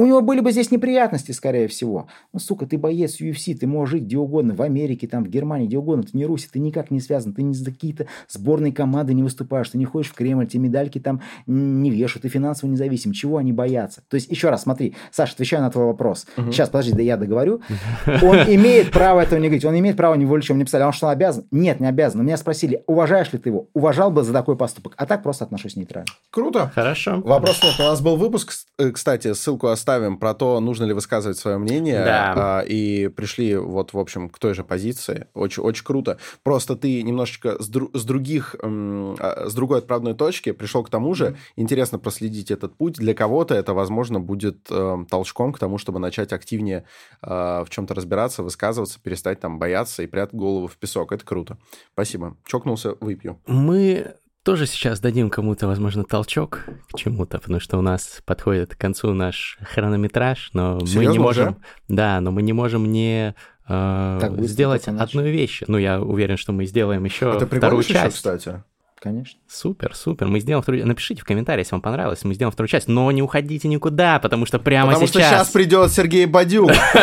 У 0.00 0.06
него 0.06 0.20
были 0.22 0.40
бы 0.40 0.50
здесь 0.50 0.70
неприятности, 0.70 1.32
скорее 1.32 1.68
всего. 1.68 2.06
Ну, 2.32 2.40
сука, 2.40 2.66
ты 2.66 2.78
боец 2.78 3.20
UFC, 3.20 3.54
ты 3.54 3.66
можешь 3.66 3.92
жить 3.92 4.04
где 4.04 4.16
угодно, 4.16 4.54
в 4.54 4.62
Америке, 4.62 5.06
там, 5.06 5.24
в 5.24 5.28
Германии, 5.28 5.66
где 5.66 5.78
угодно. 5.78 6.04
Ты 6.04 6.16
не 6.16 6.24
Руси, 6.24 6.48
ты 6.50 6.58
никак 6.58 6.90
не 6.90 7.00
связан, 7.00 7.34
ты 7.34 7.42
ни 7.42 7.52
за 7.52 7.66
какие-то 7.66 8.06
сборные 8.28 8.72
команды 8.72 9.14
не 9.14 9.22
выступаешь, 9.22 9.68
ты 9.68 9.78
не 9.78 9.84
ходишь 9.84 10.10
в 10.10 10.14
Кремль, 10.14 10.46
тебе 10.46 10.64
медальки 10.64 10.98
там 10.98 11.20
не 11.46 11.90
вешают, 11.90 12.22
ты 12.22 12.28
финансово 12.28 12.70
независим. 12.70 13.12
Чего 13.12 13.36
они 13.36 13.52
боятся? 13.52 14.02
То 14.08 14.14
есть, 14.14 14.30
еще 14.30 14.50
раз, 14.50 14.62
смотри, 14.62 14.94
Саша, 15.10 15.34
отвечаю 15.34 15.62
на 15.62 15.70
твой 15.70 15.86
вопрос. 15.86 16.26
Угу. 16.36 16.52
Сейчас, 16.52 16.68
подожди, 16.68 16.92
да 16.92 17.02
я 17.02 17.16
договорю. 17.16 17.60
Он 18.06 18.38
имеет 18.38 18.90
право 18.90 19.20
этого 19.20 19.38
не 19.38 19.48
говорить, 19.48 19.64
он 19.64 19.78
имеет 19.78 19.96
право 19.96 20.14
не 20.14 20.24
волить, 20.24 20.44
чем 20.44 20.58
не 20.58 20.64
писали. 20.64 20.82
А 20.82 20.86
он 20.86 20.92
что, 20.92 21.06
он 21.06 21.12
обязан? 21.12 21.46
Нет, 21.50 21.80
не 21.80 21.86
обязан. 21.86 22.22
Меня 22.22 22.36
спросили, 22.36 22.82
уважаешь 22.86 23.32
ли 23.32 23.38
ты 23.38 23.50
его? 23.50 23.68
Уважал 23.74 24.10
бы 24.10 24.22
за 24.22 24.32
такой 24.32 24.56
поступок. 24.56 24.94
А 24.96 25.06
так 25.06 25.22
просто 25.22 25.44
отношусь 25.44 25.76
нейтрально. 25.76 26.06
Круто. 26.30 26.70
Хорошо. 26.74 27.20
Вопрос 27.24 27.62
нет. 27.62 27.74
У 27.78 27.82
нас 27.82 28.00
был 28.00 28.16
выпуск, 28.16 28.52
э, 28.78 28.90
кстати, 28.90 29.32
ссылку 29.32 29.68
оставим 29.90 30.18
про 30.18 30.34
то, 30.34 30.60
нужно 30.60 30.84
ли 30.84 30.92
высказывать 30.92 31.38
свое 31.38 31.58
мнение. 31.58 32.04
Да. 32.04 32.34
А, 32.36 32.60
и 32.60 33.08
пришли 33.08 33.56
вот, 33.56 33.92
в 33.92 33.98
общем, 33.98 34.28
к 34.28 34.38
той 34.38 34.54
же 34.54 34.62
позиции. 34.62 35.26
Очень, 35.34 35.62
очень 35.62 35.84
круто. 35.84 36.18
Просто 36.42 36.76
ты 36.76 37.02
немножечко 37.02 37.60
с, 37.62 37.68
дру, 37.68 37.90
с 37.92 38.04
других, 38.04 38.54
а, 38.62 39.46
с 39.48 39.54
другой 39.54 39.78
отправной 39.78 40.14
точки 40.14 40.52
пришел 40.52 40.84
к 40.84 40.90
тому 40.90 41.14
же. 41.14 41.36
Интересно 41.56 41.98
проследить 41.98 42.50
этот 42.50 42.76
путь. 42.76 42.94
Для 42.94 43.14
кого-то 43.14 43.54
это, 43.54 43.74
возможно, 43.74 44.20
будет 44.20 44.70
э, 44.70 45.04
толчком 45.10 45.52
к 45.52 45.58
тому, 45.58 45.78
чтобы 45.78 45.98
начать 45.98 46.32
активнее 46.32 46.84
э, 47.22 47.28
в 47.28 47.66
чем-то 47.68 47.94
разбираться, 47.94 48.42
высказываться, 48.42 49.00
перестать 49.02 49.40
там 49.40 49.58
бояться 49.58 50.02
и 50.02 50.06
прятать 50.06 50.34
голову 50.34 50.66
в 50.66 50.76
песок. 50.76 51.12
Это 51.12 51.24
круто. 51.24 51.58
Спасибо. 51.92 52.36
Чокнулся, 52.46 52.94
выпью. 53.00 53.40
Мы 53.46 54.14
тоже 54.42 54.66
сейчас 54.66 55.00
дадим 55.00 55.30
кому-то, 55.30 55.66
возможно, 55.66 56.04
толчок 56.04 56.64
к 56.92 56.96
чему-то, 56.96 57.38
потому 57.38 57.60
что 57.60 57.78
у 57.78 57.82
нас 57.82 58.20
подходит 58.24 58.74
к 58.74 58.78
концу 58.78 59.12
наш 59.12 59.58
хронометраж, 59.62 60.50
но 60.52 60.80
Серьезно, 60.80 61.00
мы 61.00 61.12
не 61.12 61.18
можем, 61.18 61.48
уже? 61.48 61.56
да, 61.88 62.20
но 62.20 62.30
мы 62.30 62.42
не 62.42 62.52
можем 62.52 62.90
не 62.90 63.34
э, 63.68 64.36
сделать 64.38 64.88
одну 64.88 65.22
вещь. 65.22 65.62
Ну, 65.66 65.78
я 65.78 66.00
уверен, 66.00 66.36
что 66.36 66.52
мы 66.52 66.64
сделаем 66.64 67.04
еще 67.04 67.32
Это 67.36 67.46
вторую 67.46 67.82
часть. 67.82 68.04
Еще, 68.04 68.10
кстати. 68.10 68.62
Конечно. 69.00 69.40
Супер, 69.48 69.94
супер. 69.94 70.26
Мы 70.26 70.40
сделаем 70.40 70.62
вторую... 70.62 70.86
Напишите 70.86 71.22
в 71.22 71.24
комментариях, 71.24 71.64
если 71.64 71.74
вам 71.74 71.80
понравилось. 71.80 72.22
Мы 72.22 72.34
сделаем 72.34 72.52
вторую 72.52 72.68
часть. 72.68 72.86
Но 72.86 73.10
не 73.10 73.22
уходите 73.22 73.66
никуда, 73.66 74.18
потому 74.18 74.44
что 74.44 74.58
прямо 74.58 74.92
потому 74.92 75.06
сейчас... 75.06 75.14
Потому 75.14 75.36
что 75.36 75.44
сейчас 75.44 75.52
придет 75.52 75.90
Сергей 75.90 76.26
Бадюк. 76.26 76.70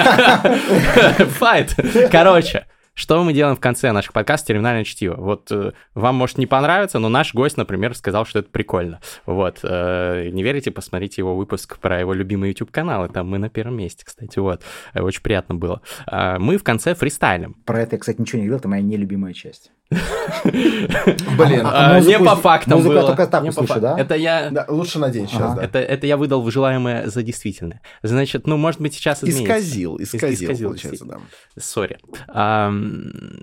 Файт. 1.39 1.75
Короче, 2.11 2.67
что 2.97 3.23
мы 3.23 3.31
делаем 3.31 3.55
в 3.55 3.59
конце 3.59 3.91
наших 3.91 4.11
подкастов 4.11 4.47
«Терминальное 4.47 4.83
чтиво»? 4.83 5.15
Вот 5.15 5.51
э, 5.51 5.73
вам 5.93 6.15
может 6.15 6.39
не 6.39 6.47
понравиться, 6.47 6.97
но 6.97 7.09
наш 7.09 7.35
гость, 7.35 7.55
например, 7.55 7.93
сказал, 7.93 8.25
что 8.25 8.39
это 8.39 8.49
прикольно. 8.49 8.99
Вот. 9.27 9.59
Э, 9.61 10.29
не 10.31 10.41
верите, 10.41 10.71
посмотрите 10.71 11.21
его 11.21 11.35
выпуск 11.35 11.77
про 11.77 11.99
его 11.99 12.13
любимый 12.13 12.49
YouTube-канал, 12.49 13.05
и 13.05 13.09
там 13.09 13.29
мы 13.29 13.37
на 13.37 13.49
первом 13.49 13.77
месте, 13.77 14.03
кстати, 14.03 14.39
вот. 14.39 14.63
Э, 14.95 15.01
очень 15.01 15.21
приятно 15.21 15.53
было. 15.53 15.83
Э, 16.11 16.39
мы 16.39 16.57
в 16.57 16.63
конце 16.63 16.95
фристайлим. 16.95 17.53
Про 17.65 17.81
это 17.81 17.95
я, 17.95 17.99
кстати, 17.99 18.19
ничего 18.19 18.39
не 18.39 18.47
говорил, 18.47 18.59
это 18.59 18.67
моя 18.67 18.81
нелюбимая 18.81 19.33
часть. 19.33 19.71
Блин, 20.43 21.61
а, 21.65 21.95
а 21.95 21.99
не 22.01 22.19
по 22.19 22.35
фактам 22.35 22.83
было. 22.83 23.03
только 23.03 23.27
так 23.27 23.43
услышу, 23.45 23.79
да? 23.79 23.97
Это 23.97 24.15
я... 24.15 24.65
Лучше 24.67 24.99
надень 24.99 25.27
сейчас, 25.27 25.55
да. 25.55 25.63
Это 25.63 26.07
я 26.07 26.17
выдал 26.17 26.49
желаемое 26.49 27.07
за 27.07 27.23
действительное. 27.23 27.81
Значит, 28.03 28.47
ну, 28.47 28.57
может 28.57 28.81
быть, 28.81 28.93
сейчас 28.93 29.23
Исказил, 29.23 29.97
исказил, 29.99 30.49
получается, 30.49 31.05
да. 31.05 31.17
Sorry. 31.57 31.97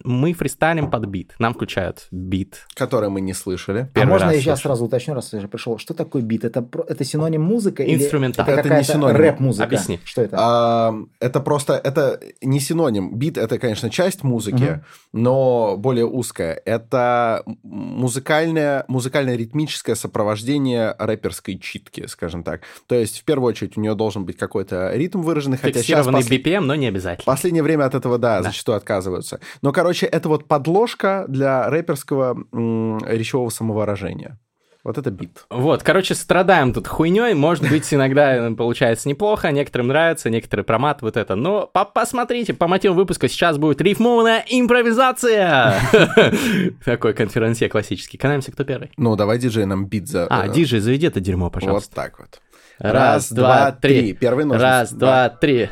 Мы 0.05 0.33
фристайлим 0.35 0.91
под 0.91 1.07
бит. 1.07 1.35
Нам 1.39 1.55
включают 1.55 2.09
бит. 2.11 2.67
Который 2.75 3.09
мы 3.09 3.21
не 3.21 3.33
слышали. 3.33 3.91
А 3.95 4.05
можно 4.05 4.31
я 4.31 4.41
сейчас 4.41 4.61
сразу 4.61 4.85
уточню, 4.85 5.15
раз 5.15 5.33
я 5.33 5.39
уже 5.39 5.49
пришел. 5.49 5.79
Что 5.79 5.95
такое 5.95 6.23
бит? 6.23 6.45
Это, 6.45 6.67
это 6.89 7.05
синоним 7.05 7.43
музыка? 7.43 7.83
Инструментал. 7.83 8.47
Это, 8.47 8.61
это 8.61 8.79
не 8.79 8.85
синоним. 8.85 9.17
рэп-музыка? 9.17 9.65
Объясни. 9.65 10.01
Что 10.05 10.23
это? 10.23 10.95
Это 11.21 11.41
просто, 11.41 11.75
это 11.75 12.21
не 12.43 12.61
синоним. 12.61 13.17
Бит— 13.17 13.39
это, 13.39 13.59
конечно, 13.59 13.91
часть 13.91 14.23
музыки, 14.23 14.85
но 15.13 15.77
более 15.77 16.07
узкая 16.07 16.34
рэперское. 16.35 16.61
Это 16.65 17.43
музыкальное, 17.63 18.85
музыкально-ритмическое 18.89 19.95
сопровождение 19.95 20.95
рэперской 20.99 21.59
читки, 21.59 22.07
скажем 22.07 22.43
так. 22.43 22.63
То 22.87 22.95
есть, 22.95 23.21
в 23.21 23.25
первую 23.25 23.51
очередь, 23.51 23.77
у 23.77 23.81
нее 23.81 23.95
должен 23.95 24.25
быть 24.25 24.37
какой-то 24.37 24.93
ритм 24.95 25.23
выраженный. 25.23 25.59
Хотя 25.59 25.83
сейчас 25.83 26.07
пос... 26.07 26.29
BPM, 26.29 26.61
но 26.61 26.75
не 26.75 26.87
обязательно. 26.87 27.25
Последнее 27.25 27.63
время 27.63 27.85
от 27.85 27.95
этого, 27.95 28.19
да, 28.19 28.39
да, 28.39 28.45
зачастую 28.45 28.77
отказываются. 28.77 29.41
Но, 29.63 29.73
короче, 29.73 30.07
это 30.07 30.29
вот 30.29 30.47
подложка 30.47 31.25
для 31.29 31.69
рэперского 31.71 32.37
м- 32.53 32.99
речевого 33.07 33.51
самовыражения. 33.51 34.39
Вот 34.85 34.99
это 34.99 35.11
бит. 35.11 35.47
Вот, 35.49 35.83
короче, 35.83 36.15
страдаем 36.15 36.75
тут 36.75 36.87
хуйней. 36.87 37.33
Может 37.33 37.67
быть, 37.71 37.93
иногда 37.95 38.51
получается 38.57 39.09
неплохо, 39.09 39.51
некоторым 39.51 39.89
нравится, 39.89 40.29
некоторые 40.29 40.65
проматывают 40.65 41.17
это. 41.17 41.35
Но 41.37 41.67
по 41.67 41.87
посмотрите, 41.87 42.53
по 42.53 42.69
мотиву 42.69 42.95
выпуска 42.95 43.27
сейчас 43.29 43.57
будет 43.57 43.81
рифмованная 43.81 44.45
импровизация. 44.47 45.77
Такой 46.85 47.15
конференция 47.15 47.71
классический. 47.71 48.19
Канаемся, 48.19 48.53
кто 48.53 48.65
первый? 48.65 48.93
Ну, 48.99 49.17
давай 49.17 49.39
диджей 49.39 49.65
нам 49.65 49.87
бит 49.87 50.07
за... 50.07 50.27
А, 50.27 50.49
диджей, 50.49 50.81
заведи 50.81 51.07
это 51.07 51.19
дерьмо, 51.19 51.49
пожалуйста. 51.49 51.91
Вот 51.91 52.05
так 52.05 52.19
вот. 52.19 52.41
Раз, 52.79 53.33
два, 53.33 53.73
три. 53.73 54.13
Первый 54.13 54.45
ножницы. 54.45 54.63
Раз, 54.63 54.93
два, 54.93 55.31
три. 55.31 55.71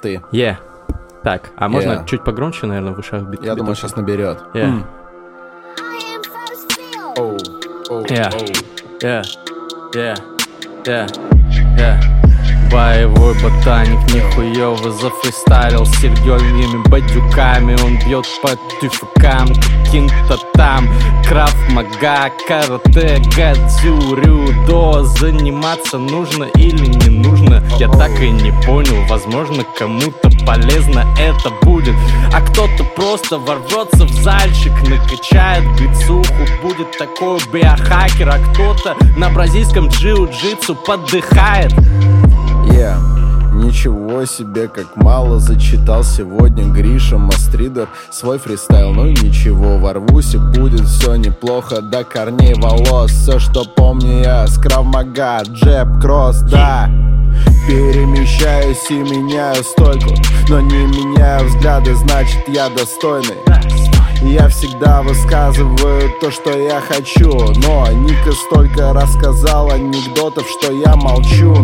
Ты. 0.00 0.22
Е. 0.32 0.58
Так, 1.22 1.50
а 1.56 1.68
можно 1.68 2.06
чуть 2.08 2.24
погромче, 2.24 2.66
наверное, 2.66 2.94
в 2.94 2.98
ушах 2.98 3.24
бит? 3.24 3.44
Я 3.44 3.54
думаю, 3.54 3.74
сейчас 3.74 3.96
наберет. 3.96 4.38
Yeah. 4.54 4.82
Yeah. 7.88 8.30
Yeah. 9.00 9.22
Yeah. 9.94 10.16
Yeah. 10.84 11.06
Yeah. 11.78 12.16
Боевой 12.72 13.32
ботаник 13.34 14.12
нихуево 14.12 14.90
зафристайлил 14.90 15.86
с 15.86 15.94
сергельными 16.00 16.82
бадюками 16.88 17.76
Он 17.84 17.96
бьет 18.00 18.26
по 18.42 18.50
тюфакам 18.80 19.46
каким-то 19.84 20.36
там 20.54 20.88
Краф, 21.28 21.54
мага, 21.70 22.32
карате, 22.48 23.22
гадзю, 23.36 24.16
рюдо 24.16 25.04
Заниматься 25.04 25.98
нужно 25.98 26.44
или 26.56 26.86
не 26.86 27.08
нужно 27.08 27.62
Я 27.78 27.88
так 27.88 28.20
и 28.20 28.30
не 28.30 28.50
понял 28.64 29.06
Возможно 29.06 29.64
кому-то 29.78 30.28
полезно 30.46 31.04
это 31.18 31.50
будет. 31.62 31.94
А 32.32 32.40
кто-то 32.40 32.84
просто 32.94 33.38
ворвется 33.38 34.06
в 34.06 34.12
зальчик 34.22 34.72
Накачает 34.88 35.64
бицуху. 35.78 36.46
Будет 36.62 36.96
такой 36.96 37.40
биохакер 37.52 38.28
А 38.28 38.38
кто-то 38.38 38.96
на 39.16 39.28
бразильском 39.30 39.88
джиу-джитсу 39.88 40.76
подыхает 40.86 41.72
Yeah. 42.66 43.16
Ничего 43.52 44.26
себе, 44.26 44.68
как 44.68 44.96
мало 44.96 45.40
зачитал 45.40 46.04
сегодня 46.04 46.64
Гриша 46.64 47.16
Мастридер 47.16 47.88
свой 48.10 48.38
фристайл. 48.38 48.92
Ну 48.92 49.06
ничего, 49.06 49.78
ворвусь 49.78 50.34
и 50.34 50.38
будет 50.38 50.86
все 50.86 51.16
неплохо. 51.16 51.80
До 51.80 52.04
корней 52.04 52.54
волос, 52.54 53.12
все 53.12 53.38
что 53.38 53.64
помню 53.64 54.22
я. 54.22 54.46
Скравмага, 54.46 55.42
джеб, 55.42 56.00
кросс, 56.00 56.40
да 56.42 56.90
Перемещаюсь 57.66 58.84
и 58.90 58.94
меняю 58.94 59.62
стойку 59.64 60.14
Но 60.48 60.60
не 60.60 60.86
меняю 60.86 61.48
взгляды, 61.48 61.94
значит 61.94 62.48
я 62.48 62.68
достойный. 62.68 63.36
Я 64.22 64.48
всегда 64.48 65.02
высказываю 65.02 66.10
то, 66.20 66.30
что 66.30 66.58
я 66.58 66.80
хочу 66.80 67.32
Но 67.56 67.86
Ника 67.92 68.32
столько 68.32 68.92
рассказал 68.92 69.70
анекдотов, 69.70 70.46
что 70.48 70.72
я 70.72 70.96
молчу 70.96 71.54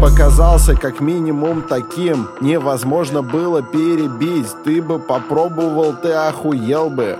Показался 0.00 0.76
как 0.76 1.00
минимум 1.00 1.62
таким. 1.62 2.28
Невозможно 2.40 3.22
было 3.22 3.62
перебить. 3.62 4.46
Ты 4.64 4.80
бы 4.80 5.00
попробовал, 5.00 5.92
ты 5.92 6.12
охуел 6.12 6.88
бы. 6.88 7.18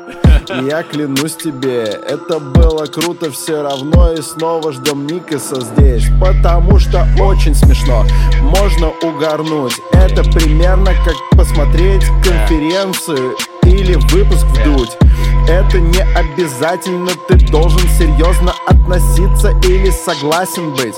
И 0.49 0.65
я 0.71 0.85
клянусь 0.85 1.35
тебе, 1.35 1.83
это 1.85 2.39
было 2.39 2.87
круто. 2.87 3.33
Все 3.33 3.63
равно 3.63 4.13
И 4.13 4.23
снова 4.23 4.73
ждем 4.73 5.07
Никаса 5.07 5.61
здесь 5.61 6.05
Потому 6.21 6.79
что 6.79 7.07
очень 7.21 7.55
смешно. 7.55 8.05
Можно 8.43 8.91
угорнуть. 9.03 9.75
Это 9.93 10.23
примерно 10.23 10.93
как 11.05 11.17
посмотреть 11.37 12.05
конференцию 12.23 13.35
или 13.65 13.95
выпуск 14.13 14.47
вдуть. 14.47 14.97
Это 15.49 15.81
не 15.81 16.01
обязательно, 16.15 17.11
ты 17.27 17.37
должен 17.51 17.81
серьезно 17.99 18.53
относиться 18.67 19.51
или 19.89 19.91
согласен 19.91 20.73
быть 20.75 20.95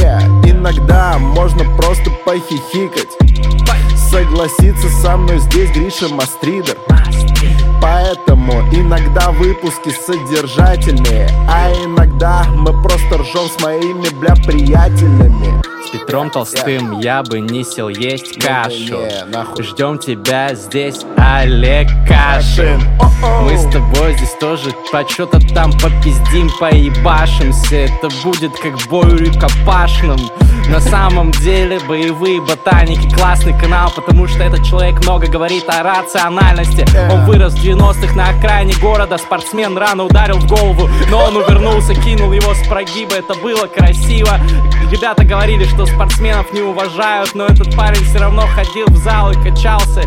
yeah. 0.00 0.20
Иногда 0.48 1.18
можно 1.18 1.64
просто 1.76 2.10
похихикать 2.24 3.08
Согласиться 4.10 4.88
со 5.02 5.16
мной 5.16 5.38
здесь 5.38 5.70
Гриша 5.70 6.08
Мастридер 6.08 6.76
Поэтому 7.80 8.52
иногда 8.72 9.30
выпуски 9.30 9.90
содержательные 9.90 11.28
А 11.48 11.70
иногда 11.84 12.44
мы 12.54 12.72
просто 12.82 13.18
ржем 13.18 13.48
с 13.48 13.62
моими, 13.62 14.08
бля, 14.20 14.34
приятелями. 14.34 15.62
С 15.86 15.90
Петром 15.90 16.30
Толстым 16.30 16.98
я 17.00 17.22
бы 17.22 17.40
не 17.40 17.64
сел 17.64 17.88
есть 17.88 18.38
кашу. 18.44 18.98
Ждем 19.58 19.98
тебя 19.98 20.54
здесь, 20.54 21.00
Олег 21.16 21.88
Кашин. 22.06 22.80
Мы 23.42 23.56
с 23.56 23.64
тобой 23.72 24.14
здесь 24.16 24.34
тоже 24.38 24.70
по 24.92 25.08
что-то 25.08 25.40
там 25.54 25.72
попиздим, 25.72 26.50
поебашимся. 26.60 27.76
Это 27.76 28.08
будет 28.22 28.52
как 28.58 28.76
бой 28.90 29.16
рукопашным 29.16 30.18
На 30.68 30.80
самом 30.80 31.30
деле 31.30 31.80
боевые 31.88 32.40
ботаники 32.40 33.08
Классный 33.14 33.58
канал, 33.58 33.90
потому 33.94 34.28
что 34.28 34.42
этот 34.42 34.64
человек 34.64 35.02
много 35.02 35.26
говорит 35.26 35.64
о 35.68 35.82
рациональности. 35.82 36.86
Он 37.10 37.24
вырос 37.24 37.54
в 37.54 37.64
90-х 37.64 38.14
на 38.14 38.28
окраине 38.28 38.74
города 38.80 39.16
Спортсмен 39.16 39.76
рано 39.78 40.04
ударил 40.04 40.38
в 40.38 40.46
голову, 40.46 40.88
но 41.10 41.24
он 41.24 41.36
увернулся 41.36 41.94
Кинул 41.94 42.32
его 42.32 42.54
с 42.54 42.66
прогиба, 42.68 43.14
это 43.14 43.34
было 43.34 43.66
красиво. 43.66 44.38
Ребята 44.90 45.24
говорили, 45.24 45.64
что 45.64 45.84
спортсменов 45.84 46.52
не 46.52 46.62
уважают 46.62 47.34
Но 47.34 47.44
этот 47.44 47.74
парень 47.76 48.02
все 48.04 48.18
равно 48.18 48.42
ходил 48.46 48.86
в 48.88 48.96
зал 48.96 49.32
и 49.32 49.34
качался. 49.34 50.02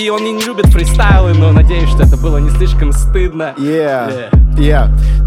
И 0.00 0.08
он 0.08 0.24
не 0.24 0.44
любит 0.44 0.66
фристайлы, 0.66 1.34
но 1.34 1.52
надеюсь, 1.52 1.88
что 1.90 2.04
это 2.04 2.16
было 2.16 2.38
не 2.38 2.50
слишком 2.50 2.92
стыдно. 2.92 3.54
Yeah. 3.58 4.30
Yeah. 4.32 4.43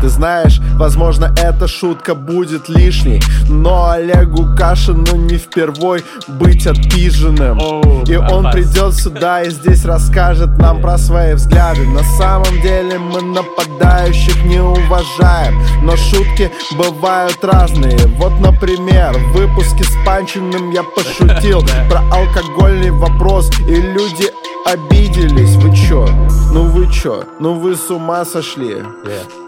Ты 0.02 0.10
знаешь, 0.10 0.60
возможно, 0.76 1.34
эта 1.42 1.68
шутка 1.68 2.16
будет 2.16 2.70
лишней, 2.70 3.22
но 3.50 3.90
Олегу 3.90 4.56
Кашину 4.56 5.16
не 5.16 5.38
впервой 5.38 6.04
быть 6.28 6.68
отпиженным. 6.68 7.58
И 8.06 8.16
он 8.16 8.52
придет 8.52 8.94
сюда 8.94 9.44
и 9.44 9.50
здесь 9.50 9.86
расскажет 9.86 10.58
нам 10.60 10.82
про 10.82 10.98
свои 10.98 11.34
взгляды. 11.34 11.86
На 11.88 12.04
самом 12.18 12.62
деле 12.62 13.00
мы 13.00 13.22
нападающих 13.22 14.44
не 14.46 14.60
уважаем, 14.62 15.60
но 15.84 15.96
шутки 15.98 16.52
бывают 16.78 17.44
разные. 17.44 17.98
Вот, 18.18 18.40
например, 18.40 19.14
в 19.18 19.34
выпуске 19.34 19.84
с 19.84 19.94
Панчиным 20.06 20.72
я 20.72 20.84
пошутил 20.84 21.62
про 21.90 22.02
алкогольный 22.12 22.92
вопрос, 22.92 23.50
и 23.68 23.76
люди 23.76 24.32
обиделись. 24.66 25.56
Вы 25.56 25.76
чё? 25.76 26.08
Ну 26.54 26.64
вы 26.64 26.92
чё? 26.92 27.24
Ну 27.40 27.54
вы 27.54 27.76
с 27.76 27.90
ума 27.90 28.26
сошли? 28.26 28.84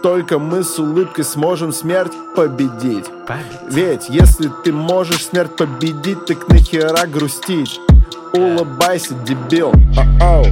Только 0.02 0.40
мы 0.40 0.64
с 0.64 0.80
улыбкой 0.80 1.24
сможем 1.24 1.72
смерть 1.72 2.14
победить. 2.36 3.06
Ведь 3.70 4.10
если 4.10 4.52
ты 4.64 4.72
можешь 4.72 5.26
смерть 5.26 5.56
победить, 5.56 6.26
так 6.26 6.48
нахера 6.50 7.06
грустить? 7.08 7.80
Улыбайся, 8.34 9.14
дебил. 9.26 9.72
О-оу. 9.98 10.46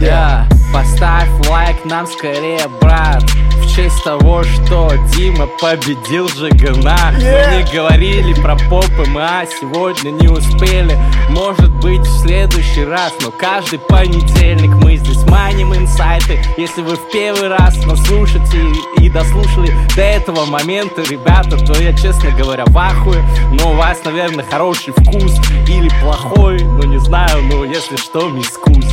Да, 0.00 0.46
поставь 0.72 1.28
лайк 1.48 1.84
нам 1.84 2.06
скорее, 2.06 2.66
брат 2.80 3.22
В 3.22 3.74
честь 3.74 4.02
того, 4.04 4.42
что 4.42 4.90
Дима 5.14 5.46
победил 5.60 6.28
Жигана 6.28 6.92
Yeah. 7.12 7.50
Мы 7.50 7.62
не 7.62 7.72
говорили 7.72 8.34
про 8.40 8.56
поп 8.68 8.90
МА, 9.08 9.44
сегодня 9.60 10.10
не 10.10 10.28
успели 10.28 10.98
Может 11.30 11.70
быть 11.76 12.00
в 12.00 12.20
следующий 12.22 12.84
раз, 12.84 13.12
но 13.22 13.30
каждый 13.30 13.78
понедельник 13.78 14.74
Мы 14.82 14.96
здесь 14.96 15.22
маним 15.24 15.74
инсайты 15.74 16.38
Если 16.56 16.82
вы 16.82 16.96
в 16.96 17.10
первый 17.12 17.48
раз 17.48 17.76
нас 17.86 18.04
слушаете 18.06 18.58
и, 18.98 19.04
и 19.06 19.10
дослушали 19.10 19.72
до 19.94 20.02
этого 20.02 20.46
момента, 20.46 21.02
ребята 21.02 21.56
То 21.58 21.80
я, 21.80 21.92
честно 21.92 22.30
говоря, 22.30 22.64
в 22.66 22.76
ахуе 22.76 23.22
Но 23.52 23.72
у 23.72 23.74
вас, 23.74 23.98
наверное, 24.04 24.44
хороший 24.44 24.92
вкус 24.92 25.36
или 25.68 25.90
плохой 26.02 26.62
Ну 26.62 26.91
не 26.92 26.98
знаю, 26.98 27.42
но 27.44 27.64
если 27.64 27.96
что, 27.96 28.28
мискус 28.28 28.84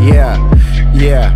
Yeah, 0.00 0.38
yeah, 0.94 1.30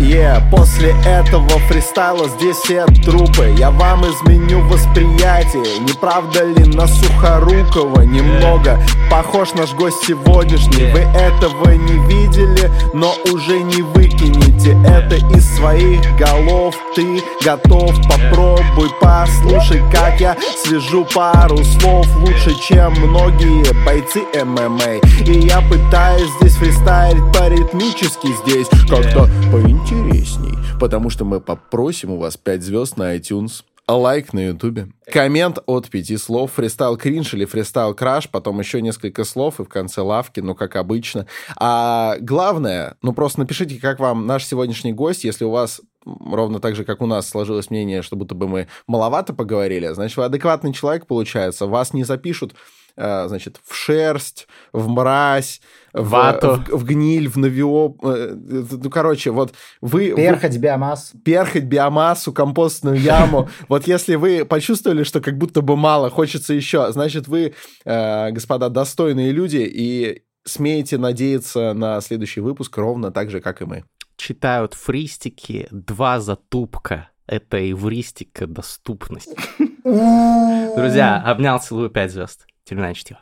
yeah 0.00 0.44
После 0.50 0.94
этого 1.04 1.48
фристайла 1.68 2.28
здесь 2.28 2.56
все 2.56 2.86
трупы. 3.04 3.54
Я 3.58 3.70
вам 3.70 4.04
изменю 4.04 4.60
восприятие. 4.68 5.80
Не 5.80 5.92
правда 5.92 6.44
ли 6.44 6.64
на 6.64 6.86
Сухорукова 6.86 8.02
немного? 8.02 8.80
Похож 9.10 9.52
наш 9.54 9.72
гость 9.74 10.04
сегодняшний. 10.06 10.92
Вы 10.92 11.00
этого 11.00 11.70
не 11.72 11.98
видели, 12.06 12.70
но 12.92 13.14
уже 13.32 13.60
не 13.62 13.82
выкинете. 13.82 14.76
Это 14.86 15.16
из 15.36 15.56
своих 15.56 16.00
голов. 16.16 16.74
Ты 16.94 17.22
готов, 17.44 17.94
попробуй 18.08 18.90
Послушай, 19.00 19.82
как 19.92 20.20
я 20.20 20.36
свяжу 20.56 21.06
пару 21.14 21.64
слов. 21.64 22.06
Лучше, 22.20 22.54
чем 22.60 22.92
многие 22.92 23.64
бойцы 23.84 24.22
ММА. 24.44 25.00
И 25.26 25.46
я 25.46 25.60
пытаюсь 25.62 26.30
здесь 26.40 26.56
фристайлить 26.56 27.32
по-ритмически 27.32 28.28
здесь. 28.42 28.68
Как-то 28.88 29.28
поинтересней 29.74 30.54
Потому 30.78 31.10
что 31.10 31.24
мы 31.24 31.40
попросим 31.40 32.12
у 32.12 32.18
вас 32.18 32.36
5 32.36 32.62
звезд 32.62 32.96
на 32.96 33.16
iTunes 33.16 33.64
а 33.86 33.96
лайк 33.96 34.32
на 34.32 34.46
ютубе. 34.46 34.88
Коммент 35.12 35.58
от 35.66 35.90
пяти 35.90 36.16
слов. 36.16 36.52
Фристайл 36.52 36.96
кринж 36.96 37.34
или 37.34 37.44
фристайл 37.44 37.92
краш. 37.92 38.30
Потом 38.30 38.58
еще 38.58 38.80
несколько 38.80 39.24
слов 39.24 39.60
и 39.60 39.62
в 39.62 39.68
конце 39.68 40.00
лавки, 40.00 40.40
ну, 40.40 40.54
как 40.54 40.76
обычно. 40.76 41.26
А 41.58 42.16
главное, 42.18 42.96
ну, 43.02 43.12
просто 43.12 43.40
напишите, 43.40 43.78
как 43.78 44.00
вам 44.00 44.26
наш 44.26 44.46
сегодняшний 44.46 44.94
гость. 44.94 45.24
Если 45.24 45.44
у 45.44 45.50
вас 45.50 45.82
ровно 46.06 46.60
так 46.60 46.76
же, 46.76 46.86
как 46.86 47.02
у 47.02 47.06
нас 47.06 47.28
сложилось 47.28 47.68
мнение, 47.68 48.00
что 48.00 48.16
будто 48.16 48.34
бы 48.34 48.48
мы 48.48 48.68
маловато 48.86 49.34
поговорили, 49.34 49.88
значит, 49.88 50.16
вы 50.16 50.24
адекватный 50.24 50.72
человек, 50.72 51.06
получается. 51.06 51.66
Вас 51.66 51.92
не 51.92 52.04
запишут 52.04 52.54
э, 52.96 53.28
значит, 53.28 53.60
в 53.66 53.74
шерсть, 53.74 54.48
в 54.72 54.88
мразь, 54.88 55.60
в, 55.94 56.08
Вату. 56.10 56.62
в, 56.70 56.78
в 56.78 56.84
гниль, 56.84 57.28
в 57.28 57.36
навио... 57.38 57.94
э, 58.02 58.34
Ну, 58.34 58.90
короче, 58.90 59.30
вот 59.30 59.54
вы... 59.80 60.10
вы- 60.10 60.16
Перхоть, 60.16 60.58
биомассу. 60.58 61.16
перхоть, 61.24 61.62
биомассу, 61.64 62.32
компостную 62.32 62.96
яму. 63.00 63.48
Вот 63.68 63.86
если 63.86 64.16
вы 64.16 64.44
почувствовали, 64.44 65.04
что 65.04 65.20
как 65.20 65.38
будто 65.38 65.62
бы 65.62 65.76
мало, 65.76 66.10
хочется 66.10 66.52
еще, 66.52 66.92
значит, 66.92 67.28
вы, 67.28 67.54
э, 67.84 68.30
господа, 68.32 68.68
достойные 68.68 69.30
люди 69.32 69.66
и 69.72 70.22
смеете 70.44 70.98
надеяться 70.98 71.72
на 71.72 72.00
следующий 72.02 72.40
выпуск 72.40 72.76
ровно 72.76 73.10
так 73.10 73.30
же, 73.30 73.40
как 73.40 73.62
и 73.62 73.64
мы. 73.64 73.84
читают 74.16 74.74
фристики, 74.74 75.68
два 75.70 76.20
затупка. 76.20 77.08
Это 77.26 77.56
эвристика 77.70 78.46
доступность. 78.46 79.34
Друзья, 79.84 81.22
обнял, 81.24 81.58
целую, 81.60 81.88
пять 81.90 82.12
звезд. 82.12 82.46
Терминальное 82.64 82.94
чтиво. 82.94 83.20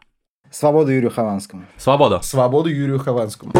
Свободу 0.52 0.90
Юрию 0.90 1.10
Хованскому. 1.10 1.64
Свободу! 1.78 2.20
Свободу 2.22 2.68
Юрию 2.68 2.98
Хованскому. 2.98 3.52